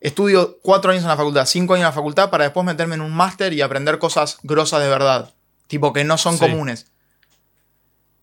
estudio 0.00 0.58
cuatro 0.62 0.92
años 0.92 1.02
en 1.02 1.08
la 1.10 1.16
facultad, 1.16 1.46
cinco 1.46 1.74
años 1.74 1.82
en 1.82 1.88
la 1.88 1.92
facultad 1.92 2.30
para 2.30 2.44
después 2.44 2.64
meterme 2.64 2.94
en 2.94 3.00
un 3.00 3.12
máster 3.12 3.52
y 3.52 3.60
aprender 3.62 3.98
cosas 3.98 4.38
grosas 4.42 4.80
de 4.82 4.88
verdad. 4.88 5.34
Tipo 5.66 5.92
que 5.92 6.04
no 6.04 6.16
son 6.18 6.34
Sí. 6.34 6.40
comunes. 6.40 6.86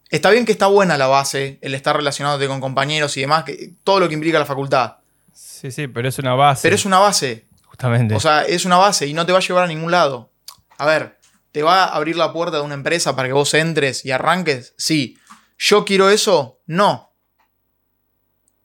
Está 0.10 0.30
bien 0.30 0.46
que 0.46 0.52
está 0.54 0.68
buena 0.68 0.98
la 0.98 1.08
base, 1.08 1.60
el 1.62 1.74
estar 1.74 1.96
relacionándote 1.96 2.48
con 2.48 2.62
compañeros 2.62 3.18
y 3.18 3.22
demás, 3.22 3.44
que, 3.44 3.74
todo 3.84 4.00
lo 4.00 4.08
que 4.08 4.14
implica 4.14 4.40
la 4.40 4.46
facultad. 4.46 4.98
Sí, 5.34 5.72
sí, 5.72 5.88
pero 5.88 6.08
es 6.08 6.18
una 6.20 6.34
base. 6.34 6.62
Pero 6.64 6.76
es 6.76 6.86
una 6.86 7.00
base. 7.00 7.48
Justamente. 7.66 8.16
O 8.16 8.20
sea, 8.20 8.44
es 8.44 8.66
una 8.66 8.78
base 8.78 9.06
y 9.06 9.14
no 9.14 9.26
te 9.26 9.32
va 9.32 9.40
a 9.40 9.42
llevar 9.42 9.66
a 9.66 9.68
ningún 9.68 9.92
lado. 9.92 10.32
A 10.78 10.86
ver, 10.86 11.20
¿te 11.52 11.62
va 11.62 11.84
a 11.84 11.96
abrir 11.96 12.16
la 12.16 12.32
puerta 12.32 12.58
de 12.58 12.64
una 12.64 12.76
empresa 12.76 13.16
para 13.16 13.28
que 13.28 13.34
vos 13.34 13.54
entres 13.54 14.06
y 14.06 14.12
arranques? 14.12 14.74
Sí. 14.78 15.18
¿Yo 15.58 15.84
quiero 15.84 16.10
eso? 16.10 16.62
No. 16.66 17.14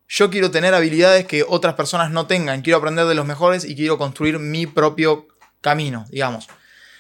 Yo 0.08 0.30
quiero 0.30 0.50
tener 0.50 0.74
habilidades 0.74 1.26
que 1.26 1.42
otras 1.42 1.74
personas 1.74 2.10
no 2.10 2.26
tengan. 2.26 2.62
Quiero 2.62 2.78
aprender 2.78 3.06
de 3.06 3.14
los 3.14 3.26
mejores 3.26 3.64
y 3.64 3.74
quiero 3.74 3.98
construir 3.98 4.38
mi 4.38 4.66
propio 4.66 5.26
camino, 5.60 6.04
digamos. 6.10 6.48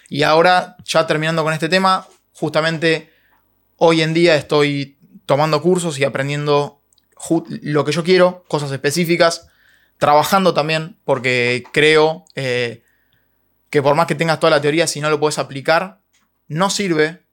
Y 0.08 0.22
ahora, 0.22 0.76
ya 0.84 1.06
terminando 1.06 1.44
con 1.44 1.52
este 1.52 1.68
tema, 1.68 2.06
justamente 2.32 3.11
hoy 3.84 4.00
en 4.00 4.14
día 4.14 4.36
estoy 4.36 4.96
tomando 5.26 5.60
cursos 5.60 5.98
y 5.98 6.04
aprendiendo 6.04 6.80
lo 7.48 7.84
que 7.84 7.90
yo 7.90 8.04
quiero, 8.04 8.44
cosas 8.46 8.70
específicas, 8.70 9.48
trabajando 9.98 10.54
también, 10.54 10.96
porque 11.04 11.64
creo 11.72 12.24
eh, 12.36 12.84
que 13.70 13.82
por 13.82 13.96
más 13.96 14.06
que 14.06 14.14
tengas 14.14 14.38
toda 14.38 14.52
la 14.52 14.60
teoría, 14.60 14.86
si 14.86 15.00
no 15.00 15.10
lo 15.10 15.18
puedes 15.18 15.40
aplicar, 15.40 16.00
no 16.46 16.70
sirve. 16.70 17.24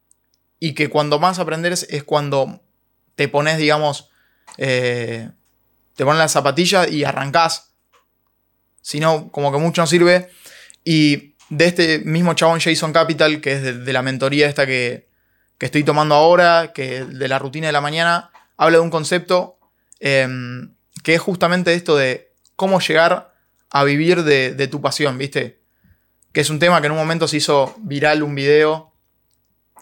Y 0.60 0.74
que 0.74 0.89
cuando 0.89 1.20
más 1.20 1.38
aprendes 1.38 1.86
es 1.91 2.04
cuando 2.04 2.62
te 3.14 3.28
pones, 3.28 3.60
digamos, 3.60 4.10
eh, 4.58 5.30
te 5.95 6.04
pones 6.04 6.18
las 6.18 6.32
zapatillas 6.32 6.91
y 6.91 7.04
arrancás. 7.04 7.76
Si 8.82 9.00
no, 9.00 9.32
como 9.32 9.52
que 9.52 9.60
mucho 9.60 9.84
no 9.84 9.88
sirve. 9.88 10.32
Y 10.84 11.36
de 11.50 11.66
este 11.66 12.00
mismo 12.00 12.34
chabón 12.34 12.60
Jason 12.60 12.91
Capital, 12.91 13.39
que 13.39 13.54
es 13.54 13.62
de, 13.62 13.74
de 13.74 13.93
la 13.93 14.02
mentoría 14.02 14.50
esta 14.50 14.66
que, 14.66 15.09
que 15.60 15.68
estoy 15.68 15.84
tomando 15.84 16.16
ahora, 16.16 16.72
que 16.74 17.05
de 17.05 17.28
la 17.28 17.38
rutina 17.38 17.68
de 17.68 17.74
la 17.74 17.82
mañana, 17.82 18.32
habla 18.57 18.78
de 18.78 18.82
un 18.84 18.89
concepto 18.89 19.60
em, 19.99 20.74
que 21.03 21.14
es 21.14 21.22
justamente 21.22 21.74
esto 21.76 21.95
de 21.95 22.32
cómo 22.55 22.80
llegar 22.80 23.34
a 23.70 23.84
vivir 23.84 24.24
de, 24.24 24.55
de 24.55 24.68
tu 24.68 24.82
pasión, 24.82 25.18
¿viste? 25.20 25.60
Que 26.32 26.41
es 26.41 26.49
un 26.49 26.60
tema 26.60 26.80
que 26.82 26.88
en 26.88 26.93
un 26.93 26.97
momento 26.97 27.28
se 27.28 27.38
hizo 27.38 27.76
viral 27.80 28.24
un 28.24 28.34
video 28.36 28.93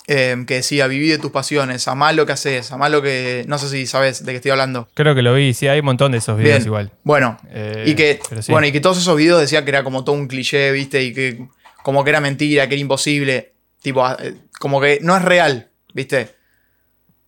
em, 0.07 0.45
que 0.45 0.55
decía, 0.55 0.87
viví 0.87 1.09
de 1.09 1.17
tus 1.17 1.31
pasiones, 1.31 1.87
amá 1.87 2.11
lo 2.13 2.25
que 2.25 2.31
haces, 2.33 2.71
amá 2.71 2.87
lo 2.89 3.01
que... 3.01 3.43
No 3.47 3.57
sé 3.57 3.69
si 3.69 3.85
sabes 3.85 4.23
de 4.25 4.31
qué 4.31 4.37
estoy 4.37 4.51
hablando. 4.51 4.87
Creo 4.93 5.13
que 5.15 5.21
lo 5.21 5.33
vi, 5.33 5.53
sí, 5.53 5.67
hay 5.67 5.79
un 5.79 5.85
montón 5.85 6.11
de 6.13 6.19
esos 6.19 6.37
videos 6.37 6.59
Bien. 6.59 6.67
igual. 6.67 6.91
Bueno, 7.03 7.37
Eh, 7.49 7.83
y 7.87 7.95
que, 7.95 8.19
sí. 8.41 8.51
bueno, 8.51 8.67
y 8.67 8.71
que 8.71 8.79
todos 8.79 8.97
esos 8.97 9.15
videos 9.17 9.39
decían 9.41 9.63
que 9.65 9.69
era 9.71 9.83
como 9.83 10.03
todo 10.03 10.15
un 10.15 10.27
cliché, 10.27 10.71
¿viste? 10.71 11.03
Y 11.03 11.13
que 11.13 11.47
como 11.83 12.03
que 12.03 12.09
era 12.11 12.21
mentira, 12.21 12.67
que 12.67 12.75
era 12.75 12.81
imposible. 12.81 13.53
Tipo, 13.81 14.05
ah, 14.05 14.17
eh, 14.21 14.33
como 14.59 14.81
que 14.81 14.99
no 15.01 15.15
es 15.15 15.23
real, 15.23 15.71
¿viste? 15.93 16.35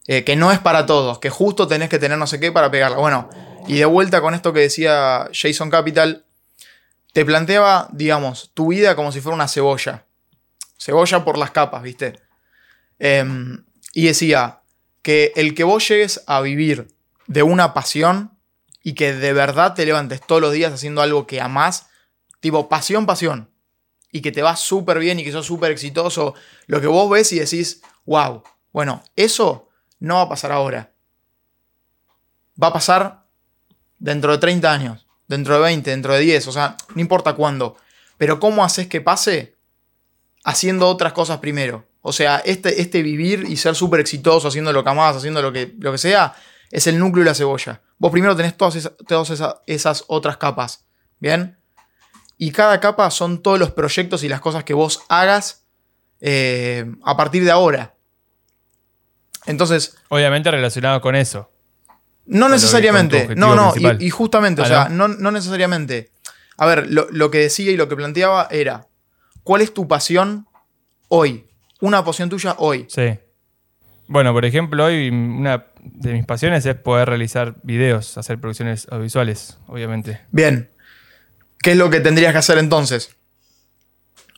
Eh, 0.08 0.24
que 0.24 0.36
no 0.36 0.52
es 0.52 0.60
para 0.60 0.86
todos, 0.86 1.20
que 1.20 1.30
justo 1.30 1.68
tenés 1.68 1.90
que 1.90 2.00
tener 2.00 2.18
no 2.18 2.28
sé 2.28 2.40
qué 2.40 2.52
para 2.52 2.72
pegarla. 2.72 2.98
Bueno, 2.98 3.30
y 3.68 3.78
de 3.78 3.86
vuelta 3.86 4.22
con 4.22 4.34
esto 4.34 4.54
que 4.54 4.62
decía 4.62 5.30
Jason 5.32 5.70
Capital, 5.70 6.26
te 7.14 7.26
planteaba, 7.26 7.88
digamos, 7.92 8.52
tu 8.54 8.70
vida 8.70 8.96
como 8.96 9.12
si 9.12 9.22
fuera 9.22 9.36
una 9.36 9.48
cebolla. 9.48 10.06
Cebolla 10.80 11.24
por 11.24 11.38
las 11.38 11.52
capas, 11.52 11.84
¿viste? 11.84 12.20
Em, 12.98 13.66
y 13.94 14.06
decía 14.06 14.62
que 15.02 15.32
el 15.36 15.54
que 15.54 15.64
vos 15.64 15.88
llegues 15.88 16.24
a 16.28 16.42
vivir 16.42 16.88
de 17.28 17.44
una 17.44 17.74
pasión 17.74 18.32
y 18.84 18.94
que 18.94 19.14
de 19.14 19.34
verdad 19.34 19.74
te 19.76 19.86
levantes 19.86 20.22
todos 20.22 20.42
los 20.42 20.54
días 20.54 20.74
haciendo 20.74 21.02
algo 21.02 21.28
que 21.28 21.42
amás, 21.42 21.88
tipo 22.40 22.70
pasión, 22.70 23.06
pasión, 23.06 23.49
y 24.12 24.22
que 24.22 24.32
te 24.32 24.42
va 24.42 24.56
súper 24.56 25.00
bien 25.00 25.20
y 25.20 25.24
que 25.24 25.32
sos 25.32 25.46
súper 25.46 25.72
exitoso, 25.72 26.34
lo 26.68 26.82
que 26.82 26.88
vos 26.88 27.10
ves 27.10 27.32
y 27.32 27.40
decís, 27.40 27.82
wow, 28.06 28.44
bueno, 28.72 29.04
eso 29.16 29.70
no 30.00 30.16
va 30.16 30.22
a 30.24 30.30
pasar 30.30 30.52
ahora. 30.52 30.92
Va 32.62 32.68
a 32.68 32.74
pasar 32.74 33.26
dentro 34.00 34.32
de 34.32 34.38
30 34.38 34.72
años, 34.72 35.08
dentro 35.28 35.56
de 35.56 35.62
20, 35.62 35.90
dentro 35.92 36.14
de 36.14 36.20
10, 36.22 36.48
o 36.48 36.52
sea, 36.52 36.76
no 36.96 37.02
importa 37.02 37.34
cuándo. 37.34 37.78
Pero 38.18 38.40
¿cómo 38.40 38.64
haces 38.64 38.88
que 38.88 39.02
pase? 39.02 39.56
Haciendo 40.44 40.88
otras 40.88 41.14
cosas 41.14 41.40
primero. 41.40 41.86
O 42.02 42.12
sea, 42.14 42.38
este, 42.40 42.82
este 42.82 43.02
vivir 43.04 43.46
y 43.48 43.58
ser 43.58 43.76
súper 43.76 44.00
exitoso, 44.00 44.48
haciendo 44.48 44.72
lo 44.74 44.84
que 44.84 44.90
amás, 44.90 45.16
haciendo 45.18 45.42
lo 45.42 45.52
que, 45.52 45.76
lo 45.80 45.92
que 45.92 45.98
sea, 45.98 46.34
es 46.72 46.88
el 46.88 46.98
núcleo 46.98 47.24
de 47.24 47.30
la 47.32 47.36
cebolla. 47.36 47.82
Vos 47.98 48.12
primero 48.12 48.36
tenés 48.36 48.56
todas, 48.56 48.92
todas 49.08 49.30
esa- 49.30 49.62
esas 49.68 50.06
otras 50.08 50.38
capas. 50.38 50.86
¿Bien? 51.20 51.59
Y 52.42 52.52
cada 52.52 52.80
capa 52.80 53.12
son 53.12 53.44
todos 53.44 53.60
los 53.60 53.72
proyectos 53.72 54.24
y 54.24 54.30
las 54.30 54.40
cosas 54.40 54.64
que 54.64 54.74
vos 54.74 55.04
hagas 55.10 55.66
eh, 56.22 56.90
a 57.04 57.18
partir 57.18 57.44
de 57.44 57.52
ahora. 57.52 57.96
Entonces, 59.46 59.98
Obviamente 60.08 60.50
relacionado 60.50 61.02
con 61.02 61.16
eso. 61.16 61.52
no 62.26 62.46
Con 62.46 62.52
necesariamente. 62.52 63.36
No, 63.36 63.56
no, 63.56 63.74
y, 63.76 64.06
y 64.06 64.10
justamente, 64.10 64.62
o 64.62 64.66
sea, 64.66 64.88
¿no? 64.88 65.10
no, 65.10 65.16
no 65.16 65.32
necesariamente. 65.32 66.12
A 66.58 66.66
ver, 66.66 66.88
lo, 66.90 67.08
lo 67.12 67.30
que 67.30 67.40
decía 67.40 67.72
y 67.72 67.78
lo 67.78 67.90
que 67.90 67.98
planteaba 67.98 68.48
era, 68.50 68.88
¿cuál 69.44 69.62
es 69.62 69.74
tu 69.74 69.86
pasión 69.88 70.48
hoy? 71.10 71.46
Una 71.82 72.06
pasión 72.06 72.30
tuya 72.30 72.56
hoy. 72.58 72.86
Sí. 72.90 73.20
Bueno, 74.08 74.32
por 74.32 74.46
ejemplo, 74.46 74.86
hoy 74.86 75.10
una 75.10 75.66
de 75.82 76.14
mis 76.14 76.26
pasiones 76.26 76.66
es 76.66 76.76
poder 76.76 77.10
realizar 77.10 77.56
videos, 77.64 78.18
hacer 78.18 78.40
producciones 78.40 78.88
audiovisuales, 78.90 79.58
obviamente. 79.68 80.22
Bien. 80.32 80.70
¿Qué 81.62 81.72
es 81.72 81.78
lo 81.78 81.90
que 81.90 82.00
tendrías 82.00 82.32
que 82.32 82.40
hacer 82.40 82.58
entonces? 82.58 83.16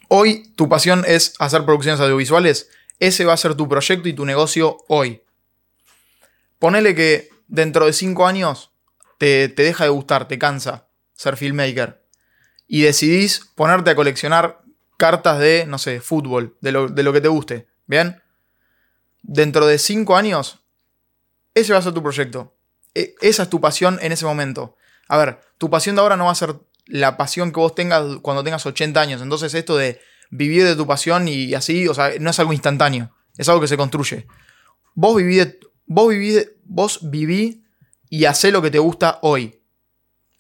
Hoy 0.08 0.52
tu 0.56 0.68
pasión 0.68 1.04
es 1.08 1.36
hacer 1.40 1.66
producciones 1.66 2.02
audiovisuales. 2.02 2.70
Ese 3.00 3.26
va 3.26 3.34
a 3.34 3.38
ser 3.38 3.56
tu 3.56 3.70
proyecto 3.70 4.10
y 4.10 4.14
tu 4.14 4.26
negocio 4.26 4.78
hoy. 4.88 5.24
Ponele 6.60 6.96
que 6.96 7.30
dentro 7.48 7.86
de 7.86 7.94
cinco 7.94 8.26
años 8.28 8.72
te, 9.18 9.50
te 9.50 9.64
deja 9.64 9.84
de 9.84 9.90
gustar, 9.90 10.28
te 10.28 10.38
cansa 10.40 10.88
ser 11.14 11.38
filmmaker. 11.38 12.04
Y 12.68 12.82
decidís 12.82 13.52
ponerte 13.56 13.92
a 13.92 13.96
coleccionar 13.96 14.62
cartas 14.98 15.40
de, 15.40 15.66
no 15.68 15.78
sé, 15.78 16.02
fútbol, 16.02 16.58
de 16.62 16.72
lo, 16.72 16.88
de 16.88 17.04
lo 17.04 17.14
que 17.14 17.22
te 17.22 17.28
guste. 17.28 17.68
¿Bien? 17.86 18.22
Dentro 19.22 19.68
de 19.68 19.78
cinco 19.78 20.16
años, 20.16 20.60
ese 21.54 21.74
va 21.74 21.80
a 21.80 21.82
ser 21.82 21.94
tu 21.94 22.02
proyecto. 22.02 22.56
E- 22.96 23.16
esa 23.22 23.44
es 23.44 23.50
tu 23.50 23.62
pasión 23.62 24.00
en 24.02 24.12
ese 24.12 24.26
momento. 24.26 24.76
A 25.08 25.18
ver, 25.18 25.40
tu 25.58 25.70
pasión 25.70 25.96
de 25.96 26.02
ahora 26.02 26.18
no 26.18 26.26
va 26.26 26.32
a 26.32 26.36
ser 26.36 26.56
la 26.92 27.18
pasión 27.18 27.52
que 27.52 27.60
vos 27.60 27.74
tengas 27.74 28.04
cuando 28.22 28.44
tengas 28.44 28.66
80 28.66 29.00
años. 29.00 29.22
Entonces 29.22 29.54
esto 29.54 29.78
de 29.78 30.00
vivir 30.30 30.66
de 30.66 30.76
tu 30.76 30.86
pasión 30.86 31.28
y 31.28 31.54
así, 31.54 31.88
o 31.88 31.94
sea, 31.94 32.12
no 32.20 32.30
es 32.30 32.40
algo 32.40 32.54
instantáneo. 32.54 33.12
Es 33.38 33.48
algo 33.50 33.62
que 33.62 33.68
se 33.68 33.78
construye. 33.78 34.28
Vos 34.94 35.16
viví, 35.16 35.42
vos 35.86 36.10
viví, 36.10 36.46
vos 36.66 37.00
viví 37.10 37.64
y 38.10 38.26
hacé 38.26 38.52
lo 38.52 38.62
que 38.62 38.72
te 38.72 38.80
gusta 38.80 39.20
hoy. 39.22 39.62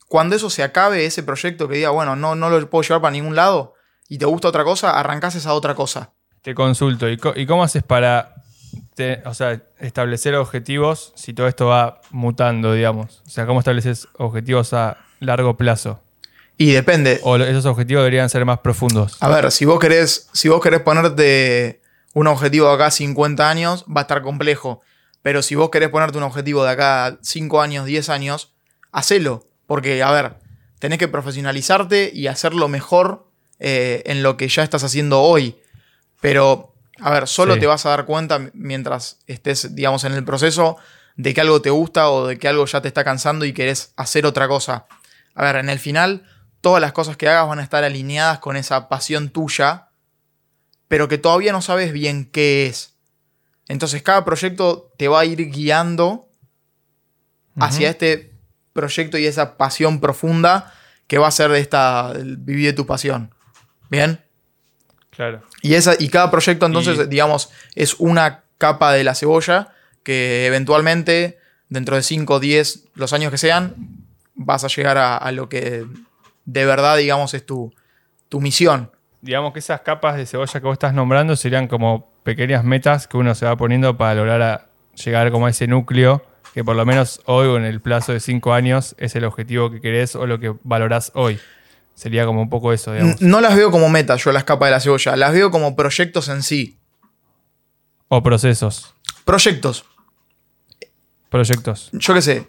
Cuando 0.07 0.35
eso 0.35 0.49
se 0.49 0.61
acabe, 0.61 1.05
ese 1.05 1.23
proyecto 1.23 1.69
que 1.69 1.75
diga, 1.75 1.89
bueno, 1.91 2.17
no, 2.17 2.35
no 2.35 2.49
lo 2.49 2.69
puedo 2.69 2.83
llevar 2.83 3.01
para 3.01 3.11
ningún 3.11 3.35
lado 3.35 3.75
y 4.09 4.17
te 4.17 4.25
gusta 4.25 4.49
otra 4.49 4.65
cosa, 4.65 4.99
arrancás 4.99 5.35
esa 5.35 5.53
otra 5.53 5.73
cosa. 5.73 6.11
Te 6.41 6.53
consulto, 6.53 7.07
¿y, 7.07 7.17
cómo 7.17 7.63
haces 7.63 7.83
para 7.83 8.35
o 9.25 9.33
sea, 9.33 9.63
establecer 9.79 10.35
objetivos 10.35 11.13
si 11.15 11.33
todo 11.33 11.47
esto 11.47 11.67
va 11.67 12.01
mutando, 12.09 12.73
digamos? 12.73 13.21
O 13.25 13.29
sea, 13.29 13.45
¿cómo 13.45 13.59
estableces 13.59 14.09
objetivos 14.17 14.73
a 14.73 14.97
largo 15.19 15.55
plazo? 15.55 16.03
Y 16.61 16.71
depende. 16.73 17.19
¿O 17.23 17.37
esos 17.37 17.65
objetivos 17.65 18.01
deberían 18.01 18.29
ser 18.29 18.45
más 18.45 18.59
profundos? 18.59 19.17
A 19.19 19.29
ver, 19.29 19.51
si 19.51 19.65
vos 19.65 19.79
querés, 19.79 20.29
si 20.31 20.47
vos 20.47 20.61
querés 20.61 20.81
ponerte 20.81 21.81
un 22.13 22.27
objetivo 22.27 22.67
de 22.67 22.75
acá 22.75 22.85
a 22.85 22.91
50 22.91 23.49
años, 23.49 23.83
va 23.85 24.01
a 24.01 24.03
estar 24.03 24.21
complejo. 24.21 24.81
Pero 25.23 25.41
si 25.41 25.55
vos 25.55 25.71
querés 25.71 25.89
ponerte 25.89 26.19
un 26.19 26.23
objetivo 26.23 26.63
de 26.63 26.69
acá 26.69 27.05
a 27.07 27.17
5 27.21 27.61
años, 27.61 27.85
10 27.87 28.09
años, 28.09 28.53
hacelo. 28.91 29.47
Porque, 29.65 30.03
a 30.03 30.11
ver, 30.11 30.35
tenés 30.77 30.99
que 30.99 31.07
profesionalizarte 31.07 32.11
y 32.13 32.27
hacerlo 32.27 32.67
mejor 32.67 33.27
eh, 33.59 34.03
en 34.05 34.21
lo 34.21 34.37
que 34.37 34.47
ya 34.47 34.61
estás 34.61 34.83
haciendo 34.83 35.19
hoy. 35.21 35.55
Pero, 36.19 36.75
a 36.99 37.09
ver, 37.09 37.27
solo 37.27 37.55
Sí. 37.55 37.61
te 37.61 37.65
vas 37.67 37.87
a 37.87 37.89
dar 37.89 38.05
cuenta 38.05 38.39
mientras 38.53 39.17
estés, 39.25 39.73
digamos, 39.75 40.03
en 40.03 40.13
el 40.13 40.23
proceso 40.23 40.77
de 41.15 41.33
que 41.33 41.41
algo 41.41 41.59
te 41.61 41.71
gusta 41.71 42.11
o 42.11 42.27
de 42.27 42.37
que 42.37 42.47
algo 42.47 42.65
ya 42.67 42.81
te 42.83 42.87
está 42.87 43.03
cansando 43.03 43.45
y 43.45 43.53
querés 43.53 43.93
hacer 43.95 44.27
otra 44.27 44.47
cosa. 44.47 44.85
A 45.33 45.43
ver, 45.45 45.55
en 45.55 45.69
el 45.69 45.79
final, 45.79 46.23
todas 46.61 46.79
las 46.81 46.93
cosas 46.93 47.17
que 47.17 47.27
hagas 47.27 47.47
van 47.47 47.59
a 47.59 47.63
estar 47.63 47.83
alineadas 47.83 48.39
con 48.39 48.55
esa 48.55 48.87
pasión 48.87 49.29
tuya, 49.29 49.89
pero 50.87 51.07
que 51.07 51.17
todavía 51.17 51.51
no 51.51 51.61
sabes 51.61 51.91
bien 51.91 52.25
qué 52.25 52.67
es. 52.67 52.95
Entonces, 53.67 54.01
cada 54.03 54.23
proyecto 54.25 54.91
te 54.97 55.07
va 55.07 55.21
a 55.21 55.25
ir 55.25 55.49
guiando 55.49 56.27
hacia 57.59 57.89
este 57.89 58.33
proyecto 58.73 59.17
y 59.17 59.25
esa 59.25 59.57
pasión 59.57 59.99
profunda 59.99 60.73
que 61.07 61.17
va 61.17 61.27
a 61.27 61.31
ser 61.31 61.51
de 61.51 61.59
esta 61.59 62.13
vivir 62.13 62.67
de 62.67 62.73
tu 62.73 62.85
pasión. 62.85 63.33
¿Bien? 63.89 64.23
Claro. 65.09 65.43
Y, 65.61 65.73
esa, 65.73 65.95
y 65.99 66.07
cada 66.09 66.31
proyecto, 66.31 66.65
entonces, 66.65 66.97
Y- 66.97 67.07
digamos, 67.07 67.49
es 67.75 67.95
una 67.95 68.43
capa 68.57 68.93
de 68.93 69.03
la 69.03 69.15
cebolla 69.15 69.73
que 70.03 70.45
eventualmente, 70.45 71.37
dentro 71.69 71.95
de 71.95 72.03
5, 72.03 72.39
10, 72.39 72.85
los 72.95 73.11
años 73.13 73.31
que 73.31 73.37
sean, 73.37 73.75
vas 74.35 74.63
a 74.63 74.67
llegar 74.67 74.97
a, 74.97 75.17
a 75.17 75.31
lo 75.31 75.49
que 75.49 75.85
de 76.45 76.65
verdad, 76.65 76.97
digamos, 76.97 77.33
es 77.33 77.45
tu, 77.45 77.73
tu 78.29 78.41
misión. 78.41 78.91
Digamos 79.21 79.53
que 79.53 79.59
esas 79.59 79.81
capas 79.81 80.17
de 80.17 80.25
cebolla 80.25 80.51
que 80.59 80.65
vos 80.65 80.73
estás 80.73 80.93
nombrando 80.93 81.35
serían 81.35 81.67
como 81.67 82.11
pequeñas 82.23 82.63
metas 82.63 83.07
que 83.07 83.17
uno 83.17 83.35
se 83.35 83.45
va 83.45 83.55
poniendo 83.55 83.97
para 83.97 84.15
lograr 84.15 84.41
a- 84.41 84.67
llegar 84.95 85.31
como 85.31 85.45
a 85.45 85.49
ese 85.51 85.67
núcleo 85.67 86.25
que 86.53 86.63
por 86.65 86.75
lo 86.75 86.85
menos 86.85 87.21
hoy 87.25 87.47
o 87.47 87.55
en 87.57 87.63
el 87.63 87.79
plazo 87.81 88.11
de 88.11 88.19
cinco 88.19 88.53
años 88.53 88.93
es 88.97 89.15
el 89.15 89.23
objetivo 89.23 89.71
que 89.71 89.79
querés 89.79 90.15
o 90.15 90.25
lo 90.27 90.39
que 90.39 90.53
valorás 90.63 91.11
hoy. 91.15 91.39
Sería 91.93 92.25
como 92.25 92.41
un 92.41 92.49
poco 92.49 92.73
eso, 92.73 92.91
digamos. 92.93 93.21
No 93.21 93.39
las 93.41 93.55
veo 93.55 93.69
como 93.71 93.87
metas 93.89 94.23
yo 94.23 94.31
las 94.31 94.43
capas 94.43 94.67
de 94.67 94.71
la 94.71 94.79
cebolla, 94.79 95.15
las 95.15 95.31
veo 95.33 95.49
como 95.51 95.75
proyectos 95.75 96.27
en 96.29 96.41
sí. 96.43 96.77
O 98.09 98.21
procesos. 98.23 98.93
Proyectos, 99.23 99.85
Proyectos. 101.29 101.89
yo 101.93 102.13
qué 102.13 102.21
sé, 102.21 102.45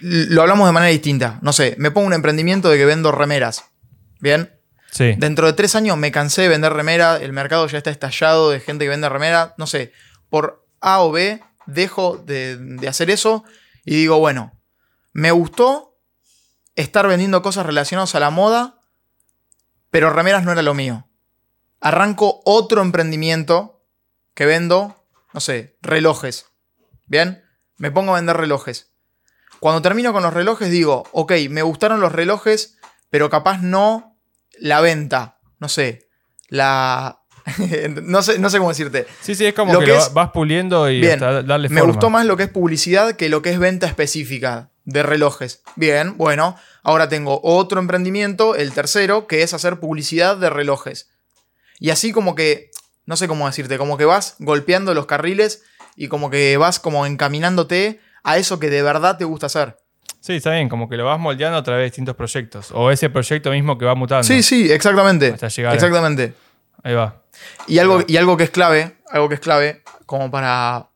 lo 0.00 0.42
hablamos 0.42 0.66
de 0.66 0.72
manera 0.72 0.90
distinta. 0.90 1.38
No 1.42 1.52
sé, 1.52 1.74
me 1.78 1.90
pongo 1.90 2.06
un 2.06 2.14
emprendimiento 2.14 2.68
de 2.68 2.78
que 2.78 2.84
vendo 2.84 3.12
remeras. 3.12 3.64
¿Bien? 4.20 4.58
Sí. 4.90 5.14
Dentro 5.18 5.46
de 5.46 5.52
tres 5.52 5.74
años 5.76 5.96
me 5.96 6.10
cansé 6.10 6.42
de 6.42 6.48
vender 6.48 6.72
remera, 6.72 7.16
el 7.16 7.32
mercado 7.32 7.66
ya 7.68 7.78
está 7.78 7.90
estallado 7.90 8.50
de 8.50 8.60
gente 8.60 8.84
que 8.84 8.88
vende 8.88 9.08
remera, 9.08 9.54
no 9.56 9.66
sé, 9.66 9.92
por 10.28 10.66
A 10.80 11.00
o 11.00 11.12
B 11.12 11.42
dejo 11.66 12.16
de, 12.16 12.56
de 12.56 12.88
hacer 12.88 13.10
eso 13.10 13.44
y 13.84 13.94
digo, 13.94 14.18
bueno, 14.18 14.60
me 15.12 15.30
gustó 15.30 15.98
estar 16.74 17.06
vendiendo 17.06 17.42
cosas 17.42 17.66
relacionadas 17.66 18.14
a 18.14 18.20
la 18.20 18.30
moda, 18.30 18.80
pero 19.90 20.10
remeras 20.10 20.44
no 20.44 20.52
era 20.52 20.62
lo 20.62 20.74
mío. 20.74 21.08
Arranco 21.80 22.42
otro 22.44 22.82
emprendimiento 22.82 23.84
que 24.34 24.46
vendo, 24.46 25.04
no 25.32 25.40
sé, 25.40 25.78
relojes. 25.82 26.46
¿Bien? 27.06 27.44
Me 27.76 27.90
pongo 27.90 28.12
a 28.12 28.16
vender 28.16 28.36
relojes. 28.36 28.89
Cuando 29.60 29.82
termino 29.82 30.12
con 30.12 30.22
los 30.22 30.32
relojes 30.34 30.70
digo, 30.70 31.04
ok, 31.12 31.32
me 31.50 31.62
gustaron 31.62 32.00
los 32.00 32.12
relojes, 32.12 32.76
pero 33.10 33.28
capaz 33.30 33.60
no 33.62 34.18
la 34.58 34.80
venta. 34.80 35.38
No 35.58 35.68
sé. 35.68 36.08
La. 36.48 37.18
no, 38.02 38.22
sé 38.22 38.38
no 38.38 38.50
sé 38.50 38.58
cómo 38.58 38.70
decirte. 38.70 39.06
Sí, 39.20 39.34
sí, 39.34 39.46
es 39.46 39.54
como 39.54 39.72
Lo 39.72 39.80
que, 39.80 39.86
que 39.86 39.92
lo 39.92 39.98
es- 39.98 40.12
vas 40.12 40.30
puliendo 40.30 40.88
y 40.90 41.00
Bien, 41.00 41.14
hasta 41.14 41.42
darle 41.42 41.68
Me 41.68 41.80
forma. 41.80 41.92
gustó 41.92 42.10
más 42.10 42.26
lo 42.26 42.36
que 42.36 42.44
es 42.44 42.48
publicidad 42.50 43.14
que 43.16 43.28
lo 43.28 43.42
que 43.42 43.50
es 43.50 43.58
venta 43.58 43.86
específica 43.86 44.70
de 44.84 45.02
relojes. 45.02 45.62
Bien, 45.76 46.16
bueno. 46.16 46.56
Ahora 46.82 47.08
tengo 47.10 47.40
otro 47.42 47.78
emprendimiento, 47.80 48.54
el 48.56 48.72
tercero, 48.72 49.26
que 49.26 49.42
es 49.42 49.52
hacer 49.52 49.78
publicidad 49.80 50.36
de 50.38 50.48
relojes. 50.50 51.10
Y 51.78 51.90
así 51.90 52.12
como 52.12 52.34
que. 52.34 52.70
No 53.06 53.16
sé 53.16 53.26
cómo 53.26 53.46
decirte, 53.46 53.76
como 53.76 53.96
que 53.98 54.04
vas 54.04 54.36
golpeando 54.38 54.94
los 54.94 55.06
carriles 55.06 55.62
y 55.96 56.06
como 56.08 56.30
que 56.30 56.56
vas 56.58 56.78
como 56.78 57.06
encaminándote 57.06 58.00
a 58.22 58.36
eso 58.36 58.58
que 58.58 58.70
de 58.70 58.82
verdad 58.82 59.18
te 59.18 59.24
gusta 59.24 59.46
hacer. 59.46 59.76
Sí, 60.20 60.34
está 60.34 60.52
bien, 60.52 60.68
como 60.68 60.88
que 60.88 60.96
lo 60.96 61.06
vas 61.06 61.18
moldeando 61.18 61.58
a 61.58 61.62
través 61.62 61.80
de 61.80 61.84
distintos 61.84 62.14
proyectos. 62.14 62.70
O 62.72 62.90
ese 62.90 63.08
proyecto 63.08 63.50
mismo 63.50 63.78
que 63.78 63.86
va 63.86 63.94
mutando. 63.94 64.22
Sí, 64.22 64.42
sí, 64.42 64.70
exactamente. 64.70 65.30
Hasta 65.32 65.48
llegar 65.48 65.74
Exactamente. 65.74 66.34
Ahí 66.82 66.94
va. 66.94 67.22
Y 67.66 67.78
algo, 67.78 68.00
y 68.06 68.16
algo 68.16 68.36
que 68.36 68.44
es 68.44 68.50
clave, 68.50 68.96
algo 69.10 69.28
que 69.28 69.36
es 69.36 69.40
clave, 69.40 69.82
como 70.04 70.30
para, 70.30 70.90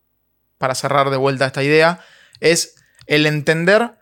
para 0.59 0.75
cerrar 0.75 1.11
de 1.11 1.17
vuelta 1.17 1.47
esta 1.47 1.63
idea, 1.63 2.01
es 2.41 2.75
el 3.07 3.27
entender 3.27 3.93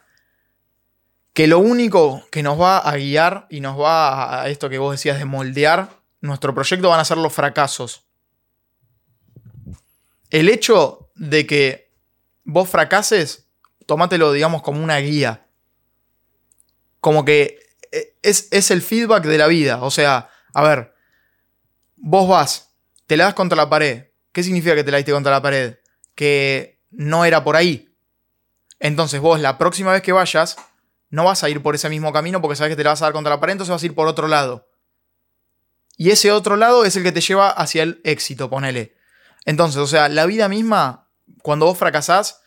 que 1.33 1.47
lo 1.47 1.61
único 1.61 2.27
que 2.31 2.43
nos 2.43 2.61
va 2.61 2.79
a 2.79 2.97
guiar 2.97 3.47
y 3.49 3.61
nos 3.61 3.81
va 3.81 4.43
a 4.43 4.49
esto 4.49 4.69
que 4.69 4.79
vos 4.79 4.93
decías 4.93 5.19
de 5.19 5.25
moldear 5.25 5.89
nuestro 6.21 6.55
proyecto 6.55 6.89
van 6.89 7.01
a 7.01 7.05
ser 7.05 7.19
los 7.19 7.33
fracasos. 7.33 8.05
El 10.31 10.49
hecho 10.49 11.11
de 11.15 11.47
que 11.47 11.92
vos 12.45 12.69
fracases, 12.69 13.49
tomátelo, 13.87 14.33
digamos, 14.33 14.63
como 14.63 14.83
una 14.83 14.99
guía. 14.99 15.47
Como 17.01 17.25
que 17.25 17.59
eh, 17.91 18.17
es, 18.23 18.49
es 18.51 18.71
el 18.71 18.83
feedback 18.83 19.25
de 19.25 19.39
la 19.39 19.47
vida. 19.47 19.83
O 19.83 19.91
sea, 19.91 20.31
a 20.55 20.63
ver, 20.63 20.95
vos 21.97 22.29
vas, 22.29 22.75
te 23.07 23.17
la 23.17 23.25
das 23.25 23.35
contra 23.35 23.57
la 23.57 23.69
pared. 23.69 24.07
¿Qué 24.33 24.43
significa 24.43 24.75
que 24.75 24.85
te 24.85 24.91
la 24.91 24.99
diste 24.99 25.13
contra 25.13 25.33
la 25.33 25.43
pared? 25.43 25.79
Que 26.15 26.81
no 26.91 27.25
era 27.25 27.45
por 27.45 27.57
ahí. 27.57 27.95
Entonces 28.79 29.21
vos 29.21 29.41
la 29.41 29.59
próxima 29.59 29.93
vez 29.93 30.03
que 30.03 30.13
vayas, 30.13 30.57
no 31.11 31.25
vas 31.25 31.45
a 31.45 31.51
ir 31.51 31.63
por 31.63 31.75
ese 31.75 31.89
mismo 31.89 32.13
camino 32.13 32.41
porque 32.41 32.57
sabes 32.57 32.73
que 32.73 32.77
te 32.77 32.85
la 32.85 32.91
vas 32.91 33.03
a 33.03 33.07
dar 33.07 33.13
contra 33.13 33.31
la 33.31 33.41
pared, 33.41 33.53
entonces 33.53 33.71
vas 33.71 33.83
a 33.83 33.87
ir 33.87 33.95
por 33.95 34.09
otro 34.09 34.29
lado. 34.29 34.69
Y 35.97 36.11
ese 36.11 36.33
otro 36.33 36.57
lado 36.57 36.85
es 36.85 36.97
el 36.97 37.03
que 37.03 37.13
te 37.13 37.21
lleva 37.21 37.51
hacia 37.51 37.83
el 37.83 38.01
éxito, 38.03 38.51
ponele. 38.51 38.97
Entonces, 39.45 39.81
o 39.81 39.87
sea, 39.87 40.09
la 40.09 40.27
vida 40.27 40.49
misma, 40.49 41.11
cuando 41.43 41.67
vos 41.67 41.77
fracasás, 41.79 42.41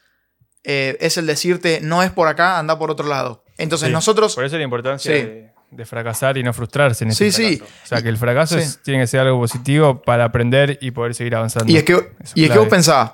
eh, 0.64 0.98
es 1.00 1.18
el 1.18 1.26
decirte, 1.28 1.80
no 1.82 2.02
es 2.04 2.12
por 2.12 2.28
acá, 2.28 2.58
anda 2.60 2.78
por 2.80 2.90
otro 2.92 3.08
lado. 3.08 3.44
Entonces 3.58 3.88
Sí, 3.88 3.94
nosotros... 3.94 4.36
Por 4.36 4.46
eso 4.46 4.58
la 4.58 4.64
importancia 4.64 5.12
Sí. 5.16 5.22
de, 5.22 5.52
de 5.72 5.86
fracasar 5.86 6.38
y 6.38 6.44
no 6.44 6.54
frustrarse 6.54 7.04
en 7.04 7.12
ese 7.12 7.32
Sí, 7.32 7.44
sí. 7.44 7.58
fracaso. 7.58 7.80
O 7.84 7.88
sea, 7.88 8.02
que 8.02 8.10
el 8.10 8.18
fracaso 8.18 8.56
Sí. 8.56 8.62
es- 8.64 8.82
tiene 8.84 9.02
que 9.02 9.08
ser 9.08 9.22
algo 9.22 9.40
positivo 9.40 10.02
para 10.02 10.26
aprender 10.26 10.78
y 10.82 10.92
poder 10.92 11.14
seguir 11.16 11.36
avanzando. 11.36 11.72
Y 11.72 11.78
es 11.78 11.84
que, 11.84 11.94
Eso 11.94 12.34
y 12.36 12.46
es 12.46 12.52
que 12.52 12.58
vos 12.58 12.68
pensás, 12.68 13.12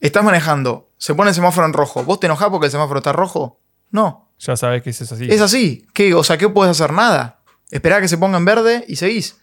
estás 0.00 0.24
manejando, 0.24 0.90
se 0.96 1.14
pone 1.14 1.30
el 1.30 1.34
semáforo 1.34 1.66
en 1.66 1.72
rojo, 1.72 2.04
¿vos 2.04 2.18
te 2.20 2.26
enojás 2.26 2.48
porque 2.50 2.66
el 2.66 2.72
semáforo 2.72 2.98
está 2.98 3.12
rojo? 3.12 3.60
No, 3.90 4.32
Ya 4.38 4.56
sabes 4.56 4.82
que 4.82 4.90
eso 4.90 5.04
es 5.04 5.12
así. 5.12 5.26
es 5.30 5.40
así. 5.40 5.86
¿Qué? 5.94 6.14
O 6.14 6.22
sea, 6.24 6.38
¿qué 6.38 6.48
puedes 6.48 6.70
hacer? 6.70 6.92
Nada. 6.92 7.40
Esperá 7.70 8.00
que 8.00 8.08
se 8.08 8.16
ponga 8.18 8.38
en 8.38 8.44
verde 8.44 8.84
y 8.88 8.96
seguís. 8.96 9.36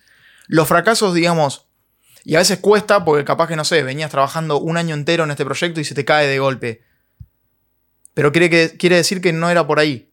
Los 0.48 0.68
fracasos, 0.68 1.14
digamos, 1.14 1.68
y 2.26 2.36
a 2.36 2.40
veces 2.40 2.60
cuesta 2.60 3.06
porque 3.06 3.24
capaz 3.24 3.48
que, 3.48 3.56
no 3.56 3.64
sé, 3.64 3.84
venías 3.84 4.12
trabajando 4.12 4.60
un 4.60 4.76
año 4.78 4.94
entero 4.96 5.24
en 5.24 5.32
este 5.32 5.46
proyecto 5.46 5.80
y 5.80 5.86
se 5.86 5.96
te 5.96 6.04
cae 6.04 6.28
de 6.28 6.40
golpe. 6.40 6.82
Pero 8.14 8.32
quiere, 8.32 8.50
que, 8.50 8.76
quiere 8.78 8.96
decir 8.98 9.22
que 9.22 9.32
no 9.34 9.50
era 9.50 9.66
por 9.68 9.80
ahí. 9.80 10.10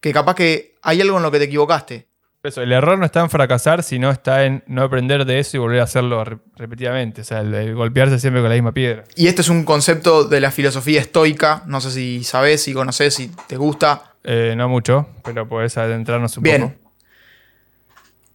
Que 0.00 0.12
capaz 0.12 0.34
que 0.34 0.76
hay 0.82 1.00
algo 1.00 1.16
en 1.18 1.22
lo 1.22 1.30
que 1.30 1.38
te 1.38 1.44
equivocaste. 1.44 2.08
Eso, 2.42 2.62
el 2.62 2.72
error 2.72 2.98
no 2.98 3.04
está 3.04 3.20
en 3.20 3.30
fracasar, 3.30 3.82
sino 3.82 4.10
está 4.10 4.44
en 4.44 4.62
no 4.68 4.82
aprender 4.82 5.24
de 5.24 5.40
eso 5.40 5.56
y 5.56 5.60
volver 5.60 5.80
a 5.80 5.84
hacerlo 5.84 6.24
re- 6.24 6.38
repetidamente. 6.56 7.20
O 7.22 7.24
sea, 7.24 7.40
el, 7.40 7.52
el 7.52 7.74
golpearse 7.74 8.18
siempre 8.18 8.40
con 8.40 8.48
la 8.48 8.54
misma 8.54 8.72
piedra. 8.72 9.04
Y 9.16 9.26
este 9.26 9.42
es 9.42 9.48
un 9.48 9.64
concepto 9.64 10.24
de 10.24 10.40
la 10.40 10.50
filosofía 10.50 11.00
estoica. 11.00 11.62
No 11.66 11.80
sé 11.80 11.90
si 11.90 12.22
sabés, 12.24 12.62
si 12.62 12.72
conocés, 12.72 13.14
si 13.14 13.30
te 13.48 13.56
gusta. 13.56 14.14
Eh, 14.24 14.54
no 14.56 14.68
mucho, 14.68 15.08
pero 15.24 15.48
podés 15.48 15.76
adentrarnos 15.78 16.36
un 16.36 16.42
Bien. 16.42 16.62
poco. 16.76 16.92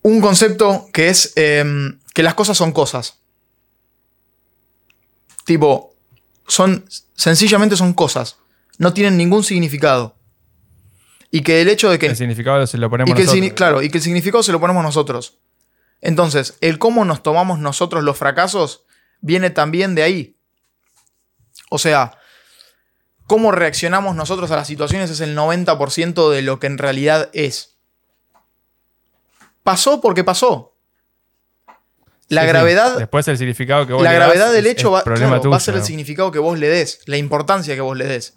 un 0.03 0.19
concepto 0.21 0.85
que 0.91 1.07
es 1.09 1.31
em, 1.37 1.97
que 2.13 2.23
las 2.23 2.35
cosas 2.35 2.57
son 2.57 2.71
cosas. 2.71 3.19
Tipo, 5.45 5.95
son 6.47 6.85
sencillamente 7.15 7.75
son 7.75 7.93
cosas. 7.93 8.37
No 8.77 8.93
tienen 8.93 9.17
ningún 9.17 9.43
significado. 9.43 10.15
Y 11.31 11.41
que 11.41 11.61
el 11.61 11.69
hecho 11.69 11.89
de 11.89 11.97
que 11.97 12.05
El 12.07 12.15
significado 12.15 12.65
se 12.67 12.77
lo 12.77 12.89
ponemos 12.89 13.09
y 13.09 13.13
que 13.15 13.21
el 13.21 13.27
nosotros. 13.27 13.53
claro, 13.53 13.81
y 13.81 13.89
que 13.89 13.97
el 13.97 14.03
significado 14.03 14.43
se 14.43 14.51
lo 14.51 14.59
ponemos 14.59 14.83
nosotros. 14.83 15.39
Entonces, 15.99 16.57
el 16.61 16.79
cómo 16.79 17.05
nos 17.05 17.23
tomamos 17.23 17.59
nosotros 17.59 18.03
los 18.03 18.17
fracasos 18.17 18.83
viene 19.21 19.49
también 19.49 19.95
de 19.95 20.03
ahí. 20.03 20.37
O 21.69 21.79
sea, 21.79 22.19
cómo 23.25 23.51
reaccionamos 23.51 24.15
nosotros 24.15 24.51
a 24.51 24.57
las 24.57 24.67
situaciones 24.67 25.09
es 25.09 25.21
el 25.21 25.35
90% 25.35 26.29
de 26.29 26.41
lo 26.41 26.59
que 26.59 26.67
en 26.67 26.77
realidad 26.77 27.29
es. 27.33 27.77
Pasó 29.63 30.01
porque 30.01 30.23
pasó. 30.23 30.72
La 32.29 32.41
Sí, 32.41 32.47
sí. 32.47 32.49
gravedad, 32.49 32.97
Después 32.97 33.27
el 33.27 33.37
significado 33.37 33.85
que 33.85 33.93
vos 33.93 34.03
la 34.03 34.11
le 34.11 34.17
das 34.17 34.27
gravedad 34.27 34.53
del 34.53 34.65
hecho 34.65 34.91
va, 34.91 35.03
va 35.03 35.57
a 35.57 35.59
ser 35.59 35.75
el 35.75 35.83
significado 35.83 36.31
que 36.31 36.39
vos 36.39 36.57
le 36.57 36.69
des, 36.69 37.01
la 37.05 37.17
importancia 37.17 37.75
que 37.75 37.81
vos 37.81 37.97
le 37.97 38.05
des. 38.05 38.35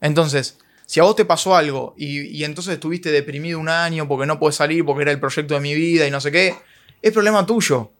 Entonces, 0.00 0.58
si 0.86 1.00
a 1.00 1.04
vos 1.04 1.16
te 1.16 1.24
pasó 1.24 1.56
algo 1.56 1.94
y, 1.96 2.20
y 2.36 2.44
entonces 2.44 2.74
estuviste 2.74 3.10
deprimido 3.10 3.58
un 3.58 3.68
año 3.68 4.08
porque 4.08 4.26
no 4.26 4.38
puedes 4.38 4.56
salir, 4.56 4.84
porque 4.84 5.02
era 5.02 5.12
el 5.12 5.20
proyecto 5.20 5.54
de 5.54 5.60
mi 5.60 5.74
vida 5.74 6.06
y 6.06 6.10
no 6.10 6.20
sé 6.20 6.32
qué, 6.32 6.54
es 7.00 7.12
problema 7.12 7.44
tuyo. 7.46 7.90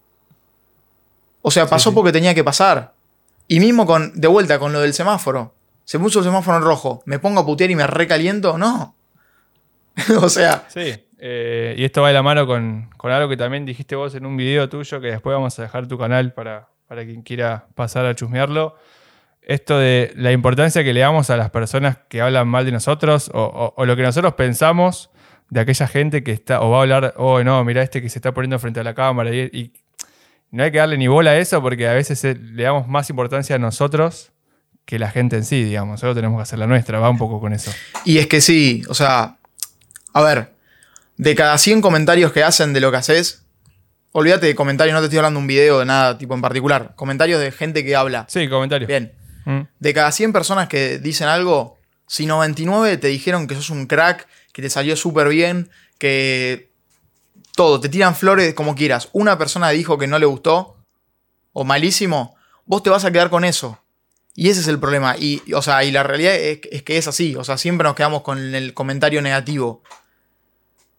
O 1.43 1.51
sea, 1.51 1.67
pasó 1.67 1.91
sí. 1.91 1.95
porque 1.95 2.13
tenía 2.13 2.35
que 2.35 2.45
pasar. 2.45 2.95
Y 3.47 3.61
mismo 3.61 3.87
con, 3.87 4.13
de 4.15 4.29
vuelta, 4.29 4.59
con 4.59 4.73
lo 4.73 4.81
del 4.81 4.93
semáforo. 4.93 5.55
Se 5.85 5.99
puso 5.99 6.19
el 6.19 6.25
semáforo 6.27 6.59
en 6.59 6.63
rojo. 6.65 7.03
¿Me 7.07 7.19
pongo 7.19 7.41
a 7.41 7.47
putear 7.47 7.71
y 7.71 7.75
me 7.75 7.87
recaliento? 7.87 8.59
No. 8.59 8.95
o 10.21 10.29
sea. 10.29 10.67
Sí. 10.69 10.95
Eh, 11.19 11.75
y 11.77 11.85
esto 11.85 12.03
va 12.03 12.09
de 12.09 12.15
la 12.15 12.23
mano 12.23 12.47
con, 12.47 12.91
con 12.97 13.11
algo 13.11 13.29
que 13.29 13.37
también 13.37 13.65
dijiste 13.65 13.97
vos 13.97 14.15
en 14.15 14.25
un 14.25 14.37
video 14.37 14.69
tuyo, 14.69 15.01
que 15.01 15.09
después 15.09 15.35
vamos 15.35 15.59
a 15.59 15.63
dejar 15.63 15.87
tu 15.89 15.99
canal 15.99 16.33
para, 16.33 16.69
para 16.87 17.05
quien 17.05 17.23
quiera 17.23 17.67
pasar 17.75 18.07
a 18.07 18.15
chusmearlo. 18.15 18.77
Esto 19.43 19.79
de 19.79 20.13
la 20.17 20.33
importancia 20.33 20.85
que 20.85 20.93
le 20.93 21.01
damos 21.01 21.31
a 21.31 21.37
las 21.37 21.51
personas 21.51 21.99
que 22.09 22.21
hablan 22.21 22.47
mal 22.49 22.65
de 22.65 22.73
nosotros 22.73 23.31
o, 23.33 23.75
lo 23.85 23.97
que 23.97 24.03
nosotros 24.03 24.35
pensamos 24.35 25.11
de 25.49 25.61
aquella 25.61 25.87
gente 25.87 26.23
que 26.23 26.33
está 26.33 26.61
o 26.61 26.71
va 26.71 26.79
a 26.79 26.83
hablar, 26.83 27.15
oh 27.17 27.43
no, 27.43 27.65
mira 27.65 27.83
este 27.83 28.03
que 28.03 28.11
se 28.11 28.19
está 28.19 28.33
poniendo 28.33 28.59
frente 28.59 28.81
a 28.81 28.85
la 28.85 28.95
cámara 28.95 29.35
y, 29.35 29.41
y 29.53 29.73
no 30.51 30.63
hay 30.63 30.71
que 30.71 30.79
darle 30.79 30.99
ni 30.99 31.09
bola 31.09 31.31
a 31.31 31.39
eso 31.39 31.63
porque 31.63 31.89
a 31.89 31.95
veces 31.95 32.23
eh, 32.25 32.35
le 32.35 32.63
damos 32.63 32.89
más 32.89 33.09
importancia 33.09 33.57
a 33.57 33.59
nosotros 33.59 34.33
que 34.85 34.99
la 34.99 35.11
gente 35.11 35.37
en 35.37 35.45
sí, 35.45 35.63
digamos. 35.65 36.01
Solo 36.01 36.15
tenemos 36.15 36.39
que 36.39 36.43
hacer 36.43 36.59
la 36.59 36.67
nuestra, 36.67 36.99
va 36.99 37.11
un 37.11 37.19
poco 37.19 37.41
con 37.41 37.53
eso. 37.53 37.71
Y 38.05 38.19
es 38.19 38.27
que 38.27 38.41
sí, 38.41 38.83
o 38.89 38.95
sea, 38.95 39.37
a 40.15 40.23
ver, 40.23 40.58
de 41.19 41.35
cada 41.35 41.59
100 41.59 41.81
comentarios 41.83 42.33
que 42.33 42.43
hacen 42.43 42.73
de 42.73 42.81
lo 42.81 42.91
que 42.91 42.97
haces, 42.97 43.43
olvídate 44.13 44.47
de 44.47 44.55
comentarios, 44.55 44.95
no 44.95 45.01
te 45.01 45.07
estoy 45.07 45.19
hablando 45.19 45.39
de 45.39 45.43
un 45.43 45.47
video 45.49 45.79
de 45.81 45.85
nada 45.85 46.17
tipo 46.17 46.35
en 46.35 46.41
particular, 46.41 46.95
comentarios 46.97 47.41
de 47.41 47.53
gente 47.53 47.85
que 47.85 47.95
habla. 47.95 48.25
Sí, 48.29 48.49
comentario. 48.49 48.89
Bien, 48.89 49.13
Mm. 49.45 49.63
de 49.79 49.95
cada 49.95 50.13
100 50.13 50.33
personas 50.33 50.69
que 50.69 50.99
dicen 50.99 51.27
algo, 51.29 51.79
si 52.07 52.27
99 52.27 52.97
te 52.99 53.09
dijeron 53.09 53.47
que 53.47 53.55
sos 53.55 53.71
un 53.71 53.87
crack, 53.87 54.27
que 54.53 54.61
te 54.63 54.69
salió 54.71 54.95
súper 54.97 55.29
bien, 55.29 55.71
que 55.99 56.71
todo, 57.57 57.81
te 57.81 57.89
tiran 57.89 58.15
flores 58.15 58.53
como 58.55 58.75
quieras, 58.75 59.09
una 59.13 59.39
persona 59.39 59.71
dijo 59.71 59.97
que 59.99 60.07
no 60.07 60.19
le 60.19 60.27
gustó 60.27 60.77
o 61.53 61.65
malísimo, 61.65 62.37
vos 62.67 62.83
te 62.83 62.91
vas 62.91 63.05
a 63.05 63.11
quedar 63.11 63.31
con 63.31 63.45
eso. 63.45 63.79
Y 64.35 64.51
ese 64.51 64.61
es 64.61 64.69
el 64.69 64.79
problema. 64.79 65.17
Y, 65.19 65.43
o 65.53 65.63
sea, 65.63 65.83
y 65.83 65.91
la 65.91 66.03
realidad 66.05 66.35
es, 66.35 66.61
es 66.71 66.83
que 66.85 66.97
es 66.99 67.09
así. 67.09 67.35
O 67.35 67.43
sea, 67.43 67.59
siempre 67.59 67.85
nos 67.85 67.97
quedamos 67.97 68.23
con 68.23 68.55
el 68.55 68.73
comentario 68.75 69.21
negativo. 69.21 69.83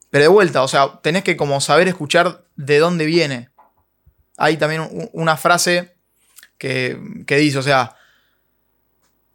Pero 0.09 0.23
de 0.23 0.27
vuelta, 0.27 0.63
o 0.63 0.67
sea, 0.67 0.99
tenés 1.01 1.23
que 1.23 1.37
como 1.37 1.61
saber 1.61 1.87
escuchar 1.87 2.43
de 2.55 2.79
dónde 2.79 3.05
viene. 3.05 3.49
Hay 4.37 4.57
también 4.57 5.09
una 5.13 5.37
frase 5.37 5.95
que, 6.57 6.99
que 7.27 7.37
dice, 7.37 7.59
o 7.59 7.63
sea, 7.63 7.95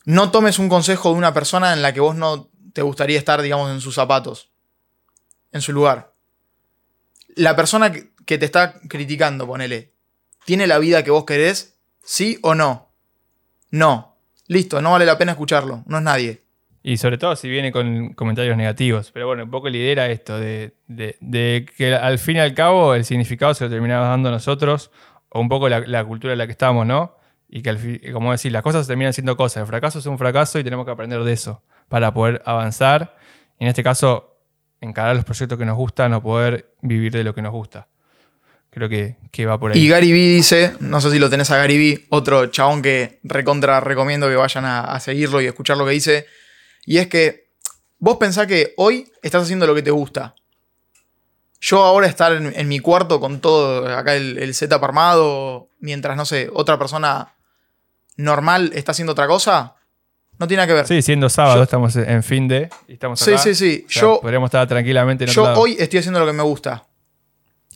no 0.04 0.30
tomes 0.30 0.58
un 0.58 0.68
consejo 0.68 1.10
de 1.10 1.16
una 1.16 1.32
persona 1.32 1.72
en 1.72 1.82
la 1.82 1.92
que 1.92 2.00
vos 2.00 2.16
no 2.16 2.48
te 2.72 2.82
gustaría 2.82 3.18
estar, 3.18 3.40
digamos, 3.40 3.70
en 3.70 3.80
sus 3.80 3.94
zapatos, 3.94 4.50
en 5.52 5.60
su 5.60 5.72
lugar. 5.72 6.12
La 7.36 7.56
persona 7.56 7.92
que 7.92 8.38
te 8.38 8.44
está 8.44 8.80
criticando, 8.88 9.46
ponele, 9.46 9.92
¿tiene 10.44 10.66
la 10.66 10.78
vida 10.78 11.04
que 11.04 11.10
vos 11.10 11.24
querés? 11.24 11.76
¿Sí 12.02 12.38
o 12.42 12.54
no? 12.54 12.90
No. 13.70 14.16
Listo, 14.46 14.82
no 14.82 14.92
vale 14.92 15.06
la 15.06 15.16
pena 15.16 15.32
escucharlo, 15.32 15.84
no 15.86 15.98
es 15.98 16.02
nadie. 16.02 16.43
Y 16.86 16.98
sobre 16.98 17.16
todo 17.16 17.34
si 17.34 17.48
viene 17.48 17.72
con 17.72 18.12
comentarios 18.12 18.58
negativos. 18.58 19.10
Pero 19.10 19.26
bueno, 19.26 19.44
un 19.44 19.50
poco 19.50 19.70
lidera 19.70 20.06
esto 20.10 20.38
de, 20.38 20.74
de- 20.86 21.16
de 21.20 21.66
que 21.78 21.94
al 21.94 22.18
fin 22.18 22.36
y 22.36 22.40
al 22.40 22.52
cabo 22.52 22.94
el 22.94 23.06
significado 23.06 23.54
se 23.54 23.64
lo 23.64 23.70
terminamos 23.70 24.06
dando 24.06 24.30
nosotros, 24.30 24.90
o 25.30 25.40
un 25.40 25.48
poco 25.48 25.68
la, 25.70 26.04
cultura 26.04 26.34
en 26.34 26.38
la 26.38 26.44
que 26.46 26.52
estamos, 26.52 26.86
¿no? 26.86 27.16
Y 27.48 27.62
que, 27.62 27.70
al 27.70 27.78
fin- 27.78 28.00
como 28.12 28.32
decir, 28.32 28.52
las 28.52 28.62
cosas 28.62 28.86
terminan 28.86 29.14
siendo 29.14 29.34
cosas. 29.34 29.62
El 29.62 29.66
fracaso 29.66 29.98
es 29.98 30.04
un 30.04 30.18
fracaso 30.18 30.58
y 30.58 30.64
tenemos 30.64 30.84
que 30.84 30.92
aprender 30.92 31.24
de 31.24 31.32
eso 31.32 31.62
para 31.88 32.12
poder 32.12 32.42
avanzar. 32.44 33.16
Y 33.58 33.64
en 33.64 33.68
este 33.70 33.82
caso, 33.82 34.36
encarar 34.82 35.16
los 35.16 35.24
proyectos 35.24 35.58
que 35.58 35.64
nos 35.64 35.76
gustan 35.78 36.12
o 36.12 36.22
poder 36.22 36.74
vivir 36.82 37.12
de 37.12 37.24
lo 37.24 37.34
que 37.34 37.40
nos 37.40 37.52
gusta. 37.52 37.88
Creo 38.68 38.90
que, 38.90 39.16
que 39.30 39.46
va 39.46 39.58
por 39.58 39.72
ahí. 39.72 39.78
Y 39.80 39.88
Gary 39.88 40.12
Vee 40.12 40.34
dice, 40.36 40.74
no 40.80 41.00
sé 41.00 41.10
si 41.10 41.18
lo 41.18 41.30
tenés 41.30 41.50
a 41.50 41.56
Gary 41.56 41.78
Vee, 41.78 42.04
otro 42.10 42.46
chabón 42.48 42.82
que 42.82 43.20
recontra 43.22 43.80
recomiendo 43.80 44.28
que 44.28 44.34
vayan 44.36 44.66
a 44.66 45.00
seguirlo 45.00 45.40
y 45.40 45.46
escuchar 45.46 45.78
lo 45.78 45.86
que 45.86 45.92
dice. 45.92 46.26
Y 46.86 46.98
es 46.98 47.06
que 47.08 47.48
vos 47.98 48.16
pensás 48.18 48.46
que 48.46 48.74
hoy 48.76 49.10
estás 49.22 49.42
haciendo 49.44 49.66
lo 49.66 49.74
que 49.74 49.82
te 49.82 49.90
gusta. 49.90 50.34
Yo 51.60 51.82
ahora 51.82 52.06
estar 52.06 52.32
en, 52.32 52.52
en 52.54 52.68
mi 52.68 52.78
cuarto 52.80 53.20
con 53.20 53.40
todo 53.40 53.88
acá 53.96 54.14
el, 54.14 54.36
el 54.38 54.54
setup 54.54 54.84
armado, 54.84 55.68
mientras, 55.80 56.16
no 56.16 56.26
sé, 56.26 56.50
otra 56.52 56.78
persona 56.78 57.34
normal 58.16 58.70
está 58.74 58.92
haciendo 58.92 59.12
otra 59.12 59.26
cosa, 59.26 59.74
no 60.38 60.46
tiene 60.46 60.58
nada 60.62 60.66
que 60.66 60.74
ver. 60.74 60.86
Sí, 60.86 61.00
siendo 61.00 61.28
sábado, 61.30 61.56
Yo- 61.56 61.62
estamos 61.62 61.96
en 61.96 62.22
fin 62.22 62.48
de. 62.48 62.68
y 62.86 62.94
estamos 62.94 63.18
Sí, 63.18 63.32
acá. 63.32 63.42
sí, 63.42 63.54
sí. 63.54 63.84
O 63.86 63.90
sea, 63.90 64.02
Yo- 64.02 64.20
podríamos 64.20 64.48
estar 64.48 64.66
tranquilamente 64.68 65.24
en 65.24 65.30
Yo 65.30 65.44
lado. 65.44 65.60
hoy 65.60 65.76
estoy 65.78 66.00
haciendo 66.00 66.20
lo 66.20 66.26
que 66.26 66.32
me 66.34 66.42
gusta. 66.42 66.84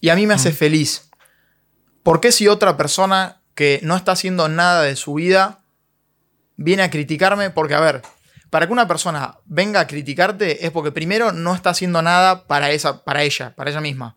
Y 0.00 0.10
a 0.10 0.16
mí 0.16 0.26
me 0.26 0.34
hace 0.34 0.52
feliz. 0.52 1.08
¿Por 2.02 2.20
qué 2.20 2.30
si 2.30 2.46
otra 2.46 2.76
persona 2.76 3.40
que 3.54 3.80
no 3.82 3.96
está 3.96 4.12
haciendo 4.12 4.48
nada 4.48 4.82
de 4.82 4.94
su 4.96 5.14
vida 5.14 5.60
viene 6.56 6.82
a 6.82 6.90
criticarme? 6.90 7.50
Porque, 7.50 7.74
a 7.74 7.80
ver, 7.80 8.02
para 8.50 8.66
que 8.66 8.72
una 8.72 8.88
persona 8.88 9.38
venga 9.44 9.80
a 9.80 9.86
criticarte 9.86 10.64
es 10.64 10.70
porque 10.70 10.92
primero 10.92 11.32
no 11.32 11.54
está 11.54 11.70
haciendo 11.70 12.00
nada 12.02 12.46
para, 12.46 12.70
esa, 12.70 13.04
para 13.04 13.22
ella, 13.22 13.54
para 13.54 13.70
ella 13.70 13.80
misma. 13.80 14.16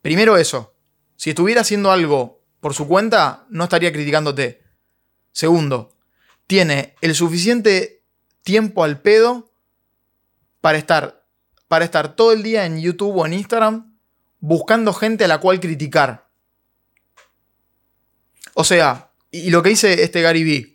Primero 0.00 0.36
eso. 0.36 0.74
Si 1.16 1.30
estuviera 1.30 1.60
haciendo 1.60 1.90
algo 1.90 2.42
por 2.60 2.74
su 2.74 2.88
cuenta, 2.88 3.46
no 3.50 3.64
estaría 3.64 3.92
criticándote. 3.92 4.62
Segundo, 5.32 5.96
tiene 6.46 6.94
el 7.00 7.14
suficiente 7.14 8.02
tiempo 8.42 8.84
al 8.84 9.00
pedo 9.00 9.52
para 10.60 10.78
estar, 10.78 11.26
para 11.68 11.84
estar 11.84 12.16
todo 12.16 12.32
el 12.32 12.42
día 12.42 12.64
en 12.66 12.80
YouTube 12.80 13.16
o 13.16 13.26
en 13.26 13.34
Instagram 13.34 13.98
buscando 14.40 14.92
gente 14.92 15.24
a 15.24 15.28
la 15.28 15.38
cual 15.38 15.60
criticar. 15.60 16.28
O 18.54 18.64
sea, 18.64 19.10
y 19.30 19.50
lo 19.50 19.62
que 19.62 19.70
dice 19.70 20.02
este 20.02 20.22
Gary 20.22 20.44
Vee, 20.44 20.73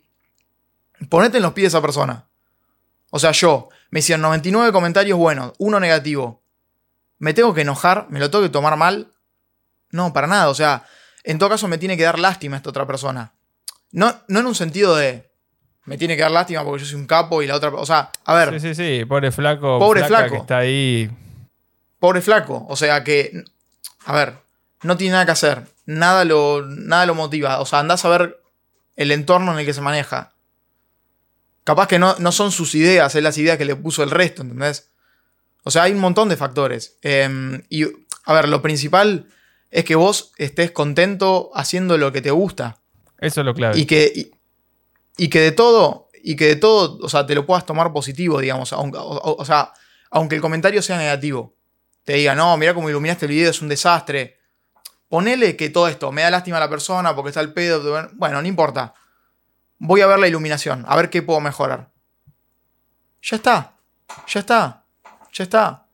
ponete 1.08 1.38
en 1.38 1.42
los 1.42 1.52
pies 1.52 1.64
de 1.64 1.78
esa 1.78 1.82
persona. 1.82 2.26
O 3.10 3.18
sea, 3.18 3.32
yo, 3.32 3.68
me 3.90 4.00
hicieron 4.00 4.22
99 4.22 4.72
comentarios 4.72 5.18
buenos, 5.18 5.52
uno 5.58 5.80
negativo. 5.80 6.42
¿Me 7.18 7.34
tengo 7.34 7.52
que 7.54 7.62
enojar? 7.62 8.06
¿Me 8.10 8.20
lo 8.20 8.30
tengo 8.30 8.44
que 8.44 8.50
tomar 8.50 8.76
mal? 8.76 9.12
No, 9.90 10.12
para 10.12 10.26
nada. 10.26 10.48
O 10.48 10.54
sea, 10.54 10.84
en 11.24 11.38
todo 11.38 11.48
caso 11.50 11.68
me 11.68 11.78
tiene 11.78 11.96
que 11.96 12.04
dar 12.04 12.18
lástima 12.18 12.56
esta 12.56 12.70
otra 12.70 12.86
persona. 12.86 13.32
No, 13.92 14.14
no 14.28 14.40
en 14.40 14.46
un 14.46 14.54
sentido 14.54 14.94
de 14.96 15.30
me 15.84 15.98
tiene 15.98 16.14
que 16.14 16.22
dar 16.22 16.30
lástima 16.30 16.62
porque 16.64 16.84
yo 16.84 16.90
soy 16.90 17.00
un 17.00 17.06
capo 17.06 17.42
y 17.42 17.46
la 17.46 17.56
otra. 17.56 17.70
O 17.70 17.86
sea, 17.86 18.10
a 18.24 18.34
ver, 18.34 18.60
Sí, 18.60 18.74
sí, 18.74 18.74
sí. 18.74 19.04
Pobre 19.04 19.32
flaco. 19.32 19.78
Pobre 19.78 20.04
flaco. 20.04 20.30
que 20.30 20.36
está 20.36 20.58
ahí. 20.58 21.10
pobre 21.98 22.20
flaco. 22.20 22.64
O 22.68 22.76
sea 22.76 23.02
que, 23.02 23.42
a 24.04 24.12
ver, 24.12 24.34
no 24.82 24.96
tiene 24.96 25.12
nada 25.12 25.26
que 25.26 25.32
hacer. 25.32 25.66
Nada 25.86 26.24
lo, 26.24 26.62
nada 26.64 27.06
lo 27.06 27.14
motiva. 27.14 27.60
O 27.60 27.66
sea, 27.66 27.80
andás 27.80 28.04
a 28.04 28.08
ver 28.08 28.40
el 28.96 29.10
entorno 29.10 29.52
en 29.52 29.58
el 29.58 29.66
que 29.66 29.74
se 29.74 29.80
maneja. 29.80 30.32
Capaz 31.64 31.86
que 31.88 31.98
no, 31.98 32.14
no 32.18 32.32
son 32.32 32.52
sus 32.52 32.74
ideas, 32.74 33.14
es 33.14 33.22
las 33.22 33.36
ideas 33.38 33.58
que 33.58 33.64
le 33.64 33.76
puso 33.76 34.02
el 34.02 34.10
resto, 34.10 34.42
¿entendés? 34.42 34.90
O 35.62 35.70
sea, 35.70 35.82
hay 35.84 35.92
un 35.92 35.98
montón 36.00 36.28
de 36.28 36.36
factores. 36.36 36.96
Eh, 37.02 37.62
y, 37.68 37.84
a 38.24 38.32
ver, 38.32 38.48
lo 38.48 38.62
principal 38.62 39.28
es 39.70 39.84
que 39.84 39.94
vos 39.94 40.32
estés 40.38 40.70
contento 40.70 41.50
haciendo 41.54 41.98
lo 41.98 42.12
que 42.12 42.22
te 42.22 42.30
gusta. 42.30 42.78
Eso 43.18 43.40
es 43.40 43.44
lo 43.44 43.54
clave. 43.54 43.78
Y 43.78 43.84
que, 43.86 44.10
y, 44.14 44.30
y 45.24 45.28
que 45.28 45.40
de 45.40 45.52
todo, 45.52 46.08
y 46.22 46.34
que 46.36 46.46
de 46.46 46.56
todo, 46.56 46.98
o 47.02 47.08
sea, 47.10 47.26
te 47.26 47.34
lo 47.34 47.44
puedas 47.44 47.66
tomar 47.66 47.92
positivo, 47.92 48.40
digamos. 48.40 48.72
Aunque, 48.72 48.96
o, 48.98 49.02
o- 49.02 49.36
o 49.40 49.44
sea, 49.44 49.72
aunque 50.10 50.34
el 50.36 50.40
comentario 50.40 50.80
sea 50.82 50.96
negativo. 50.96 51.54
Te 52.04 52.14
diga, 52.14 52.34
no, 52.34 52.56
mira 52.56 52.72
cómo 52.72 52.88
iluminaste 52.88 53.26
el 53.26 53.32
video, 53.32 53.50
es 53.50 53.60
un 53.60 53.68
desastre. 53.68 54.38
Ponele 55.08 55.56
que 55.56 55.68
todo 55.70 55.86
esto, 55.88 56.10
me 56.12 56.22
da 56.22 56.30
lástima 56.30 56.56
a 56.56 56.60
la 56.60 56.70
persona 56.70 57.14
porque 57.14 57.28
está 57.28 57.40
el 57.42 57.52
pedo. 57.52 58.08
Bueno, 58.14 58.40
no 58.40 58.48
importa. 58.48 58.94
Voy 59.80 60.02
a 60.02 60.06
ver 60.06 60.18
la 60.18 60.28
iluminación, 60.28 60.84
a 60.86 60.94
ver 60.94 61.08
qué 61.08 61.22
puedo 61.22 61.40
mejorar. 61.40 61.90
Ya 63.22 63.36
está. 63.36 63.76
Ya 64.28 64.40
está. 64.40 64.84
Ya 65.32 65.44
está. 65.44 65.86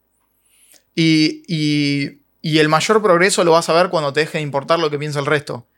Y, 0.96 1.44
y, 1.46 2.22
y 2.42 2.58
el 2.58 2.68
mayor 2.68 3.00
progreso 3.00 3.44
lo 3.44 3.52
vas 3.52 3.68
a 3.68 3.74
ver 3.74 3.88
cuando 3.88 4.12
te 4.12 4.20
deje 4.20 4.38
de 4.38 4.42
importar 4.42 4.80
lo 4.80 4.90
que 4.90 4.98
piensa 4.98 5.20
el 5.20 5.26
resto. 5.26 5.68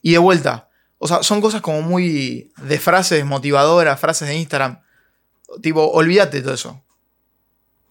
Y 0.00 0.12
de 0.12 0.18
vuelta, 0.18 0.70
o 0.96 1.06
sea, 1.06 1.22
son 1.22 1.42
cosas 1.42 1.60
como 1.60 1.82
muy 1.82 2.50
de 2.56 2.78
frases 2.78 3.24
motivadoras, 3.26 4.00
frases 4.00 4.28
de 4.28 4.36
Instagram. 4.36 4.80
Tipo, 5.60 5.84
olvídate 5.90 6.38
de 6.38 6.42
todo 6.42 6.54
eso. 6.54 6.82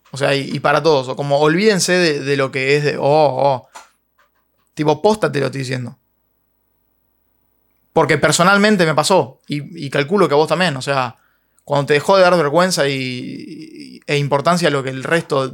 O 0.10 0.18
sea, 0.18 0.36
y, 0.36 0.50
y 0.52 0.60
para 0.60 0.82
todos. 0.82 1.10
O 1.10 1.16
como 1.16 1.38
olvídense 1.40 1.92
de, 1.92 2.20
de 2.22 2.38
lo 2.38 2.52
que 2.52 2.76
es 2.76 2.84
de. 2.84 2.98
Oh, 2.98 3.04
oh. 3.04 3.70
Tipo, 4.74 5.00
posta 5.00 5.32
te 5.32 5.40
lo 5.40 5.48
estoy 5.48 5.60
diciendo. 5.60 6.00
Porque 8.00 8.18
personalmente 8.18 8.86
me 8.86 8.96
pasó. 8.96 9.42
Y, 9.50 9.86
y 9.86 9.90
calculo 9.90 10.30
que 10.30 10.34
a 10.34 10.38
vos 10.38 10.48
también. 10.48 10.78
O 10.78 10.82
sea, 10.82 11.18
cuando 11.66 11.88
te 11.88 11.94
dejó 11.96 12.16
de 12.16 12.24
dar 12.24 12.34
vergüenza 12.38 12.88
y, 12.88 12.94
y- 12.94 14.00
e 14.08 14.18
importancia 14.18 14.70
a 14.70 14.72
lo 14.72 14.82
que 14.82 14.90
el 14.90 15.04
resto 15.04 15.54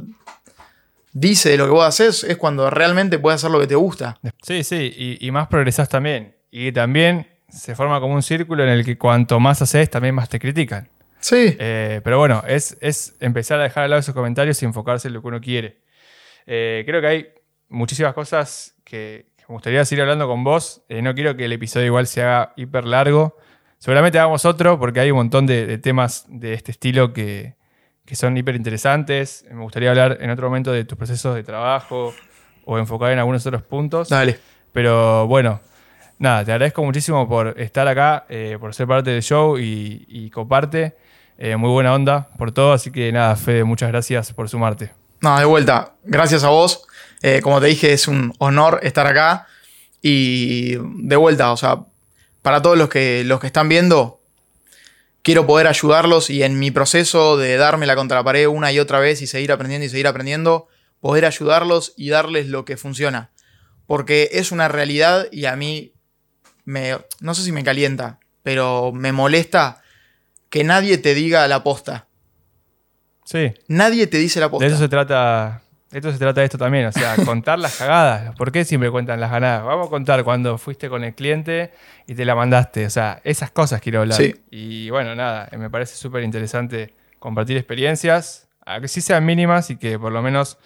dice 1.12 1.50
de 1.50 1.56
lo 1.56 1.64
que 1.64 1.70
vos 1.72 1.84
haces, 1.84 2.22
es 2.22 2.36
cuando 2.36 2.70
realmente 2.70 3.18
puedes 3.18 3.40
hacer 3.40 3.50
lo 3.50 3.58
que 3.58 3.66
te 3.66 3.74
gusta. 3.74 4.18
Sí, 4.42 4.62
sí. 4.62 4.92
Y, 4.96 5.26
y 5.26 5.30
más 5.32 5.48
progresás 5.48 5.88
también. 5.88 6.36
Y 6.52 6.70
también 6.70 7.26
se 7.48 7.74
forma 7.74 7.98
como 8.00 8.14
un 8.14 8.22
círculo 8.22 8.62
en 8.62 8.68
el 8.68 8.84
que 8.84 8.96
cuanto 8.96 9.40
más 9.40 9.60
haces, 9.60 9.90
también 9.90 10.14
más 10.14 10.28
te 10.28 10.38
critican. 10.38 10.88
Sí. 11.18 11.56
Eh, 11.58 12.00
pero 12.04 12.18
bueno, 12.18 12.44
es, 12.46 12.76
es 12.80 13.14
empezar 13.18 13.58
a 13.58 13.64
dejar 13.64 13.82
de 13.84 13.88
lado 13.88 13.98
esos 14.00 14.14
comentarios 14.14 14.62
y 14.62 14.66
enfocarse 14.66 15.08
en 15.08 15.14
lo 15.14 15.20
que 15.22 15.26
uno 15.28 15.40
quiere. 15.40 15.80
Eh, 16.46 16.84
creo 16.86 17.00
que 17.00 17.06
hay 17.08 17.26
muchísimas 17.70 18.14
cosas 18.14 18.74
que, 18.84 19.26
me 19.48 19.54
gustaría 19.54 19.84
seguir 19.84 20.02
hablando 20.02 20.26
con 20.26 20.42
vos. 20.42 20.82
Eh, 20.88 21.02
no 21.02 21.14
quiero 21.14 21.36
que 21.36 21.44
el 21.44 21.52
episodio 21.52 21.86
igual 21.86 22.06
se 22.06 22.22
haga 22.22 22.52
hiper 22.56 22.84
largo. 22.84 23.36
Seguramente 23.78 24.18
hagamos 24.18 24.44
otro 24.44 24.78
porque 24.78 25.00
hay 25.00 25.10
un 25.10 25.18
montón 25.18 25.46
de, 25.46 25.78
temas 25.78 26.24
de 26.28 26.54
este 26.54 26.72
estilo 26.72 27.12
que, 27.12 27.54
son 28.12 28.36
hiper 28.36 28.56
interesantes. 28.56 29.44
Me 29.50 29.62
gustaría 29.62 29.90
hablar 29.90 30.18
en 30.20 30.30
otro 30.30 30.48
momento 30.48 30.72
de 30.72 30.84
tus 30.84 30.98
procesos 30.98 31.34
de 31.34 31.44
trabajo 31.44 32.12
o 32.64 32.78
enfocar 32.78 33.12
en 33.12 33.18
algunos 33.18 33.46
otros 33.46 33.62
puntos. 33.62 34.08
Dale. 34.08 34.38
Pero 34.72 35.26
bueno, 35.26 35.60
nada, 36.18 36.44
te 36.44 36.52
agradezco 36.52 36.82
muchísimo 36.84 37.28
por 37.28 37.58
estar 37.60 37.86
acá, 37.86 38.26
eh, 38.28 38.56
por 38.58 38.74
ser 38.74 38.86
parte 38.86 39.10
del 39.10 39.22
show 39.22 39.58
y, 39.58 40.30
comparte. 40.30 40.96
Eh, 41.38 41.54
muy 41.56 41.70
buena 41.70 41.94
onda 41.94 42.28
por 42.38 42.50
todo, 42.50 42.72
así 42.72 42.90
que 42.90 43.12
nada, 43.12 43.36
Fede, 43.36 43.62
muchas 43.62 43.90
gracias 43.90 44.32
por 44.32 44.48
sumarte. 44.48 44.92
No, 45.20 45.38
de 45.38 45.44
vuelta, 45.44 45.92
gracias 46.02 46.44
a 46.44 46.48
vos. 46.48 46.86
Eh, 47.22 47.40
como 47.42 47.60
te 47.60 47.66
dije, 47.66 47.92
es 47.92 48.08
un 48.08 48.34
honor 48.38 48.80
estar 48.82 49.06
acá. 49.06 49.46
Y 50.02 50.76
de 50.76 51.16
vuelta, 51.16 51.52
o 51.52 51.56
sea, 51.56 51.84
para 52.42 52.62
todos 52.62 52.78
los 52.78 52.88
que, 52.88 53.24
los 53.24 53.40
que 53.40 53.48
están 53.48 53.68
viendo, 53.68 54.22
quiero 55.22 55.46
poder 55.46 55.66
ayudarlos 55.66 56.30
y 56.30 56.44
en 56.44 56.58
mi 56.58 56.70
proceso 56.70 57.36
de 57.36 57.56
darme 57.56 57.86
la 57.86 57.96
contra 57.96 58.18
la 58.18 58.24
pared 58.24 58.46
una 58.46 58.70
y 58.70 58.78
otra 58.78 59.00
vez 59.00 59.20
y 59.22 59.26
seguir 59.26 59.50
aprendiendo 59.50 59.84
y 59.84 59.88
seguir 59.88 60.06
aprendiendo, 60.06 60.68
poder 61.00 61.24
ayudarlos 61.24 61.94
y 61.96 62.10
darles 62.10 62.46
lo 62.46 62.64
que 62.64 62.76
funciona. 62.76 63.30
Porque 63.86 64.30
es 64.32 64.52
una 64.52 64.68
realidad 64.68 65.26
y 65.32 65.46
a 65.46 65.56
mí 65.56 65.92
me, 66.64 66.98
no 67.20 67.34
sé 67.34 67.42
si 67.42 67.50
me 67.50 67.64
calienta, 67.64 68.20
pero 68.44 68.92
me 68.92 69.10
molesta 69.10 69.82
que 70.50 70.62
nadie 70.62 70.98
te 70.98 71.14
diga 71.14 71.48
la 71.48 71.64
posta. 71.64 72.06
Sí. 73.24 73.52
Nadie 73.66 74.06
te 74.06 74.18
dice 74.18 74.38
la 74.38 74.48
posta. 74.48 74.64
De 74.64 74.72
eso 74.72 74.80
se 74.80 74.88
trata. 74.88 75.62
Esto 75.92 76.10
se 76.10 76.18
trata 76.18 76.40
de 76.40 76.46
esto 76.46 76.58
también, 76.58 76.86
o 76.86 76.92
sea, 76.92 77.14
contar 77.24 77.58
las 77.58 77.78
cagadas. 77.78 78.34
¿Por 78.36 78.50
qué 78.50 78.64
siempre 78.64 78.90
cuentan 78.90 79.20
las 79.20 79.30
ganadas? 79.30 79.64
Vamos 79.64 79.86
a 79.86 79.90
contar 79.90 80.24
cuando 80.24 80.58
fuiste 80.58 80.88
con 80.88 81.04
el 81.04 81.14
cliente 81.14 81.72
y 82.06 82.14
te 82.14 82.24
la 82.24 82.34
mandaste. 82.34 82.86
O 82.86 82.90
sea, 82.90 83.20
esas 83.24 83.50
cosas 83.50 83.80
quiero 83.80 84.00
hablar. 84.00 84.18
Sí. 84.18 84.34
Y 84.50 84.90
bueno, 84.90 85.14
nada, 85.14 85.48
me 85.56 85.70
parece 85.70 85.96
súper 85.96 86.24
interesante 86.24 86.94
compartir 87.18 87.56
experiencias, 87.56 88.48
a 88.64 88.80
que 88.80 88.88
sí 88.88 89.00
sean 89.00 89.24
mínimas 89.24 89.70
y 89.70 89.76
que 89.76 89.98
por 89.98 90.12
lo 90.12 90.22
menos 90.22 90.58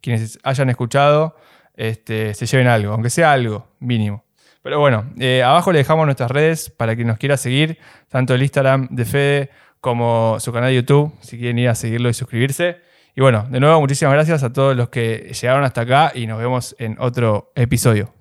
quienes 0.00 0.38
hayan 0.44 0.70
escuchado 0.70 1.36
este, 1.76 2.34
se 2.34 2.46
lleven 2.46 2.68
algo, 2.68 2.92
aunque 2.92 3.10
sea 3.10 3.32
algo 3.32 3.68
mínimo. 3.80 4.24
Pero 4.62 4.78
bueno, 4.78 5.06
eh, 5.18 5.42
abajo 5.42 5.72
le 5.72 5.78
dejamos 5.78 6.04
nuestras 6.04 6.30
redes 6.30 6.70
para 6.70 6.94
quien 6.94 7.08
nos 7.08 7.18
quiera 7.18 7.36
seguir, 7.36 7.78
tanto 8.08 8.34
el 8.34 8.42
Instagram 8.42 8.88
de 8.90 9.04
Fede 9.04 9.50
como 9.80 10.38
su 10.38 10.52
canal 10.52 10.68
de 10.68 10.76
YouTube, 10.76 11.12
si 11.20 11.38
quieren 11.38 11.58
ir 11.58 11.68
a 11.68 11.74
seguirlo 11.74 12.10
y 12.10 12.14
suscribirse. 12.14 12.78
Y 13.14 13.20
bueno, 13.20 13.46
de 13.50 13.60
nuevo, 13.60 13.80
muchísimas 13.80 14.14
gracias 14.14 14.42
a 14.42 14.52
todos 14.52 14.76
los 14.76 14.88
que 14.88 15.32
llegaron 15.40 15.64
hasta 15.64 15.82
acá 15.82 16.12
y 16.14 16.26
nos 16.26 16.38
vemos 16.38 16.76
en 16.78 16.96
otro 16.98 17.52
episodio. 17.54 18.12